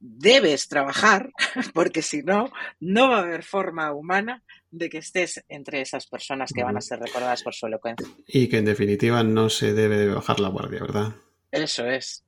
debes 0.00 0.68
trabajar, 0.68 1.30
porque 1.74 2.02
si 2.02 2.22
no, 2.22 2.52
no 2.80 3.08
va 3.08 3.18
a 3.18 3.22
haber 3.22 3.42
forma 3.42 3.92
humana 3.92 4.42
de 4.70 4.90
que 4.90 4.98
estés 4.98 5.42
entre 5.48 5.80
esas 5.80 6.06
personas 6.06 6.52
que 6.52 6.62
van 6.62 6.76
a 6.76 6.80
ser 6.80 6.98
recordadas 6.98 7.42
por 7.42 7.54
su 7.54 7.66
elocuencia. 7.66 8.06
Y 8.26 8.48
que 8.48 8.58
en 8.58 8.64
definitiva 8.64 9.22
no 9.22 9.48
se 9.48 9.72
debe 9.72 10.08
bajar 10.08 10.40
la 10.40 10.48
guardia, 10.48 10.80
¿verdad? 10.80 11.14
Eso 11.50 11.86
es. 11.86 12.24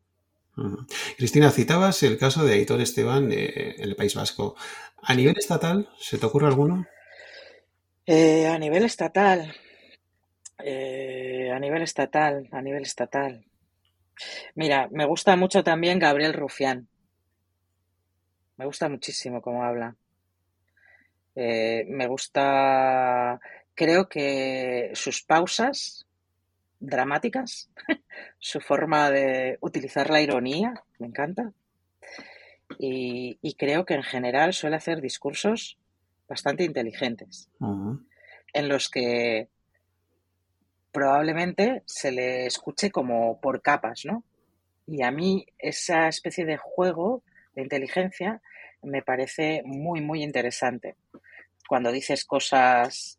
Cristina, 1.19 1.51
citabas 1.51 2.03
el 2.03 2.17
caso 2.17 2.45
de 2.45 2.55
Aitor 2.55 2.81
Esteban 2.81 3.31
eh, 3.31 3.75
en 3.77 3.89
el 3.89 3.97
País 3.97 4.15
Vasco. 4.15 4.57
¿A 5.03 5.15
nivel 5.15 5.35
estatal 5.37 5.91
se 5.99 6.17
te 6.17 6.27
ocurre 6.27 6.47
alguno? 6.47 6.87
Eh, 8.07 8.47
a 8.47 8.59
nivel 8.59 8.85
estatal. 8.85 9.55
Eh, 10.59 11.51
a 11.53 11.59
nivel 11.59 11.83
estatal, 11.83 12.49
a 12.53 12.63
nivel 12.63 12.83
estatal. 12.83 13.45
Mira, 14.55 14.89
me 14.91 15.05
gusta 15.05 15.37
mucho 15.37 15.63
también 15.63 15.99
Gabriel 15.99 16.33
Rufián. 16.33 16.89
Me 18.57 18.65
gusta 18.65 18.89
muchísimo 18.89 19.43
cómo 19.43 19.65
habla. 19.65 19.97
me 21.35 22.07
gusta, 22.07 23.39
creo 23.75 24.09
que 24.09 24.91
sus 24.95 25.23
pausas 25.23 26.07
dramáticas, 26.81 27.71
su 28.39 28.61
forma 28.61 29.11
de 29.11 29.59
utilizar 29.61 30.11
la 30.11 30.21
ironía, 30.21 30.75
me 30.99 31.09
encanta. 31.09 31.53
Y, 32.79 33.55
creo 33.57 33.85
que 33.85 33.95
en 33.95 34.03
general 34.03 34.53
suele 34.53 34.77
hacer 34.77 35.01
discursos 35.01 35.79
bastante 36.29 36.65
inteligentes, 36.65 37.49
en 38.53 38.69
los 38.69 38.91
que 38.91 39.49
probablemente 40.97 41.83
se 41.85 42.11
le 42.11 42.47
escuche 42.47 42.91
como 42.91 43.39
por 43.39 43.61
capas, 43.61 44.07
¿no? 44.07 44.25
Y 44.87 45.03
a 45.03 45.11
mí 45.11 45.45
esa 45.59 46.09
especie 46.09 46.47
de 46.47 46.57
juego 46.57 47.23
de 47.55 47.61
inteligencia 47.61 48.41
me 48.83 49.03
parece 49.03 49.61
muy, 49.67 50.01
muy 50.01 50.23
interesante. 50.23 50.97
Cuando 51.69 51.93
dices 51.93 52.25
cosas 52.25 53.19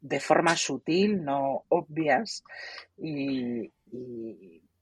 de 0.00 0.18
forma 0.18 0.56
sutil, 0.56 1.22
no 1.22 1.66
obvias, 1.68 2.42
y, 2.98 3.70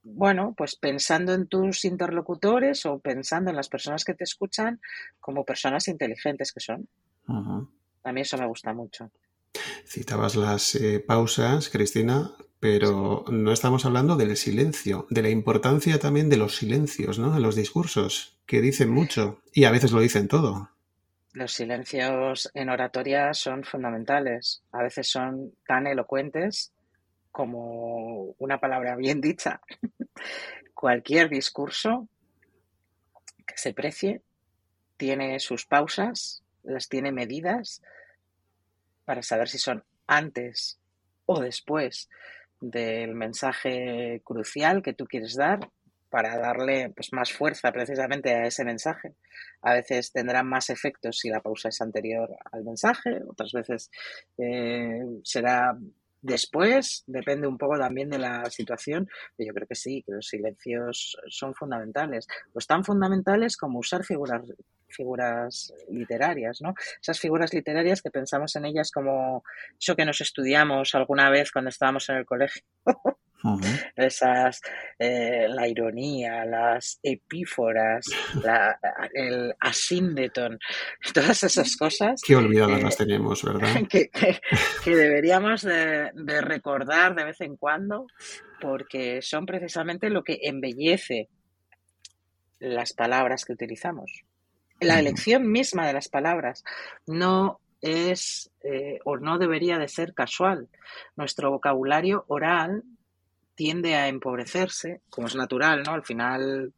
bueno, 0.03 0.55
pues 0.57 0.75
pensando 0.75 1.35
en 1.35 1.49
tus 1.49 1.85
interlocutores 1.85 2.87
o 2.87 2.99
pensando 2.99 3.51
en 3.51 3.57
las 3.57 3.69
personas 3.69 4.07
que 4.07 4.15
te 4.15 4.25
escuchan 4.25 4.81
como 5.21 5.45
personas 5.45 5.87
inteligentes 5.89 6.51
que 6.51 6.61
son. 6.61 6.89
A 8.05 8.11
mí 8.11 8.23
eso 8.23 8.39
me 8.39 8.47
gusta 8.47 8.73
mucho. 8.73 9.11
Citabas 9.93 10.37
las 10.37 10.77
eh, 10.77 11.01
pausas, 11.01 11.69
Cristina, 11.69 12.31
pero 12.61 13.25
no 13.29 13.51
estamos 13.51 13.85
hablando 13.85 14.15
del 14.15 14.37
silencio, 14.37 15.09
de 15.11 15.21
la 15.21 15.31
importancia 15.31 15.99
también 15.99 16.29
de 16.29 16.37
los 16.37 16.55
silencios, 16.55 17.19
¿no? 17.19 17.35
En 17.35 17.43
los 17.43 17.57
discursos, 17.57 18.39
que 18.47 18.61
dicen 18.61 18.89
mucho 18.89 19.41
y 19.53 19.65
a 19.65 19.73
veces 19.73 19.91
lo 19.91 19.99
dicen 19.99 20.29
todo. 20.29 20.71
Los 21.33 21.55
silencios 21.55 22.49
en 22.55 22.69
oratoria 22.69 23.35
son 23.35 23.65
fundamentales. 23.65 24.63
A 24.71 24.85
veces 24.85 25.09
son 25.09 25.55
tan 25.67 25.89
elocuentes 25.89 26.71
como 27.33 28.37
una 28.39 28.61
palabra 28.61 28.95
bien 28.95 29.21
dicha. 29.21 29.61
Cualquier 30.75 31.29
discurso 31.29 32.07
que 33.45 33.57
se 33.57 33.75
precie 33.75 34.23
tiene 34.97 35.41
sus 35.41 35.67
pausas, 35.67 36.45
las 36.63 36.89
tiene 36.89 37.11
medidas 37.11 37.83
para 39.05 39.23
saber 39.23 39.49
si 39.49 39.59
son 39.59 39.85
antes 40.07 40.79
o 41.27 41.41
después 41.41 42.09
del 42.61 43.15
mensaje 43.15 44.21
crucial 44.25 44.83
que 44.83 44.93
tú 44.93 45.07
quieres 45.07 45.35
dar 45.35 45.71
para 46.11 46.37
darle 46.39 46.91
pues, 46.91 47.13
más 47.13 47.33
fuerza 47.33 47.73
precisamente 47.73 48.35
a 48.35 48.47
ese 48.47 48.65
mensaje. 48.65 49.15
A 49.63 49.75
veces 49.75 50.13
tendrá 50.13 50.43
más 50.43 50.69
efectos 50.69 51.19
si 51.19 51.31
la 51.31 51.41
pausa 51.41 51.69
es 51.69 51.81
anterior 51.81 52.37
al 52.53 52.65
mensaje, 52.65 53.21
otras 53.29 53.53
veces 53.53 53.91
eh, 54.37 55.01
será 55.23 55.79
después, 56.23 57.05
depende 57.07 57.47
un 57.47 57.57
poco 57.57 57.79
también 57.79 58.11
de 58.11 58.19
la 58.19 58.51
situación, 58.51 59.09
pero 59.37 59.49
yo 59.49 59.55
creo 59.55 59.69
que 59.69 59.75
sí, 59.75 60.03
que 60.05 60.13
los 60.13 60.27
silencios 60.27 61.17
son 61.29 61.55
fundamentales. 61.55 62.27
Pues 62.53 62.67
tan 62.67 62.85
fundamentales 62.85 63.57
como 63.57 63.79
usar 63.79 64.05
figuras 64.05 64.43
figuras 64.91 65.73
literarias, 65.89 66.61
¿no? 66.61 66.75
Esas 67.01 67.19
figuras 67.19 67.53
literarias 67.55 68.03
que 68.03 68.11
pensamos 68.11 68.55
en 68.57 68.67
ellas 68.67 68.91
como 68.91 69.43
eso 69.79 69.97
que 69.97 70.05
nos 70.05 70.21
estudiamos 70.21 70.95
alguna 70.95 71.31
vez 71.31 71.51
cuando 71.53 71.71
estábamos 71.71 72.09
en 72.09 72.17
el 72.17 72.27
colegio. 72.27 72.63
Esas, 73.97 74.61
eh, 74.99 75.47
la 75.49 75.67
ironía, 75.67 76.45
las 76.45 76.99
epíforas, 77.03 78.07
la, 78.43 78.79
el 79.15 79.55
asíndeton, 79.61 80.59
todas 81.15 81.43
esas 81.45 81.77
cosas. 81.77 82.21
Qué 82.27 82.37
olvidadas 82.37 82.83
las 82.83 82.97
tenemos, 82.97 83.43
¿verdad? 83.43 83.69
Que, 83.91 84.97
deberíamos 84.97 85.63
de, 85.63 86.11
recordar 86.41 87.15
de 87.15 87.25
vez 87.25 87.41
en 87.41 87.57
cuando 87.57 88.07
porque 88.61 89.23
son 89.23 89.47
precisamente 89.47 90.11
lo 90.11 90.23
que 90.23 90.41
embellece 90.43 91.29
las 92.59 92.93
palabras 92.93 93.45
que 93.45 93.55
utilizamos. 93.55 94.25
La 94.81 94.99
elección 94.99 95.51
misma 95.51 95.87
de 95.87 95.93
las 95.93 96.09
palabras 96.09 96.65
no 97.07 97.61
es 97.81 98.51
eh, 98.63 98.99
o 99.05 99.17
no 99.17 99.39
debería 99.39 99.79
de 99.79 99.89
ser 99.89 100.15
casual. 100.15 100.69
Nuestro 101.17 101.51
vocabulario 101.51 102.25
oral 102.29 102.83
tiende 103.55 103.95
a 103.95 104.09
empobrecerse, 104.09 105.03
como 105.11 105.27
es 105.27 105.35
natural, 105.35 105.83
¿no? 105.83 105.93
Al 105.93 106.05
final, 106.05 106.73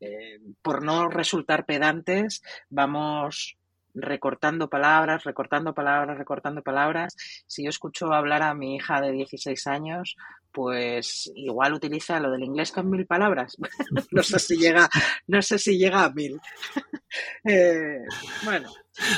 eh, 0.00 0.40
por 0.62 0.82
no 0.82 1.08
resultar 1.08 1.64
pedantes, 1.64 2.42
vamos 2.70 3.57
recortando 3.94 4.68
palabras, 4.68 5.24
recortando 5.24 5.74
palabras, 5.74 6.18
recortando 6.18 6.62
palabras. 6.62 7.16
Si 7.46 7.64
yo 7.64 7.70
escucho 7.70 8.12
hablar 8.12 8.42
a 8.42 8.54
mi 8.54 8.76
hija 8.76 9.00
de 9.00 9.12
16 9.12 9.66
años, 9.66 10.16
pues 10.52 11.30
igual 11.34 11.74
utiliza 11.74 12.20
lo 12.20 12.30
del 12.30 12.44
inglés 12.44 12.72
con 12.72 12.90
mil 12.90 13.06
palabras. 13.06 13.56
no 14.10 14.22
sé 14.22 14.38
si 14.38 14.56
llega, 14.56 14.88
no 15.26 15.42
sé 15.42 15.58
si 15.58 15.78
llega 15.78 16.04
a 16.04 16.10
mil. 16.10 16.40
Eh, 17.42 18.04
bueno. 18.44 18.70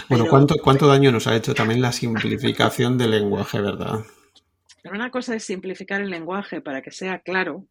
Bueno, 0.08 0.26
¿cuánto, 0.30 0.54
¿cuánto 0.62 0.86
daño 0.86 1.10
nos 1.10 1.26
ha 1.26 1.34
hecho 1.34 1.54
también 1.54 1.82
la 1.82 1.90
simplificación 1.90 2.96
del 2.96 3.10
lenguaje, 3.10 3.60
verdad? 3.60 4.04
Pero 4.80 4.94
una 4.94 5.10
cosa 5.10 5.34
es 5.34 5.42
simplificar 5.42 6.00
el 6.00 6.08
lenguaje 6.08 6.60
para 6.60 6.82
que 6.82 6.92
sea 6.92 7.18
claro 7.18 7.64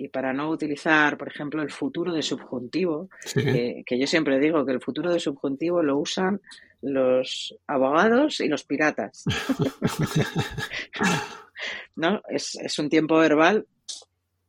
y 0.00 0.08
para 0.08 0.32
no 0.32 0.48
utilizar, 0.48 1.18
por 1.18 1.26
ejemplo, 1.26 1.60
el 1.60 1.72
futuro 1.72 2.12
de 2.12 2.22
subjuntivo, 2.22 3.10
que, 3.34 3.98
yo 3.98 4.06
siempre 4.06 4.38
digo 4.38 4.64
que 4.64 4.70
el 4.70 4.80
futuro 4.80 5.12
de 5.12 5.18
subjuntivo 5.18 5.82
lo 5.82 5.98
usan 5.98 6.40
los 6.82 7.56
abogados 7.66 8.38
y 8.38 8.46
los 8.46 8.62
piratas. 8.62 9.24
¿No? 11.96 12.22
Es, 12.28 12.78
un 12.78 12.88
tiempo 12.88 13.18
verbal 13.18 13.66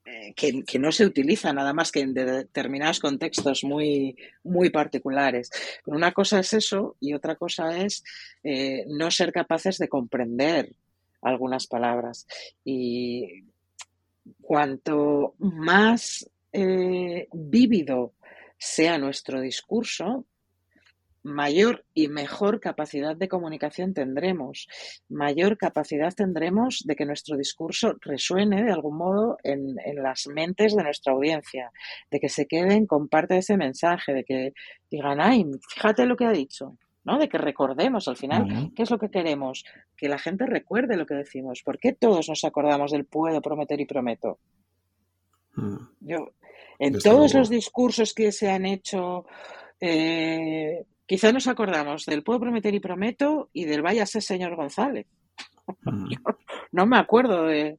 eh, 0.06 0.36
que, 0.36 0.78
no 0.78 0.91
se 0.91 1.08
utiliza 1.08 1.52
nada 1.52 1.74
más 1.74 1.91
que 1.91 2.02
en 2.02 2.14
determinados 2.14 3.00
contextos 3.00 3.64
muy, 3.64 4.16
muy 4.43 4.70
particulares. 4.70 5.50
Pero 5.84 5.97
una 5.97 6.12
cosa 6.12 6.41
es 6.41 6.54
eso 6.54 6.95
y 7.00 7.16
otra 7.16 7.38
cosa 7.38 7.76
es 7.84 8.04
eh, 8.43 8.84
no 8.88 9.10
ser 9.10 9.32
capaces 9.32 9.80
de 9.80 9.89
comprender 9.89 10.76
algunas 11.24 11.66
palabras. 11.66 12.28
Y 12.64 13.49
cuanto 14.50 15.36
más 15.38 16.28
eh, 16.52 17.28
vívido 17.32 18.16
sea 18.58 18.97
nuestro 18.97 19.41
discurso, 19.41 20.26
mayor 21.22 21.86
y 21.93 22.08
mejor 22.08 22.60
capacidad 22.60 23.16
de 23.16 23.28
comunicación 23.28 23.93
tendremos, 23.93 24.68
mayor 25.08 25.56
capacidad 25.56 26.12
tendremos 26.16 26.82
de 26.84 26.95
que 26.95 27.06
nuestro 27.06 27.38
discurso 27.38 27.93
resuene 28.02 28.64
de 28.64 28.72
algún 28.72 28.97
modo 28.97 29.38
en, 29.43 29.76
en, 29.86 30.02
las 30.02 30.26
mentes 30.26 30.76
de 30.76 30.82
nuestra 30.82 31.14
audiencia, 31.14 31.72
de 32.10 32.20
que 32.20 32.30
se 32.30 32.47
queden 32.47 32.88
con 32.88 33.08
parte 33.08 33.36
de 33.36 33.41
ese 33.41 33.56
mensaje, 33.56 34.16
de 34.16 34.24
que 34.24 34.54
digan, 34.89 35.22
ay, 35.22 35.45
fíjate 35.76 36.08
lo 36.08 36.16
que 36.16 36.26
ha 36.26 36.32
dicho, 36.32 36.76
¿no? 37.04 37.18
De 37.18 37.30
que 37.30 37.38
recordemos 37.38 38.08
al 38.08 38.18
final 38.18 38.72
qué 38.76 38.84
es 38.84 38.91
lo 38.91 39.00
que 39.00 39.10
queremos, 39.10 39.64
que 39.95 40.10
la 40.10 40.20
gente 40.20 40.45
recuerde 40.45 40.97
lo 40.97 41.06
que 41.06 41.16
decimos. 41.16 41.62
¿Por 41.64 41.80
qué 41.80 41.93
todos 41.93 42.30
nos 42.30 42.43
acordamos 42.43 42.91
del 42.91 43.06
puedo, 43.06 43.41
prometer 43.41 43.80
y 43.80 43.86
prometo? 43.86 44.39
Mm. 45.56 45.78
Yo, 46.02 46.32
en 46.80 47.00
todos 47.00 47.34
los 47.34 47.50
discursos 47.50 48.14
que 48.14 48.32
se 48.32 48.50
han 48.50 48.66
hecho, 48.66 49.26
eh, 49.80 50.86
quizá 51.06 51.32
nos 51.32 51.47
acordamos 51.47 52.06
del 52.06 52.24
puedo 52.24 52.39
prometer 52.39 52.74
y 52.74 52.80
prometo 52.80 53.50
y 53.54 53.66
del 53.66 53.82
váyase 53.82 54.22
señor 54.22 54.56
González. 54.56 55.08
Mm. 55.84 56.10
no 56.72 56.88
me 56.88 56.97
acuerdo 56.97 57.43
de... 57.43 57.78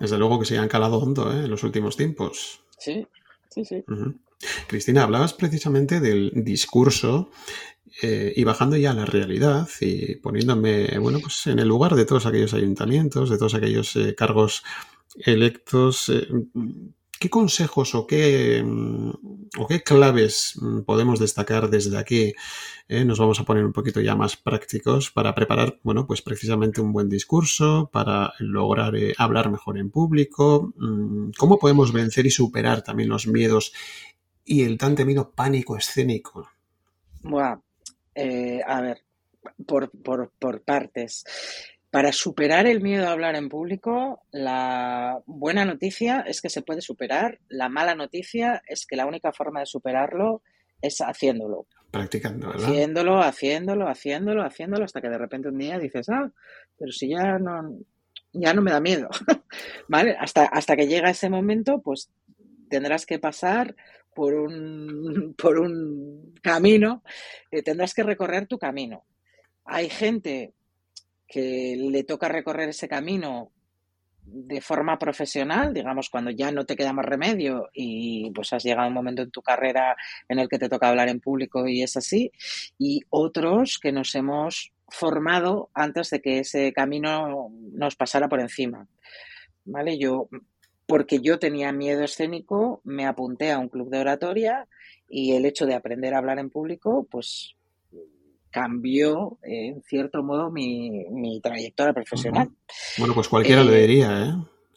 Desde 0.00 0.18
luego 0.18 0.40
que 0.40 0.46
se 0.46 0.58
han 0.58 0.66
calado 0.66 0.98
hondo 0.98 1.32
¿eh? 1.32 1.44
en 1.44 1.50
los 1.50 1.62
últimos 1.62 1.96
tiempos. 1.96 2.64
Sí, 2.76 3.06
sí, 3.50 3.64
sí. 3.64 3.84
Cristina, 4.66 5.04
hablabas 5.04 5.34
precisamente 5.34 6.00
del 6.00 6.32
discurso 6.34 7.30
eh, 8.02 8.32
y 8.36 8.44
bajando 8.44 8.76
ya 8.76 8.92
a 8.92 8.94
la 8.94 9.04
realidad 9.04 9.68
y 9.80 10.16
poniéndome, 10.16 10.98
bueno, 10.98 11.18
pues 11.20 11.46
en 11.48 11.58
el 11.58 11.68
lugar 11.68 11.94
de 11.96 12.04
todos 12.04 12.26
aquellos 12.26 12.54
ayuntamientos, 12.54 13.30
de 13.30 13.38
todos 13.38 13.54
aquellos 13.54 13.96
eh, 13.96 14.14
cargos 14.14 14.62
electos, 15.16 16.08
eh, 16.08 16.28
¿qué 17.18 17.28
consejos 17.28 17.94
o 17.94 18.06
qué, 18.06 18.62
mm, 18.64 19.10
o 19.58 19.66
qué 19.66 19.82
claves 19.82 20.54
mm, 20.60 20.80
podemos 20.82 21.18
destacar 21.18 21.68
desde 21.68 21.98
aquí? 21.98 22.34
nos 23.06 23.20
vamos 23.20 23.38
a 23.38 23.44
poner 23.44 23.64
un 23.64 23.72
poquito 23.72 24.00
ya 24.00 24.16
más 24.16 24.36
prácticos 24.36 25.12
para 25.12 25.32
preparar, 25.32 25.78
bueno, 25.84 26.08
pues 26.08 26.22
precisamente 26.22 26.80
un 26.80 26.92
buen 26.92 27.08
discurso, 27.08 27.88
para 27.92 28.32
lograr 28.40 28.94
hablar 29.16 29.48
mejor 29.48 29.78
en 29.78 29.90
público. 29.90 30.72
Mm, 30.76 31.30
¿Cómo 31.38 31.60
podemos 31.60 31.92
vencer 31.92 32.26
y 32.26 32.30
superar 32.30 32.82
también 32.82 33.08
los 33.08 33.28
miedos 33.28 33.72
y 34.44 34.62
el 34.62 34.76
tan 34.76 34.96
temido 34.96 35.30
pánico 35.30 35.76
escénico? 35.76 36.48
Bueno, 37.22 37.62
eh, 38.20 38.60
a 38.66 38.82
ver, 38.82 39.02
por, 39.66 39.90
por, 39.90 40.62
partes. 40.62 41.24
Para 41.90 42.12
superar 42.12 42.66
el 42.66 42.82
miedo 42.82 43.08
a 43.08 43.12
hablar 43.12 43.34
en 43.34 43.48
público, 43.48 44.22
la 44.30 45.20
buena 45.26 45.64
noticia 45.64 46.20
es 46.20 46.40
que 46.40 46.50
se 46.50 46.62
puede 46.62 46.82
superar. 46.82 47.38
La 47.48 47.68
mala 47.68 47.94
noticia 47.94 48.62
es 48.66 48.86
que 48.86 48.96
la 48.96 49.06
única 49.06 49.32
forma 49.32 49.60
de 49.60 49.66
superarlo 49.66 50.42
es 50.82 50.98
haciéndolo. 50.98 51.66
Practicando, 51.90 52.48
¿verdad? 52.48 52.68
Haciéndolo, 52.68 53.22
haciéndolo, 53.22 53.88
haciéndolo, 53.88 54.44
haciéndolo, 54.44 54.84
hasta 54.84 55.00
que 55.00 55.08
de 55.08 55.18
repente 55.18 55.48
un 55.48 55.58
día 55.58 55.78
dices, 55.78 56.08
ah, 56.10 56.30
pero 56.78 56.92
si 56.92 57.08
ya 57.08 57.38
no, 57.38 57.78
ya 58.32 58.52
no 58.52 58.62
me 58.62 58.70
da 58.70 58.80
miedo. 58.80 59.08
¿Vale? 59.88 60.14
Hasta, 60.20 60.44
hasta 60.44 60.76
que 60.76 60.86
llega 60.86 61.10
ese 61.10 61.30
momento, 61.30 61.80
pues 61.80 62.10
tendrás 62.68 63.06
que 63.06 63.18
pasar 63.18 63.74
por 64.14 64.34
un, 64.34 65.34
por 65.38 65.58
un 65.58 66.34
camino, 66.42 67.02
eh, 67.50 67.62
tendrás 67.62 67.94
que 67.94 68.02
recorrer 68.02 68.46
tu 68.46 68.58
camino. 68.58 69.04
Hay 69.64 69.88
gente 69.88 70.54
que 71.26 71.76
le 71.78 72.04
toca 72.04 72.28
recorrer 72.28 72.70
ese 72.70 72.88
camino 72.88 73.52
de 74.22 74.60
forma 74.60 74.98
profesional, 74.98 75.72
digamos, 75.74 76.08
cuando 76.08 76.30
ya 76.30 76.52
no 76.52 76.64
te 76.64 76.76
queda 76.76 76.92
más 76.92 77.04
remedio 77.04 77.68
y 77.72 78.30
pues 78.32 78.52
has 78.52 78.62
llegado 78.62 78.84
a 78.84 78.88
un 78.88 78.94
momento 78.94 79.22
en 79.22 79.30
tu 79.30 79.42
carrera 79.42 79.96
en 80.28 80.38
el 80.38 80.48
que 80.48 80.58
te 80.58 80.68
toca 80.68 80.88
hablar 80.88 81.08
en 81.08 81.20
público 81.20 81.66
y 81.66 81.82
es 81.82 81.96
así, 81.96 82.30
y 82.78 83.00
otros 83.10 83.78
que 83.78 83.92
nos 83.92 84.14
hemos 84.14 84.72
formado 84.88 85.70
antes 85.74 86.10
de 86.10 86.20
que 86.20 86.40
ese 86.40 86.72
camino 86.72 87.50
nos 87.72 87.96
pasara 87.96 88.28
por 88.28 88.40
encima. 88.40 88.86
¿Vale? 89.64 89.98
Yo 89.98 90.28
porque 90.90 91.20
yo 91.20 91.38
tenía 91.38 91.70
miedo 91.70 92.02
escénico, 92.02 92.80
me 92.82 93.06
apunté 93.06 93.52
a 93.52 93.60
un 93.60 93.68
club 93.68 93.90
de 93.90 94.00
oratoria 94.00 94.66
y 95.08 95.34
el 95.34 95.46
hecho 95.46 95.64
de 95.64 95.74
aprender 95.74 96.14
a 96.14 96.18
hablar 96.18 96.40
en 96.40 96.50
público, 96.50 97.06
pues 97.08 97.54
cambió 98.50 99.38
en 99.42 99.82
cierto 99.82 100.24
modo 100.24 100.50
mi, 100.50 101.40
trayectoria 101.40 101.92
profesional. 101.92 102.50
Bueno, 102.98 103.14
pues 103.14 103.28
cualquiera 103.28 103.62
lo 103.62 103.72
eh, 103.72 103.82
diría, 103.82 104.24
¿eh? 104.24 104.32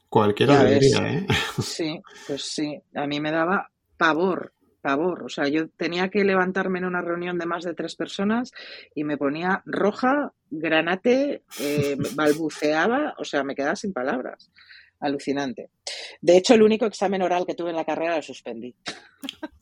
Cualquiera 0.08 0.62
lo 0.62 0.70
diría, 0.70 1.14
¿eh? 1.14 1.28
Sí, 1.60 2.00
pues 2.28 2.44
sí, 2.44 2.80
a 2.94 3.08
mí 3.08 3.20
me 3.20 3.32
daba 3.32 3.72
pavor, 3.98 4.54
pavor. 4.82 5.24
O 5.24 5.30
sea, 5.30 5.48
yo 5.48 5.68
tenía 5.70 6.10
que 6.10 6.24
levantarme 6.24 6.78
en 6.78 6.86
una 6.86 7.02
reunión 7.02 7.40
de 7.40 7.48
más 7.48 7.64
de 7.64 7.74
tres 7.74 7.96
personas 7.96 8.52
y 8.94 9.04
me 9.04 9.18
ponía 9.18 9.64
roja, 9.66 10.32
granate, 10.52 11.42
eh, 11.60 11.98
balbuceaba, 12.14 13.16
o 13.18 13.24
sea, 13.24 13.44
me 13.44 13.56
quedaba 13.56 13.76
sin 13.76 13.94
palabras 13.94 14.52
alucinante. 15.04 15.70
De 16.22 16.38
hecho, 16.38 16.54
el 16.54 16.64
único 16.64 16.86
examen 16.86 17.22
oral 17.22 17.46
que 17.46 17.56
tuve 17.56 17.70
en 17.70 17.76
la 17.76 17.86
carrera 17.86 18.16
lo 18.16 18.22
suspendí. 18.22 18.74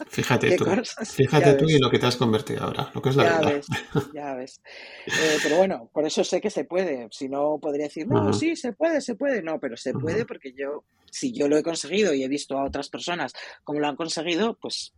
Fíjate 0.07 0.55
tú, 0.55 0.65
fíjate 1.05 1.53
tú 1.53 1.65
y 1.69 1.79
lo 1.79 1.89
que 1.89 1.99
te 1.99 2.05
has 2.05 2.15
convertido 2.15 2.63
ahora, 2.63 2.91
lo 2.93 3.01
que 3.01 3.09
es 3.09 3.15
la 3.15 3.23
ya 3.23 3.37
verdad. 3.37 3.53
Ves, 3.53 3.67
ya 4.13 4.35
ves. 4.35 4.61
Eh, 5.05 5.37
pero 5.43 5.57
bueno, 5.57 5.89
por 5.93 6.05
eso 6.05 6.23
sé 6.23 6.41
que 6.41 6.49
se 6.49 6.65
puede. 6.65 7.07
Si 7.11 7.29
no, 7.29 7.59
podría 7.61 7.85
decir, 7.85 8.07
no, 8.07 8.33
sí, 8.33 8.55
se 8.55 8.73
puede, 8.73 9.01
se 9.01 9.15
puede. 9.15 9.41
No, 9.41 9.59
pero 9.59 9.77
se 9.77 9.93
puede 9.93 10.25
porque 10.25 10.53
yo, 10.53 10.83
si 11.11 11.31
yo 11.31 11.47
lo 11.47 11.57
he 11.57 11.63
conseguido 11.63 12.13
y 12.13 12.23
he 12.23 12.27
visto 12.27 12.57
a 12.57 12.65
otras 12.65 12.89
personas 12.89 13.33
cómo 13.63 13.79
lo 13.79 13.87
han 13.87 13.95
conseguido, 13.95 14.57
pues 14.59 14.93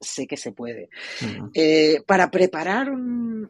sé 0.00 0.26
que 0.26 0.36
se 0.36 0.52
puede. 0.52 0.90
Eh, 1.54 2.02
para 2.06 2.30
preparar 2.30 2.90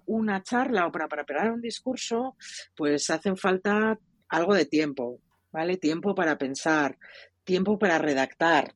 una 0.06 0.42
charla 0.42 0.86
o 0.86 0.92
para 0.92 1.08
preparar 1.08 1.52
un 1.52 1.60
discurso, 1.60 2.36
pues 2.76 3.10
hacen 3.10 3.36
falta 3.36 3.98
algo 4.28 4.54
de 4.54 4.66
tiempo. 4.66 5.18
¿Vale? 5.52 5.76
Tiempo 5.76 6.14
para 6.14 6.38
pensar, 6.38 6.98
tiempo 7.44 7.78
para 7.78 7.98
redactar, 7.98 8.74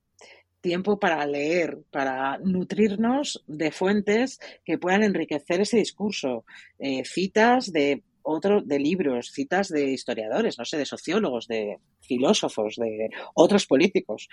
tiempo 0.60 0.98
para 0.98 1.24
leer, 1.26 1.78
para 1.90 2.38
nutrirnos 2.38 3.44
de 3.46 3.70
fuentes 3.70 4.40
que 4.64 4.78
puedan 4.78 5.02
enriquecer 5.02 5.60
ese 5.60 5.78
discurso, 5.78 6.44
eh, 6.78 7.04
citas 7.04 7.72
de 7.72 8.02
otro 8.28 8.60
de 8.60 8.80
libros, 8.80 9.30
citas 9.30 9.68
de 9.68 9.92
historiadores, 9.92 10.58
no 10.58 10.64
sé, 10.64 10.76
de 10.76 10.84
sociólogos, 10.84 11.46
de 11.46 11.78
filósofos, 12.00 12.74
de 12.74 13.08
otros 13.34 13.66
políticos, 13.66 14.28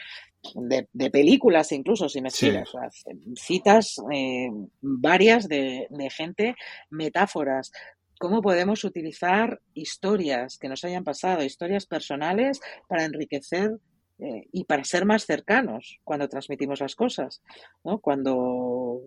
de, 0.55 1.09
películas 1.11 1.71
incluso, 1.71 2.09
si 2.09 2.19
me 2.19 2.31
sigues. 2.31 2.69
citas 3.35 4.01
eh, 4.11 4.49
varias 4.81 5.47
de, 5.47 5.85
de 5.91 6.09
gente, 6.09 6.55
metáforas, 6.89 7.71
cómo 8.23 8.41
podemos 8.41 8.85
utilizar 8.85 9.59
historias 9.73 10.57
que 10.57 10.69
nos 10.69 10.85
hayan 10.85 11.03
pasado, 11.03 11.43
historias 11.43 11.85
personales, 11.85 12.61
para 12.87 13.03
enriquecer 13.03 13.71
eh, 14.17 14.47
y 14.49 14.63
para 14.63 14.85
ser 14.85 15.05
más 15.05 15.25
cercanos 15.25 15.99
cuando 16.05 16.29
transmitimos 16.29 16.79
las 16.79 16.95
cosas. 16.95 17.41
Cuando 18.01 19.01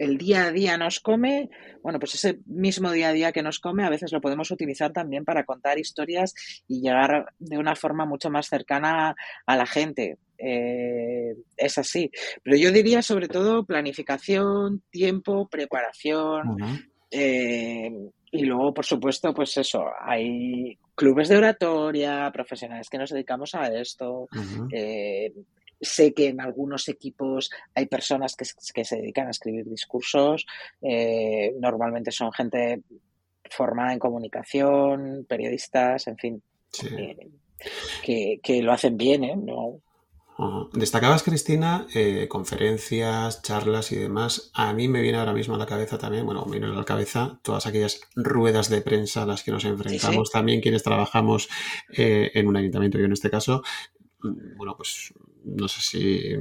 el 0.00 0.18
día 0.18 0.46
a 0.46 0.50
día 0.50 0.76
nos 0.76 0.98
come, 0.98 1.48
bueno, 1.80 2.00
pues 2.00 2.16
ese 2.16 2.40
mismo 2.46 2.90
día 2.90 3.10
a 3.10 3.12
día 3.12 3.30
que 3.30 3.44
nos 3.44 3.60
come 3.60 3.84
a 3.84 3.88
veces 3.88 4.10
lo 4.10 4.20
podemos 4.20 4.50
utilizar 4.50 4.92
también 4.92 5.24
para 5.24 5.44
contar 5.44 5.78
historias 5.78 6.34
y 6.66 6.80
llegar 6.80 7.32
de 7.38 7.56
una 7.56 7.76
forma 7.76 8.04
mucho 8.04 8.30
más 8.30 8.48
cercana 8.48 9.14
a 9.46 9.56
la 9.56 9.66
gente. 9.66 10.18
Eh, 10.38 11.36
es 11.56 11.78
así. 11.78 12.10
Pero 12.42 12.56
yo 12.56 12.72
diría 12.72 13.00
sobre 13.00 13.28
todo 13.28 13.64
planificación, 13.64 14.82
tiempo, 14.90 15.46
preparación. 15.48 16.56
Eh, 17.10 17.90
y 18.30 18.44
luego, 18.44 18.74
por 18.74 18.84
supuesto, 18.84 19.32
pues 19.32 19.56
eso, 19.56 19.84
hay 20.00 20.78
clubes 20.94 21.28
de 21.28 21.38
oratoria, 21.38 22.30
profesionales 22.32 22.88
que 22.90 22.98
nos 22.98 23.10
dedicamos 23.10 23.54
a 23.54 23.68
esto, 23.68 24.28
Sé 25.80 26.12
que 26.12 26.28
en 26.28 26.40
algunos 26.40 26.88
equipos 26.88 27.50
hay 27.74 27.86
personas 27.86 28.34
que, 28.34 28.44
se 28.84 28.96
dedican 28.96 29.28
a 29.28 29.30
escribir 29.30 29.64
discursos. 29.66 30.44
Eh, 30.82 31.54
normalmente 31.60 32.10
son 32.10 32.32
gente 32.32 32.82
formada 33.48 33.92
en 33.92 34.00
comunicación, 34.00 35.24
periodistas, 35.28 36.08
en 36.08 36.16
fin, 36.18 36.42
eh, 36.98 38.40
que, 38.42 38.62
lo 38.62 38.72
hacen 38.72 38.96
bien, 38.96 39.24
¿eh? 39.24 39.36
No, 39.36 39.80
Destacabas, 40.72 41.22
Cristina, 41.22 41.86
eh, 41.94 42.26
conferencias, 42.28 43.42
charlas 43.42 43.90
y 43.92 43.96
demás. 43.96 44.50
A 44.54 44.72
mí 44.72 44.86
me 44.86 45.02
viene 45.02 45.18
ahora 45.18 45.32
mismo 45.32 45.56
a 45.56 45.58
la 45.58 45.66
cabeza 45.66 45.98
también, 45.98 46.24
bueno, 46.24 46.44
me 46.44 46.58
viene 46.58 46.72
a 46.72 46.78
la 46.78 46.84
cabeza 46.84 47.40
todas 47.42 47.66
aquellas 47.66 48.00
ruedas 48.14 48.68
de 48.68 48.80
prensa 48.80 49.22
a 49.22 49.26
las 49.26 49.42
que 49.42 49.50
nos 49.50 49.64
enfrentamos 49.64 50.30
también 50.30 50.60
quienes 50.60 50.82
trabajamos 50.82 51.48
en 51.88 52.46
un 52.46 52.56
ayuntamiento, 52.56 52.98
yo 52.98 53.06
en 53.06 53.12
este 53.12 53.30
caso, 53.30 53.62
bueno, 54.56 54.76
pues 54.76 55.12
no 55.44 55.68
sé 55.68 55.80
si 55.80 56.36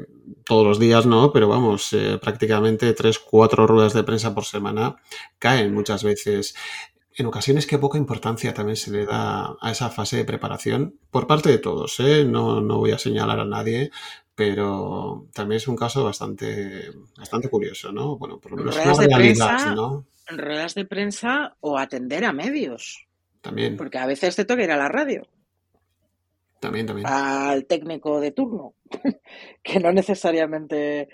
todos 0.45 0.65
los 0.65 0.79
días 0.79 1.05
no, 1.05 1.31
pero 1.31 1.47
vamos, 1.47 1.93
eh, 1.93 2.17
prácticamente 2.21 2.93
tres, 2.93 3.19
cuatro 3.19 3.67
ruedas 3.67 3.93
de 3.93 4.03
prensa 4.03 4.33
por 4.33 4.45
semana 4.45 4.97
caen 5.39 5.73
muchas 5.73 6.03
veces. 6.03 6.55
En 7.17 7.25
ocasiones 7.25 7.65
que 7.65 7.79
poca 7.79 7.97
importancia 7.97 8.53
también 8.53 8.75
se 8.75 8.91
le 8.91 9.05
da 9.05 9.55
a 9.59 9.71
esa 9.71 9.89
fase 9.89 10.17
de 10.17 10.23
preparación 10.23 10.99
por 11.09 11.25
parte 11.25 11.49
de 11.49 11.57
todos, 11.57 11.99
¿eh? 11.99 12.23
no, 12.23 12.61
no 12.61 12.77
voy 12.77 12.91
a 12.91 12.99
señalar 12.99 13.39
a 13.39 13.45
nadie, 13.45 13.89
pero 14.35 15.25
también 15.33 15.57
es 15.57 15.67
un 15.67 15.75
caso 15.75 16.03
bastante, 16.03 16.91
bastante 17.17 17.49
curioso, 17.49 17.91
¿no? 17.91 18.19
Bueno, 18.19 18.39
por 18.39 18.51
lo 18.51 18.57
menos 18.57 18.75
ruedas 18.75 18.99
de 18.99 19.07
prensa, 19.07 19.73
¿no? 19.73 20.05
Ruedas 20.27 20.75
de 20.75 20.85
prensa 20.85 21.57
o 21.59 21.79
atender 21.79 22.23
a 22.23 22.33
medios. 22.33 23.07
También. 23.41 23.77
Porque 23.77 23.97
a 23.97 24.05
veces 24.05 24.35
te 24.35 24.45
toca 24.45 24.63
ir 24.63 24.71
a 24.71 24.77
la 24.77 24.89
radio. 24.89 25.27
También, 26.59 26.85
también. 26.85 27.07
Al 27.07 27.65
técnico 27.65 28.19
de 28.19 28.31
turno, 28.31 28.75
que 29.63 29.79
no 29.79 29.91
necesariamente. 29.91 31.09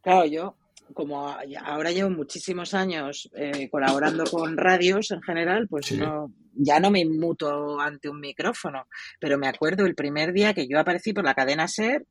Claro, 0.00 0.24
yo, 0.24 0.56
como 0.94 1.36
ahora 1.64 1.90
llevo 1.90 2.10
muchísimos 2.10 2.74
años 2.74 3.30
eh, 3.34 3.68
colaborando 3.70 4.24
con 4.24 4.56
radios 4.56 5.10
en 5.10 5.22
general, 5.22 5.68
pues 5.68 5.92
no, 5.92 6.32
ya 6.54 6.80
no 6.80 6.90
me 6.90 7.00
inmuto 7.00 7.80
ante 7.80 8.08
un 8.08 8.20
micrófono. 8.20 8.86
Pero 9.20 9.38
me 9.38 9.48
acuerdo 9.48 9.86
el 9.86 9.94
primer 9.94 10.32
día 10.32 10.54
que 10.54 10.66
yo 10.66 10.78
aparecí 10.78 11.12
por 11.12 11.24
la 11.24 11.34
cadena 11.34 11.68
Ser, 11.68 12.06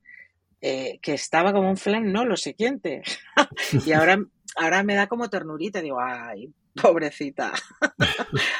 eh, 0.61 0.99
que 1.01 1.13
estaba 1.13 1.53
como 1.53 1.69
un 1.69 1.77
flan, 1.77 2.11
no, 2.11 2.25
lo 2.25 2.37
siguiente. 2.37 3.03
y 3.85 3.91
ahora, 3.91 4.19
ahora 4.57 4.83
me 4.83 4.95
da 4.95 5.07
como 5.07 5.29
ternurita, 5.29 5.81
digo, 5.81 5.99
ay, 5.99 6.51
Pobrecita. 6.81 7.53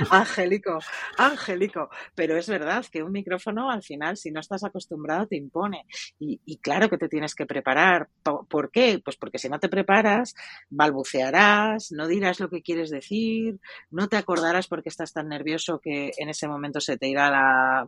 Angélico, 0.10 0.80
Angélico. 1.18 1.90
Pero 2.16 2.38
es 2.38 2.48
verdad 2.48 2.86
que 2.90 3.04
un 3.04 3.12
micrófono 3.12 3.70
al 3.70 3.84
final, 3.84 4.16
si 4.16 4.32
no 4.32 4.40
estás 4.40 4.64
acostumbrado, 4.64 5.28
te 5.28 5.36
impone. 5.36 5.86
Y, 6.20 6.58
claro 6.58 6.90
que 6.90 6.98
te 6.98 7.10
tienes 7.10 7.36
que 7.36 7.46
preparar. 7.46 8.08
¿Por 8.50 8.72
qué? 8.72 9.02
Pues 9.04 9.18
porque 9.18 9.38
si 9.38 9.50
no 9.50 9.60
te 9.60 9.70
preparas, 9.70 10.34
balbucearás, 10.70 11.92
no 11.92 12.08
dirás 12.08 12.40
lo 12.40 12.50
que 12.50 12.62
quieres 12.62 12.90
decir, 12.90 13.60
no 13.92 14.08
te 14.08 14.18
acordarás 14.18 14.68
porque 14.68 14.90
estás 14.90 15.14
tan 15.14 15.28
nervioso 15.28 15.80
que 15.80 16.12
en 16.18 16.30
ese 16.30 16.48
momento 16.48 16.80
se 16.80 16.98
te 16.98 17.08
irá 17.08 17.30
la, 17.30 17.88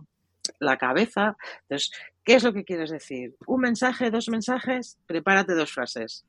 la 0.60 0.78
cabeza. 0.78 1.38
Entonces, 1.62 1.92
¿qué 2.24 2.36
es 2.36 2.44
lo 2.44 2.54
que 2.54 2.66
quieres 2.66 2.90
decir? 2.90 3.36
¿Un 3.46 3.62
mensaje, 3.62 4.12
dos 4.12 4.28
mensajes? 4.30 4.98
Prepárate 5.06 5.54
dos 5.54 5.72
frases. 5.72 6.26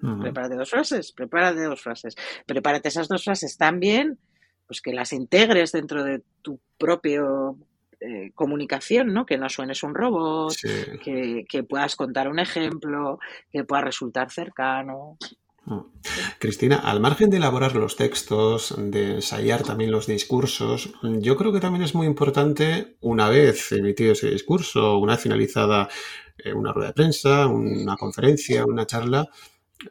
Prepárate 0.00 0.56
dos 0.56 0.70
frases, 0.70 1.12
prepárate 1.12 1.64
dos 1.64 1.80
frases. 1.80 2.14
Prepárate 2.46 2.88
esas 2.88 3.08
dos 3.08 3.24
frases 3.24 3.56
tan 3.56 3.80
bien, 3.80 4.18
pues 4.66 4.80
que 4.80 4.92
las 4.92 5.12
integres 5.12 5.72
dentro 5.72 6.04
de 6.04 6.22
tu 6.42 6.58
propio 6.78 7.58
eh, 8.00 8.30
comunicación, 8.34 9.12
¿no? 9.12 9.26
Que 9.26 9.36
no 9.36 9.50
suenes 9.50 9.82
un 9.82 9.94
robot, 9.94 10.54
que, 11.04 11.62
puedas 11.68 11.96
contar 11.96 12.28
un 12.28 12.38
ejemplo, 12.38 13.18
que 13.52 13.64
pueda 13.64 13.82
resultar 13.82 14.30
cercano. 14.30 15.18
Mm. 15.66 15.80
Cristina, 16.38 16.76
al 16.76 17.00
margen 17.00 17.28
de 17.28 17.36
elaborar 17.36 17.76
los 17.76 17.96
textos, 17.96 18.74
de 18.78 19.16
ensayar 19.16 19.64
también 19.64 19.90
los 19.90 20.06
discursos, 20.06 20.94
yo 21.02 21.36
creo 21.36 21.52
que 21.52 21.60
también 21.60 21.84
es 21.84 21.94
muy 21.94 22.06
importante, 22.06 22.96
una 23.00 23.28
vez 23.28 23.70
emitido 23.72 24.12
ese 24.12 24.30
discurso, 24.30 24.96
una 24.96 25.12
vez 25.12 25.22
finalizada 25.22 25.90
eh, 26.38 26.54
una 26.54 26.72
rueda 26.72 26.88
de 26.88 26.94
prensa, 26.94 27.46
una 27.48 27.96
conferencia, 27.96 28.64
una 28.64 28.86
charla, 28.86 29.28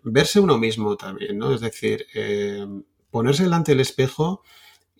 verse 0.03 0.39
uno 0.39 0.57
mismo 0.57 0.95
también, 0.95 1.37
¿no? 1.37 1.53
Es 1.53 1.61
decir, 1.61 2.05
eh, 2.13 2.65
ponerse 3.11 3.43
delante 3.43 3.71
del 3.71 3.81
espejo 3.81 4.43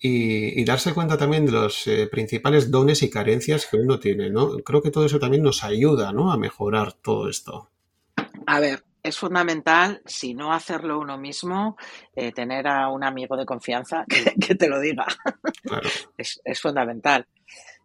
y, 0.02 0.64
darse 0.64 0.94
cuenta 0.94 1.18
también 1.18 1.46
de 1.46 1.52
los 1.52 1.86
eh, 1.88 2.08
principales 2.08 2.72
dones 2.72 3.04
y 3.04 3.10
carencias 3.10 3.66
que 3.66 3.78
uno 3.78 4.00
tiene, 4.00 4.30
¿no? 4.30 4.58
Creo 4.60 4.82
que 4.82 4.92
todo 4.92 5.06
eso 5.06 5.20
también 5.20 5.44
nos 5.44 5.64
ayuda, 5.64 6.14
¿no? 6.14 6.32
A 6.32 6.38
mejorar 6.38 6.94
todo 6.94 7.30
esto. 7.30 7.70
A 8.46 8.60
ver, 8.60 8.84
es 9.04 9.18
fundamental, 9.18 10.02
si 10.06 10.34
no 10.34 10.54
hacerlo 10.54 11.00
uno 11.00 11.18
mismo, 11.18 11.76
eh, 12.16 12.32
tener 12.32 12.68
a 12.68 12.90
un 12.90 13.04
amigo 13.04 13.36
de 13.36 13.46
confianza 13.46 14.06
que, 14.40 14.56
te 14.56 14.70
lo 14.70 14.80
diga. 14.80 15.06
Claro. 15.64 15.90
Es, 16.18 16.42
es 16.46 16.62
fundamental. 16.62 17.28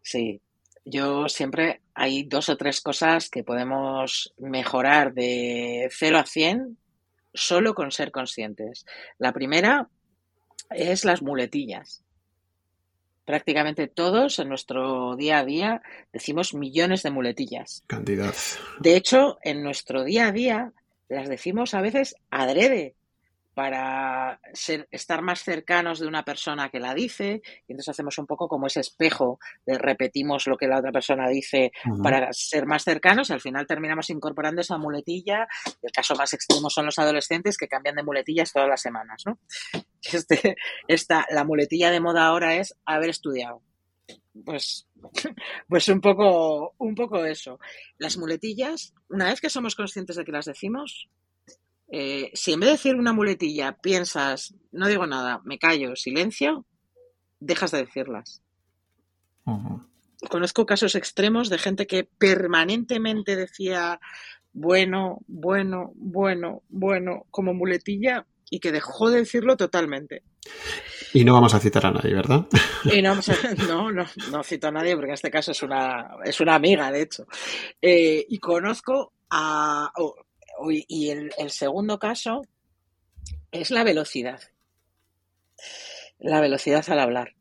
Sí, 0.03 0.41
yo 0.85 1.29
siempre 1.29 1.81
hay 1.95 2.25
dos 2.25 2.49
o 2.49 2.57
tres 2.57 2.81
cosas 2.81 3.31
que 3.31 3.43
podemos 3.43 4.35
mejorar 4.39 5.15
de 5.15 5.89
0 5.91 6.19
a 6.19 6.27
100 6.27 6.79
solo 7.35 7.74
con 7.74 7.91
ser 7.91 8.11
conscientes. 8.11 8.87
La 9.18 9.32
primera 9.32 9.89
es 10.70 11.05
las 11.05 11.20
muletillas. 11.20 12.03
Prácticamente 13.24 13.89
todos 13.89 14.39
en 14.39 14.49
nuestro 14.49 15.16
día 15.16 15.39
a 15.39 15.45
día 15.45 15.82
decimos 16.12 16.55
millones 16.55 17.03
de 17.03 17.11
muletillas. 17.11 17.82
Cantidad. 17.87 18.35
De 18.80 18.97
hecho, 18.97 19.39
en 19.43 19.62
nuestro 19.62 20.05
día 20.05 20.28
a 20.28 20.32
día 20.32 20.72
las 21.09 21.28
decimos 21.28 21.74
a 21.74 21.80
veces 21.80 22.16
adrede 22.30 22.95
para 23.55 24.41
ser, 24.53 24.89
estar 24.91 25.23
más 25.23 25.43
cercanos 25.43 26.01
de 26.01 26.07
una 26.07 26.25
persona 26.25 26.69
que 26.71 26.81
la 26.81 26.95
dice, 26.95 27.41
y 27.67 27.73
entonces 27.73 27.91
hacemos 27.91 28.19
un 28.19 28.27
poco 28.27 28.49
como 28.49 28.67
ese 28.67 28.81
espejo 28.81 29.39
de 29.65 29.79
repetimos 29.79 30.47
lo 30.47 30.57
que 30.57 30.67
la 30.67 30.79
otra 30.79 30.93
persona 30.93 31.29
dice 31.29 31.73
para 32.03 32.33
ser 32.33 32.67
más 32.67 32.85
cercanos 32.85 33.31
y 33.31 33.33
al 33.33 33.41
final 33.41 33.67
terminamos 33.67 34.11
incorporando 34.11 34.61
esa 34.61 34.79
muletilla. 34.79 35.47
El 35.83 35.93
caso 35.93 36.15
más 36.17 36.33
extremo 36.35 36.69
son 36.69 36.87
los 36.87 36.99
adolescentes 36.99 37.57
que 37.57 37.69
cambian 37.69 37.97
de 37.97 38.03
muletillas 38.03 38.53
todas 38.53 38.69
las 38.69 38.81
semanas, 38.81 39.23
¿no? 39.27 39.39
Este, 40.13 40.57
esta, 40.87 41.25
la 41.31 41.45
muletilla 41.45 41.91
de 41.91 41.99
moda 41.99 42.27
ahora 42.27 42.57
es 42.57 42.77
haber 42.85 43.09
estudiado. 43.09 43.63
Pues, 44.45 44.87
pues 45.69 45.89
un 45.89 46.01
poco, 46.01 46.75
un 46.79 46.95
poco 46.95 47.25
eso. 47.25 47.59
Las 47.99 48.17
muletillas, 48.17 48.93
una 49.09 49.27
vez 49.27 49.41
que 49.41 49.49
somos 49.49 49.75
conscientes 49.75 50.17
de 50.17 50.25
que 50.25 50.33
las 50.33 50.45
decimos, 50.45 51.09
eh, 51.89 52.30
si 52.35 52.53
en 52.53 52.61
vez 52.61 52.68
de 52.68 52.72
decir 52.72 52.95
una 52.97 53.12
muletilla 53.12 53.76
piensas, 53.80 54.55
no 54.72 54.89
digo 54.89 55.07
nada, 55.07 55.41
me 55.45 55.59
callo, 55.59 55.97
silencio, 55.97 56.66
dejas 57.41 57.70
de 57.70 57.85
decirlas. 57.85 58.43
Conozco 60.30 60.64
casos 60.64 60.95
extremos 60.95 61.51
de 61.51 61.59
gente 61.59 61.87
que 61.87 62.05
permanentemente 62.05 63.37
decía 63.37 64.01
bueno, 64.55 65.18
bueno, 65.26 65.93
bueno, 65.97 66.62
bueno, 66.68 67.26
como 67.30 67.53
muletilla 67.53 68.24
y 68.49 68.61
que 68.61 68.72
dejó 68.72 69.11
de 69.11 69.18
decirlo 69.18 69.57
totalmente. 69.57 70.22
Y 71.12 71.24
no 71.24 71.35
vamos 71.35 71.55
a 71.55 71.61
citar 71.61 71.87
a 71.87 71.91
nadie, 71.91 72.14
¿verdad? 72.14 72.47
Y 72.85 73.03
no, 73.03 73.14
no, 73.68 73.93
no, 73.93 74.07
no, 74.30 74.45
cito 74.45 74.68
a 74.68 74.72
nadie 74.72 74.95
porque 74.95 75.11
en 75.11 75.14
este 75.14 75.30
caso 75.30 75.53
es 75.53 75.62
una, 75.62 76.16
es 76.24 76.41
una 76.41 76.55
amiga, 76.55 76.91
de 76.91 77.03
hecho. 77.03 77.26
Eh, 77.80 78.24
y 78.28 78.39
conozco 78.39 79.12
a, 79.30 79.93
y 80.89 81.11
el, 81.11 81.33
segundo 81.51 81.99
caso 81.99 82.43
es 83.51 83.71
la 83.71 83.85
velocidad. 83.85 84.41
la 86.19 86.41
velocidad 86.41 86.85
al 86.89 87.01
hablar. 87.01 87.35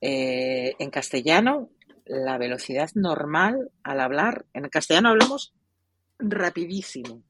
Eh, 0.00 0.74
en 0.78 0.90
castellano, 0.90 1.70
la 2.04 2.38
velocidad 2.38 2.90
normal 2.94 3.70
al 3.82 4.00
hablar. 4.00 4.46
En 4.54 4.68
castellano 4.68 5.10
hablamos 5.10 5.54
rapidísimo. 6.18 7.22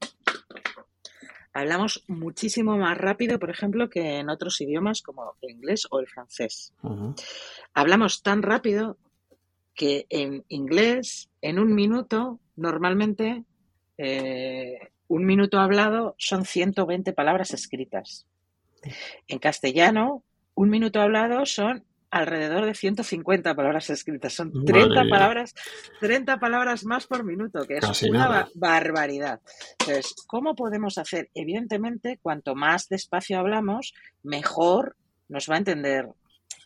Hablamos 1.51 2.03
muchísimo 2.07 2.77
más 2.77 2.97
rápido, 2.97 3.39
por 3.39 3.49
ejemplo, 3.49 3.89
que 3.89 4.19
en 4.19 4.29
otros 4.29 4.61
idiomas 4.61 5.01
como 5.01 5.35
el 5.41 5.51
inglés 5.51 5.87
o 5.89 5.99
el 5.99 6.07
francés. 6.07 6.73
Hablamos 7.73 8.21
tan 8.21 8.43
rápido 8.43 8.97
que 9.73 10.05
en 10.09 10.45
inglés, 10.49 11.29
en 11.41 11.57
un 11.57 11.73
minuto, 11.73 12.39
normalmente 12.55 13.45
eh, 13.97 14.77
un 15.09 15.25
minuto 15.25 15.59
hablado 15.59 16.15
son 16.17 16.45
120 16.45 17.11
palabras 17.13 17.53
escritas. 17.53 18.25
En 19.27 19.39
castellano, 19.39 20.23
un 20.53 20.69
minuto 20.69 21.01
hablado 21.01 21.45
son 21.45 21.83
alrededor 22.11 22.65
de 22.65 22.75
150 22.75 23.55
palabras 23.55 23.89
escritas. 23.89 24.33
Son 24.33 24.65
30 24.65 25.09
palabras, 25.09 25.55
30 25.99 26.39
palabras 26.39 26.85
más 26.85 27.07
por 27.07 27.23
minuto, 27.23 27.65
que 27.65 27.77
es 27.77 28.03
una 28.03 28.47
barbaridad. 28.53 29.41
Entonces, 29.79 30.15
¿cómo 30.27 30.55
podemos 30.55 30.97
hacer? 30.97 31.29
Evidentemente, 31.33 32.19
cuanto 32.21 32.55
más 32.55 32.87
despacio 32.87 33.39
hablamos, 33.39 33.93
mejor 34.23 34.95
nos 35.27 35.49
va 35.49 35.55
a 35.55 35.59
entender 35.59 36.07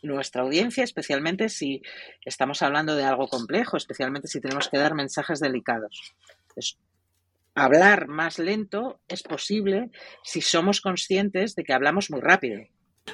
nuestra 0.02 0.42
audiencia, 0.42 0.84
especialmente 0.84 1.48
si 1.48 1.80
estamos 2.26 2.60
hablando 2.60 2.94
de 2.94 3.04
algo 3.04 3.26
complejo, 3.26 3.78
especialmente 3.78 4.28
si 4.28 4.40
tenemos 4.40 4.68
que 4.68 4.78
dar 4.78 4.94
mensajes 4.94 5.40
delicados. 5.40 6.14
Hablar 7.54 8.08
más 8.08 8.38
lento 8.38 9.00
es 9.08 9.22
posible 9.22 9.90
si 10.22 10.40
somos 10.40 10.80
conscientes 10.80 11.54
de 11.54 11.64
que 11.64 11.72
hablamos 11.72 12.10
muy 12.10 12.20
rápido. 12.20 12.60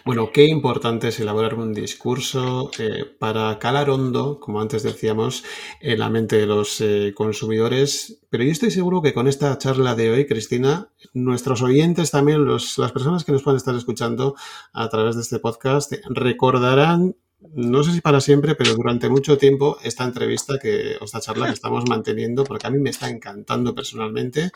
Bueno, 0.05 0.31
qué 0.33 0.45
importante 0.45 1.09
es 1.09 1.19
elaborar 1.19 1.55
un 1.55 1.75
discurso 1.75 2.71
eh, 2.79 3.05
para 3.19 3.59
calar 3.59 3.91
hondo, 3.91 4.39
como 4.39 4.61
antes 4.61 4.85
decíamos, 4.85 5.45
en 5.81 5.99
la 5.99 6.09
mente 6.09 6.37
de 6.37 6.47
los 6.47 6.81
eh, 6.81 7.13
consumidores. 7.15 8.23
Pero 8.31 8.45
yo 8.45 8.53
estoy 8.53 8.71
seguro 8.71 9.03
que 9.03 9.13
con 9.13 9.27
esta 9.27 9.59
charla 9.59 9.97
de 9.97 10.11
hoy, 10.11 10.27
Cristina, 10.27 10.91
nuestros 11.13 11.61
oyentes 11.63 12.13
también, 12.13 12.45
los, 12.45 12.79
las 12.79 12.93
personas 12.93 13.25
que 13.25 13.33
nos 13.33 13.43
pueden 13.43 13.57
estar 13.57 13.75
escuchando 13.75 14.37
a 14.73 14.89
través 14.89 15.17
de 15.17 15.23
este 15.23 15.41
podcast, 15.41 15.93
recordarán 16.09 17.17
no 17.55 17.83
sé 17.83 17.93
si 17.93 18.01
para 18.01 18.21
siempre, 18.21 18.55
pero 18.55 18.75
durante 18.75 19.09
mucho 19.09 19.39
tiempo 19.39 19.79
esta 19.83 20.05
entrevista 20.05 20.59
que, 20.59 20.97
o 21.01 21.05
esta 21.05 21.21
charla 21.21 21.47
que 21.47 21.55
estamos 21.55 21.89
manteniendo, 21.89 22.45
porque 22.45 22.67
a 22.67 22.71
mí 22.71 22.79
me 22.79 22.91
está 22.91 23.09
encantando 23.09 23.75
personalmente 23.75 24.51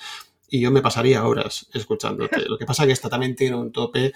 y 0.49 0.61
yo 0.61 0.71
me 0.71 0.83
pasaría 0.83 1.27
horas 1.27 1.67
escuchándote. 1.73 2.49
Lo 2.49 2.59
que 2.59 2.67
pasa 2.67 2.83
es 2.83 2.87
que 2.89 2.93
esta 2.93 3.09
también 3.09 3.35
tiene 3.35 3.57
un 3.57 3.73
tope 3.73 4.13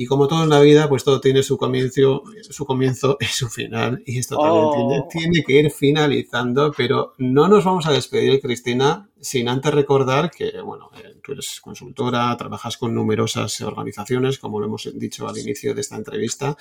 y 0.00 0.06
como 0.06 0.28
todo 0.28 0.44
en 0.44 0.50
la 0.50 0.60
vida, 0.60 0.88
pues 0.88 1.02
todo 1.02 1.20
tiene 1.20 1.42
su 1.42 1.58
comienzo, 1.58 2.22
su 2.48 2.64
comienzo 2.64 3.16
y 3.20 3.24
su 3.24 3.48
final. 3.48 4.00
Y 4.06 4.20
esto 4.20 4.36
también 4.36 4.64
oh. 4.64 5.08
tiene, 5.10 5.42
que 5.42 5.54
ir 5.54 5.72
finalizando, 5.72 6.72
pero 6.76 7.14
no 7.18 7.48
nos 7.48 7.64
vamos 7.64 7.84
a 7.86 7.90
despedir, 7.90 8.40
Cristina, 8.40 9.10
sin 9.20 9.48
antes 9.48 9.74
recordar 9.74 10.30
que, 10.30 10.60
bueno, 10.60 10.90
eh, 10.96 11.18
tú 11.20 11.32
eres 11.32 11.60
consultora, 11.60 12.36
trabajas 12.36 12.76
con 12.76 12.94
numerosas 12.94 13.60
organizaciones, 13.62 14.38
como 14.38 14.60
lo 14.60 14.66
hemos 14.66 14.88
dicho 14.94 15.26
al 15.26 15.36
inicio 15.36 15.74
de 15.74 15.80
esta 15.80 15.96
entrevista, 15.96 16.56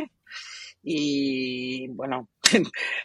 y 0.85 1.87
bueno, 1.89 2.29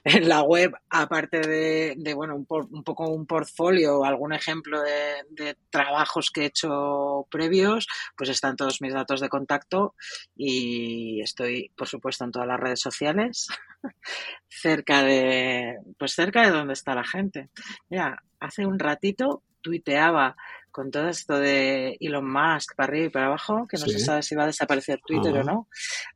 en 0.03 0.29
la 0.29 0.41
web, 0.41 0.73
aparte 0.89 1.39
de, 1.39 2.13
bueno, 2.13 2.35
un, 2.35 2.47
un, 2.49 2.83
poco 2.83 3.07
un 3.09 3.25
portfolio, 3.25 4.03
algún 4.03 4.33
ejemplo 4.33 4.81
de, 4.81 5.55
trabajos 5.69 6.31
que 6.31 6.41
he 6.41 6.45
hecho 6.45 7.27
previos, 7.29 7.87
pues 8.15 8.29
están 8.29 8.55
todos 8.55 8.81
mis 8.81 8.93
datos 8.93 9.21
de 9.21 9.29
contacto 9.29 9.95
y 10.35 11.21
estoy, 11.21 11.71
por 11.75 11.87
supuesto, 11.87 12.23
en 12.23 12.31
todas 12.31 12.47
las 12.47 12.59
redes 12.59 12.79
sociales, 12.79 13.47
cerca 14.49 15.03
de, 15.03 15.77
pues 15.97 16.13
cerca 16.13 16.43
de 16.43 16.51
donde 16.51 16.73
está 16.73 16.95
la 16.95 17.03
gente. 17.03 17.49
Mira, 17.89 18.23
hace 18.39 18.65
un 18.65 18.79
ratito 18.79 19.43
tuiteaba 19.61 20.35
con 20.78 20.91
todo 20.91 21.09
esto 21.09 21.39
de 21.39 21.97
Elon 21.99 22.32
Musk 22.32 22.75
para 22.75 22.89
arriba 22.89 23.05
y 23.07 23.09
para 23.09 23.25
abajo, 23.25 23.65
que 23.67 23.80
no 23.80 23.88
se 23.88 23.97
sabe 23.97 24.21
si 24.21 24.36
va 24.36 24.43
a 24.43 24.45
desaparecer 24.45 24.99
Twitter 25.03 25.36
o 25.39 25.43
no, 25.43 25.67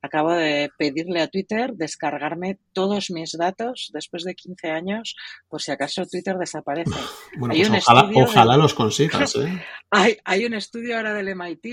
acabo 0.04 0.34
de 0.34 0.70
pedirle 0.78 1.20
a 1.20 1.28
Twitter 1.30 1.72
descargarme 1.74 2.60
todos 2.72 3.10
mis 3.10 3.32
datos 3.32 3.90
después 3.92 4.24
de 4.24 4.36
15 4.36 4.70
años, 4.70 5.16
por 5.50 5.64
si 5.64 5.72
acaso 5.72 6.06
Twitter 6.06 6.38
desaparece. 6.38 6.92
Bueno, 7.40 7.56
pues 7.56 7.88
ojalá, 7.88 8.56
los 8.56 8.76
consigas. 8.76 9.36
¿eh? 9.38 9.66
hay, 9.90 10.18
hay, 10.26 10.46
un 10.46 10.54
estudio 10.54 10.96
ahora 10.96 11.16
del 11.16 11.36
MIT, 11.36 11.66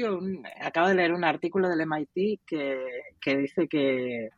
acabo 0.59 0.89
de 0.89 0.95
leer 0.95 1.13
un 1.13 1.25
artículo 1.25 1.69
del 1.69 1.87
MIT 1.87 2.41
que, 2.47 2.87
que 3.21 3.37
dice 3.37 3.69
que 3.69 4.31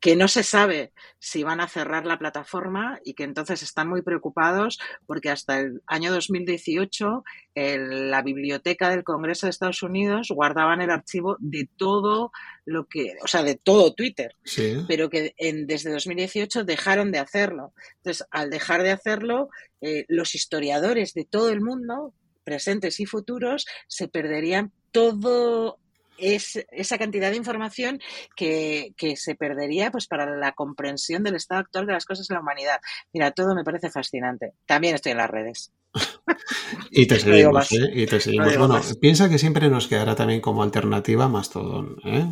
que 0.00 0.14
no 0.14 0.28
se 0.28 0.42
sabe 0.42 0.92
si 1.18 1.42
van 1.42 1.60
a 1.60 1.68
cerrar 1.68 2.06
la 2.06 2.18
plataforma 2.18 3.00
y 3.04 3.14
que 3.14 3.24
entonces 3.24 3.62
están 3.62 3.88
muy 3.88 4.02
preocupados 4.02 4.78
porque 5.06 5.30
hasta 5.30 5.58
el 5.58 5.82
año 5.86 6.12
2018 6.12 7.24
la 7.54 8.22
biblioteca 8.22 8.90
del 8.90 9.02
Congreso 9.02 9.46
de 9.46 9.50
Estados 9.50 9.82
Unidos 9.82 10.28
guardaban 10.30 10.80
el 10.80 10.90
archivo 10.90 11.36
de 11.40 11.68
todo 11.76 12.30
lo 12.64 12.86
que, 12.86 13.14
o 13.22 13.26
sea, 13.26 13.42
de 13.42 13.56
todo 13.56 13.94
Twitter, 13.94 14.36
pero 14.86 15.10
que 15.10 15.34
en, 15.36 15.66
desde 15.66 15.90
2018 15.90 16.64
dejaron 16.64 17.10
de 17.10 17.18
hacerlo. 17.18 17.72
Entonces, 17.96 18.26
al 18.30 18.50
dejar 18.50 18.82
de 18.82 18.92
hacerlo, 18.92 19.48
eh, 19.80 20.04
los 20.08 20.34
historiadores 20.36 21.14
de 21.14 21.24
todo 21.24 21.50
el 21.50 21.60
mundo 21.60 22.14
presentes 22.44 23.00
y 23.00 23.06
futuros 23.06 23.66
se 23.88 24.08
perderían 24.08 24.72
todo 24.92 25.78
es 26.18 26.64
esa 26.70 26.98
cantidad 26.98 27.30
de 27.30 27.36
información 27.36 28.00
que, 28.36 28.92
que, 28.96 29.16
se 29.16 29.34
perdería 29.34 29.90
pues 29.90 30.06
para 30.06 30.36
la 30.36 30.52
comprensión 30.52 31.22
del 31.22 31.36
estado 31.36 31.60
actual 31.60 31.86
de 31.86 31.92
las 31.92 32.04
cosas 32.04 32.28
en 32.30 32.34
la 32.34 32.40
humanidad. 32.40 32.80
Mira, 33.12 33.30
todo 33.30 33.54
me 33.54 33.64
parece 33.64 33.90
fascinante. 33.90 34.52
También 34.66 34.94
estoy 34.94 35.12
en 35.12 35.18
las 35.18 35.30
redes. 35.30 35.72
Y 36.90 37.06
te 37.06 37.18
seguimos, 37.18 37.72
¿eh? 37.72 37.90
Y 37.94 38.06
te 38.06 38.20
seguimos. 38.20 38.56
bueno, 38.56 38.80
piensa 39.00 39.28
que 39.28 39.38
siempre 39.38 39.68
nos 39.68 39.86
quedará 39.86 40.14
también 40.14 40.40
como 40.40 40.62
alternativa 40.62 41.28
Mastodon. 41.28 41.96
¿eh? 42.04 42.26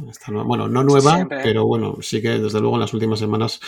bueno, 0.45 0.69
no 0.69 0.83
nueva, 0.83 1.27
pero 1.29 1.67
bueno, 1.67 1.99
sí 2.01 2.23
que 2.23 2.39
desde 2.39 2.61
luego 2.61 2.77
en 2.77 2.81
las 2.81 2.95
últimas 2.95 3.19
semanas 3.19 3.61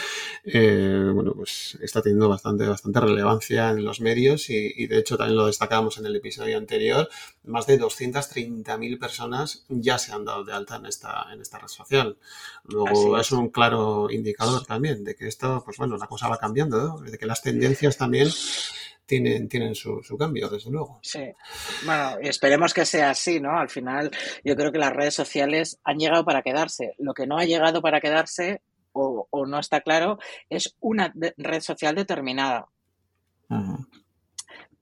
eh, 0.45 1.11
bueno, 1.13 1.33
pues 1.35 1.79
está 1.83 2.03
teniendo 2.03 2.29
bastante, 2.29 2.67
bastante 2.67 3.01
relevancia 3.01 3.71
en 3.71 3.85
los 3.85 4.01
medios 4.01 4.51
y, 4.51 4.87
de 4.87 4.99
hecho 4.99 5.17
también 5.17 5.37
lo 5.37 5.47
destacamos 5.47 5.99
en 5.99 6.07
el 6.07 6.17
episodio 6.17 6.57
anterior. 6.57 7.09
Más 7.45 7.67
de 7.67 7.81
230.000 7.81 8.99
personas 8.99 9.65
ya 9.69 9.99
se 9.99 10.13
han 10.13 10.25
dado 10.25 10.45
de 10.45 10.53
alta 10.53 10.77
en 10.77 10.87
esta, 10.87 11.27
en 11.33 11.41
esta 11.41 11.59
red 11.59 11.69
social. 11.69 12.17
Luego 12.65 13.19
es. 13.19 13.33
un 13.33 13.51
claro 13.51 14.11
indicador 14.11 14.65
también 14.67 15.05
de 15.05 15.15
que 15.15 15.29
esto, 15.29 15.63
pues 15.65 15.77
bueno, 15.77 15.97
la 15.97 16.07
cosa 16.07 16.29
va 16.29 16.39
cambiando, 16.39 16.99
de 17.01 17.19
que 17.19 17.27
las 17.27 17.43
tendencias 17.43 17.97
también 17.97 18.29
tienen, 19.09 19.49
tienen 19.49 19.75
su, 19.75 20.03
cambio, 20.19 20.51
desde 20.51 20.71
luego. 20.71 21.01
Sí, 21.03 21.33
bueno, 21.87 22.19
esperemos 22.21 22.75
que 22.75 22.85
sea 22.85 23.11
así, 23.11 23.41
¿no? 23.41 23.59
Al 23.59 23.71
final, 23.71 24.11
yo 24.45 24.55
creo 24.55 24.71
que 24.71 24.79
las 24.79 24.93
redes 24.93 25.15
sociales 25.15 25.81
han 25.83 25.99
llegado 25.99 26.27
para 26.27 26.43
quedarse. 26.43 26.95
Lo 26.99 27.15
que 27.15 27.27
no 27.27 27.39
ha 27.39 27.47
llegado 27.47 27.81
para 27.81 28.03
quedarse, 28.03 28.61
o, 28.93 29.27
no 29.47 29.59
está 29.59 29.81
claro, 29.81 30.19
es 30.51 30.77
una 30.81 31.13
red 31.39 31.63
social 31.63 31.95
determinada. 31.95 32.67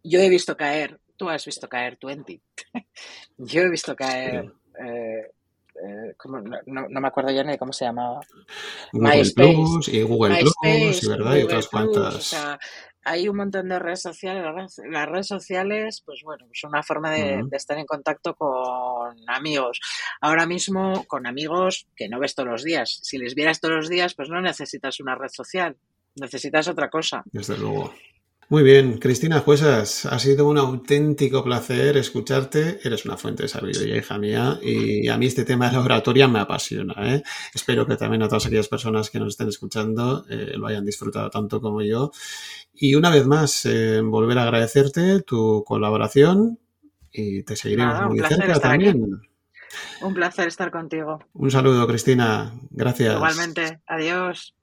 Yo 0.02 0.20
he 0.20 0.28
visto 0.28 0.56
caer, 0.56 0.98
tú 1.16 1.28
has 1.28 1.44
visto 1.44 1.68
caer 1.68 1.96
Twenty. 1.96 2.40
yo 3.38 3.62
he 3.62 3.70
visto 3.70 3.94
caer. 3.94 4.52
Eh, 4.84 5.30
eh, 5.84 6.14
no, 6.66 7.00
me 7.00 7.08
acuerdo 7.08 7.30
ya 7.30 7.44
ni 7.44 7.56
cómo 7.58 7.72
se 7.72 7.84
llamaba. 7.84 8.20
Google 8.92 9.30
Plus 9.34 9.88
y 9.88 10.02
Google 10.02 10.38
Plus, 10.40 11.02
y, 11.04 11.08
¿verdad? 11.08 11.36
y 11.36 11.42
otras 11.42 11.68
cuantas 11.68 12.34
hay 13.06 13.28
un 13.28 13.36
montón 13.36 13.68
de 13.68 13.78
redes 13.78 14.02
sociales. 14.02 14.44
Las 14.90 15.08
redes 15.08 15.28
sociales, 15.28 16.02
pues 16.04 16.22
bueno, 16.24 16.46
es 16.52 16.64
una 16.64 16.82
forma 16.82 17.12
de, 17.12 17.44
estar 17.52 17.78
en 17.78 17.86
contacto 17.86 18.34
con 18.34 19.16
amigos. 19.28 19.80
Ahora 20.20 20.44
mismo, 20.44 21.04
con 21.06 21.24
amigos 21.26 21.86
que 21.94 22.08
no 22.08 22.18
ves 22.18 22.34
todos 22.34 22.48
los 22.48 22.64
días. 22.64 22.98
Si 23.02 23.16
les 23.16 23.36
vieras 23.36 23.60
todos 23.60 23.76
los 23.76 23.88
días, 23.88 24.14
pues 24.14 24.28
no 24.28 24.40
necesitas 24.40 24.98
una 24.98 25.14
red 25.14 25.28
social, 25.28 25.76
necesitas 26.16 26.66
otra 26.66 26.90
cosa. 26.90 27.22
Desde 27.26 27.56
luego. 27.56 27.94
Muy 28.48 28.62
bien, 28.62 28.98
Cristina 28.98 29.40
Juesas, 29.40 30.06
ha 30.06 30.20
sido 30.20 30.46
un 30.46 30.56
auténtico 30.56 31.42
placer 31.42 31.96
escucharte. 31.96 32.78
Eres 32.84 33.04
una 33.04 33.16
fuente 33.16 33.42
de 33.42 33.48
sabiduría, 33.48 33.96
hija 33.96 34.18
mía, 34.18 34.60
y 34.62 35.08
a 35.08 35.18
mí 35.18 35.26
este 35.26 35.44
tema 35.44 35.66
de 35.66 35.72
la 35.72 35.82
oratoria 35.82 36.28
me 36.28 36.38
apasiona. 36.38 36.94
¿eh? 37.12 37.24
Espero 37.52 37.88
que 37.88 37.96
también 37.96 38.22
a 38.22 38.28
todas 38.28 38.46
aquellas 38.46 38.68
personas 38.68 39.10
que 39.10 39.18
nos 39.18 39.30
estén 39.30 39.48
escuchando 39.48 40.24
eh, 40.30 40.52
lo 40.56 40.68
hayan 40.68 40.84
disfrutado 40.84 41.28
tanto 41.28 41.60
como 41.60 41.82
yo. 41.82 42.12
Y 42.72 42.94
una 42.94 43.10
vez 43.10 43.26
más, 43.26 43.66
eh, 43.66 44.00
volver 44.00 44.38
a 44.38 44.44
agradecerte 44.44 45.22
tu 45.22 45.64
colaboración 45.66 46.60
y 47.10 47.42
te 47.42 47.56
seguiremos 47.56 48.10
muy 48.10 48.20
cerca 48.20 48.60
también. 48.60 49.22
Un 50.02 50.14
placer 50.14 50.46
estar 50.46 50.70
contigo. 50.70 51.18
Un 51.34 51.50
saludo, 51.50 51.84
Cristina. 51.88 52.52
Gracias. 52.70 53.16
Igualmente. 53.16 53.80
Adiós. 53.88 54.55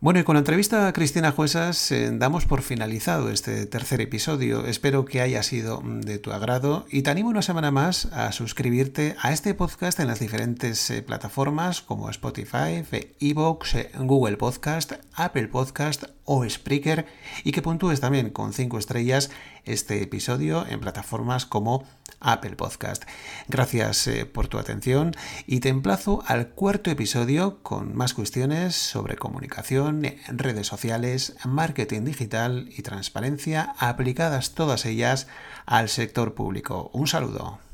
Bueno, 0.00 0.20
y 0.20 0.22
con 0.22 0.36
la 0.36 0.40
entrevista 0.40 0.86
a 0.86 0.92
Cristina 0.92 1.32
Juezas 1.32 1.90
eh, 1.90 2.10
damos 2.12 2.46
por 2.46 2.62
finalizado 2.62 3.30
este 3.30 3.66
tercer 3.66 4.00
episodio. 4.00 4.64
Espero 4.64 5.04
que 5.04 5.20
haya 5.20 5.42
sido 5.42 5.82
de 5.84 6.20
tu 6.20 6.30
agrado 6.30 6.86
y 6.88 7.02
te 7.02 7.10
animo 7.10 7.30
una 7.30 7.42
semana 7.42 7.72
más 7.72 8.06
a 8.12 8.30
suscribirte 8.30 9.16
a 9.20 9.32
este 9.32 9.54
podcast 9.54 9.98
en 9.98 10.06
las 10.06 10.20
diferentes 10.20 10.88
eh, 10.92 11.02
plataformas 11.02 11.80
como 11.80 12.10
Spotify, 12.10 12.84
Evox, 13.18 13.74
eh, 13.74 13.90
Google 13.98 14.36
Podcast, 14.36 14.92
Apple 15.14 15.48
Podcast 15.48 16.04
o 16.24 16.48
Spreaker 16.48 17.06
y 17.42 17.50
que 17.50 17.62
puntúes 17.62 17.98
también 17.98 18.30
con 18.30 18.52
5 18.52 18.78
estrellas 18.78 19.30
este 19.72 20.02
episodio 20.02 20.66
en 20.68 20.80
plataformas 20.80 21.46
como 21.46 21.84
Apple 22.20 22.56
Podcast. 22.56 23.04
Gracias 23.48 24.06
eh, 24.06 24.26
por 24.26 24.48
tu 24.48 24.58
atención 24.58 25.14
y 25.46 25.60
te 25.60 25.68
emplazo 25.68 26.22
al 26.26 26.48
cuarto 26.48 26.90
episodio 26.90 27.62
con 27.62 27.94
más 27.94 28.14
cuestiones 28.14 28.74
sobre 28.74 29.16
comunicación, 29.16 30.02
redes 30.28 30.66
sociales, 30.66 31.36
marketing 31.44 32.04
digital 32.04 32.68
y 32.76 32.82
transparencia 32.82 33.74
aplicadas 33.78 34.54
todas 34.54 34.86
ellas 34.86 35.26
al 35.66 35.88
sector 35.88 36.34
público. 36.34 36.90
Un 36.92 37.06
saludo. 37.06 37.67